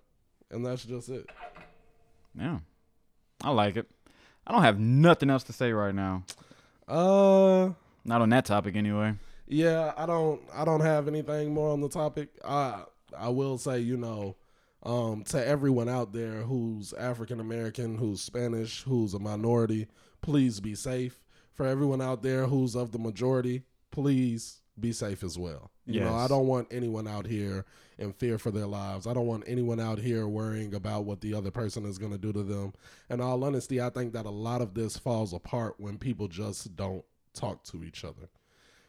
And 0.51 0.65
that's 0.65 0.85
just 0.85 1.09
it. 1.09 1.27
yeah. 2.39 2.59
I 3.43 3.51
like 3.51 3.77
it. 3.77 3.87
I 4.47 4.53
don't 4.53 4.63
have 4.63 4.79
nothing 4.81 5.31
else 5.31 5.45
to 5.45 5.53
say 5.53 5.73
right 5.73 5.95
now. 5.95 6.25
Uh, 6.89 7.71
Not 8.05 8.23
on 8.23 8.31
that 8.31 8.47
topic, 8.47 8.75
anyway. 8.77 9.15
Yeah, 9.47 9.93
I 9.97 10.07
don't 10.07 10.41
I 10.53 10.65
don't 10.65 10.81
have 10.81 11.09
anything 11.09 11.55
more 11.55 11.71
on 11.71 11.81
the 11.81 11.89
topic. 11.89 12.29
I 12.45 12.83
I 13.17 13.29
will 13.29 13.59
say, 13.59 13.79
you 13.81 13.97
know, 13.97 14.37
um, 14.83 15.23
to 15.25 15.47
everyone 15.47 15.89
out 15.89 16.13
there 16.13 16.43
who's 16.43 16.93
African 16.95 17.41
American, 17.41 17.97
who's 17.99 18.21
Spanish, 18.21 18.83
who's 18.83 19.15
a 19.15 19.19
minority, 19.19 19.87
please 20.23 20.61
be 20.61 20.75
safe. 20.75 21.23
For 21.53 21.67
everyone 21.67 22.01
out 22.01 22.23
there 22.23 22.47
who's 22.47 22.75
of 22.77 22.93
the 22.93 22.99
majority, 22.99 23.63
please 23.91 24.61
be 24.79 24.93
safe 24.93 25.23
as 25.25 25.39
well. 25.39 25.71
You 25.95 26.01
know, 26.01 26.15
I 26.15 26.29
don't 26.29 26.47
want 26.47 26.69
anyone 26.71 27.09
out 27.09 27.27
here 27.27 27.65
in 27.99 28.13
fear 28.13 28.39
for 28.39 28.51
their 28.51 28.67
lives. 28.67 29.07
I 29.07 29.15
don't 29.15 29.27
want 29.27 29.45
anyone 29.47 29.81
out 29.81 29.99
here 29.99 30.29
worrying 30.29 30.75
about 30.75 31.05
what 31.05 31.21
the 31.21 31.35
other 31.35 31.51
person 31.51 31.85
is 31.85 31.99
going 31.99 32.13
to 32.13 32.19
do 32.19 32.33
to 32.33 32.43
them. 32.43 32.75
In 33.11 33.21
all 33.21 33.43
honesty, 33.43 33.81
I 33.81 33.91
think 33.91 34.13
that 34.13 34.27
a 34.27 34.31
lot 34.31 34.61
of 34.61 34.75
this 34.75 34.97
falls 34.99 35.33
apart 35.33 35.75
when 35.79 35.99
people 35.99 36.29
just 36.29 36.77
don't 36.77 37.05
talk 37.33 37.65
to 37.65 37.83
each 37.85 38.05
other. 38.05 38.29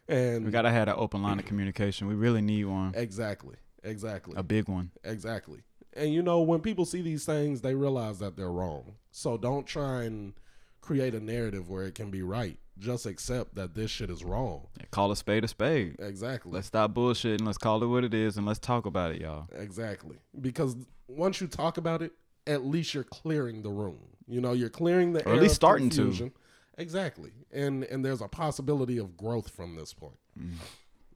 And 0.07 0.45
We 0.45 0.51
gotta 0.51 0.71
have 0.71 0.87
an 0.87 0.95
open 0.97 1.21
line 1.21 1.37
of 1.39 1.45
communication. 1.45 2.07
We 2.07 2.15
really 2.15 2.41
need 2.41 2.65
one, 2.65 2.93
Exactly. 2.95 3.55
Exactly. 3.83 4.33
a 4.35 4.43
big 4.43 4.67
one. 4.67 4.91
Exactly. 5.03 5.59
And 5.93 6.13
you 6.13 6.21
know, 6.21 6.41
when 6.41 6.59
people 6.61 6.85
see 6.85 7.01
these 7.01 7.25
things, 7.25 7.61
they 7.61 7.75
realize 7.75 8.19
that 8.19 8.35
they're 8.35 8.51
wrong. 8.51 8.95
So 9.11 9.37
don't 9.37 9.67
try 9.67 10.03
and 10.03 10.33
create 10.81 11.13
a 11.13 11.19
narrative 11.19 11.69
where 11.69 11.83
it 11.83 11.95
can 11.95 12.09
be 12.09 12.21
right. 12.23 12.57
Just 12.79 13.05
accept 13.05 13.55
that 13.55 13.75
this 13.75 13.91
shit 13.91 14.09
is 14.09 14.23
wrong. 14.23 14.67
Yeah, 14.79 14.85
Call 14.91 15.11
a 15.11 15.15
spade 15.15 15.43
a 15.43 15.47
spade. 15.47 15.97
Exactly. 15.99 16.51
Let's 16.51 16.67
stop 16.67 16.93
bullshitting. 16.93 17.45
Let's 17.45 17.57
call 17.57 17.83
it 17.83 17.87
what 17.87 18.03
it 18.03 18.13
is, 18.13 18.37
and 18.37 18.45
let's 18.45 18.59
talk 18.59 18.85
about 18.85 19.11
it, 19.11 19.21
y'all. 19.21 19.47
exactly. 19.53 20.17
Because 20.39 20.75
once 21.07 21.41
you 21.41 21.47
talk 21.47 21.77
about 21.77 22.01
it, 22.01 22.13
at 22.47 22.65
least 22.65 22.93
you're 22.93 23.03
clearing 23.03 23.61
the 23.63 23.69
room. 23.69 23.99
You 24.27 24.39
know, 24.41 24.53
you're 24.53 24.69
clearing 24.69 25.13
the 25.13 25.27
Or 25.27 25.33
at 25.35 25.41
least 25.41 25.55
starting 25.55 25.89
to. 25.91 26.31
Exactly. 26.77 27.31
And 27.51 27.83
and 27.83 28.05
there's 28.05 28.21
a 28.21 28.27
possibility 28.29 28.97
of 28.97 29.17
growth 29.17 29.49
from 29.49 29.75
this 29.75 29.93
point. 29.93 30.17
Mm. 30.39 30.53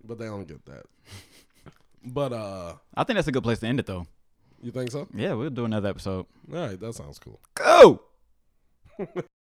But 0.04 0.20
they 0.20 0.26
don't 0.26 0.48
get 0.48 0.66
that. 0.66 0.86
but 2.04 2.34
uh 2.34 2.74
I 2.96 3.04
think 3.06 3.16
that's 3.16 3.28
a 3.30 3.32
good 3.32 3.44
place 3.44 3.60
to 3.60 3.68
end 3.68 3.80
it, 3.80 3.86
though. 3.86 4.06
you 4.62 4.72
think 4.72 4.92
so? 4.92 5.08
Yeah, 5.14 5.34
we'll 5.34 5.50
do 5.50 5.64
another 5.66 5.88
episode. 5.90 6.26
All 6.52 6.60
right, 6.68 6.80
that 6.80 6.94
sounds 6.96 7.20
cool. 7.20 7.40
Go. 7.56 8.02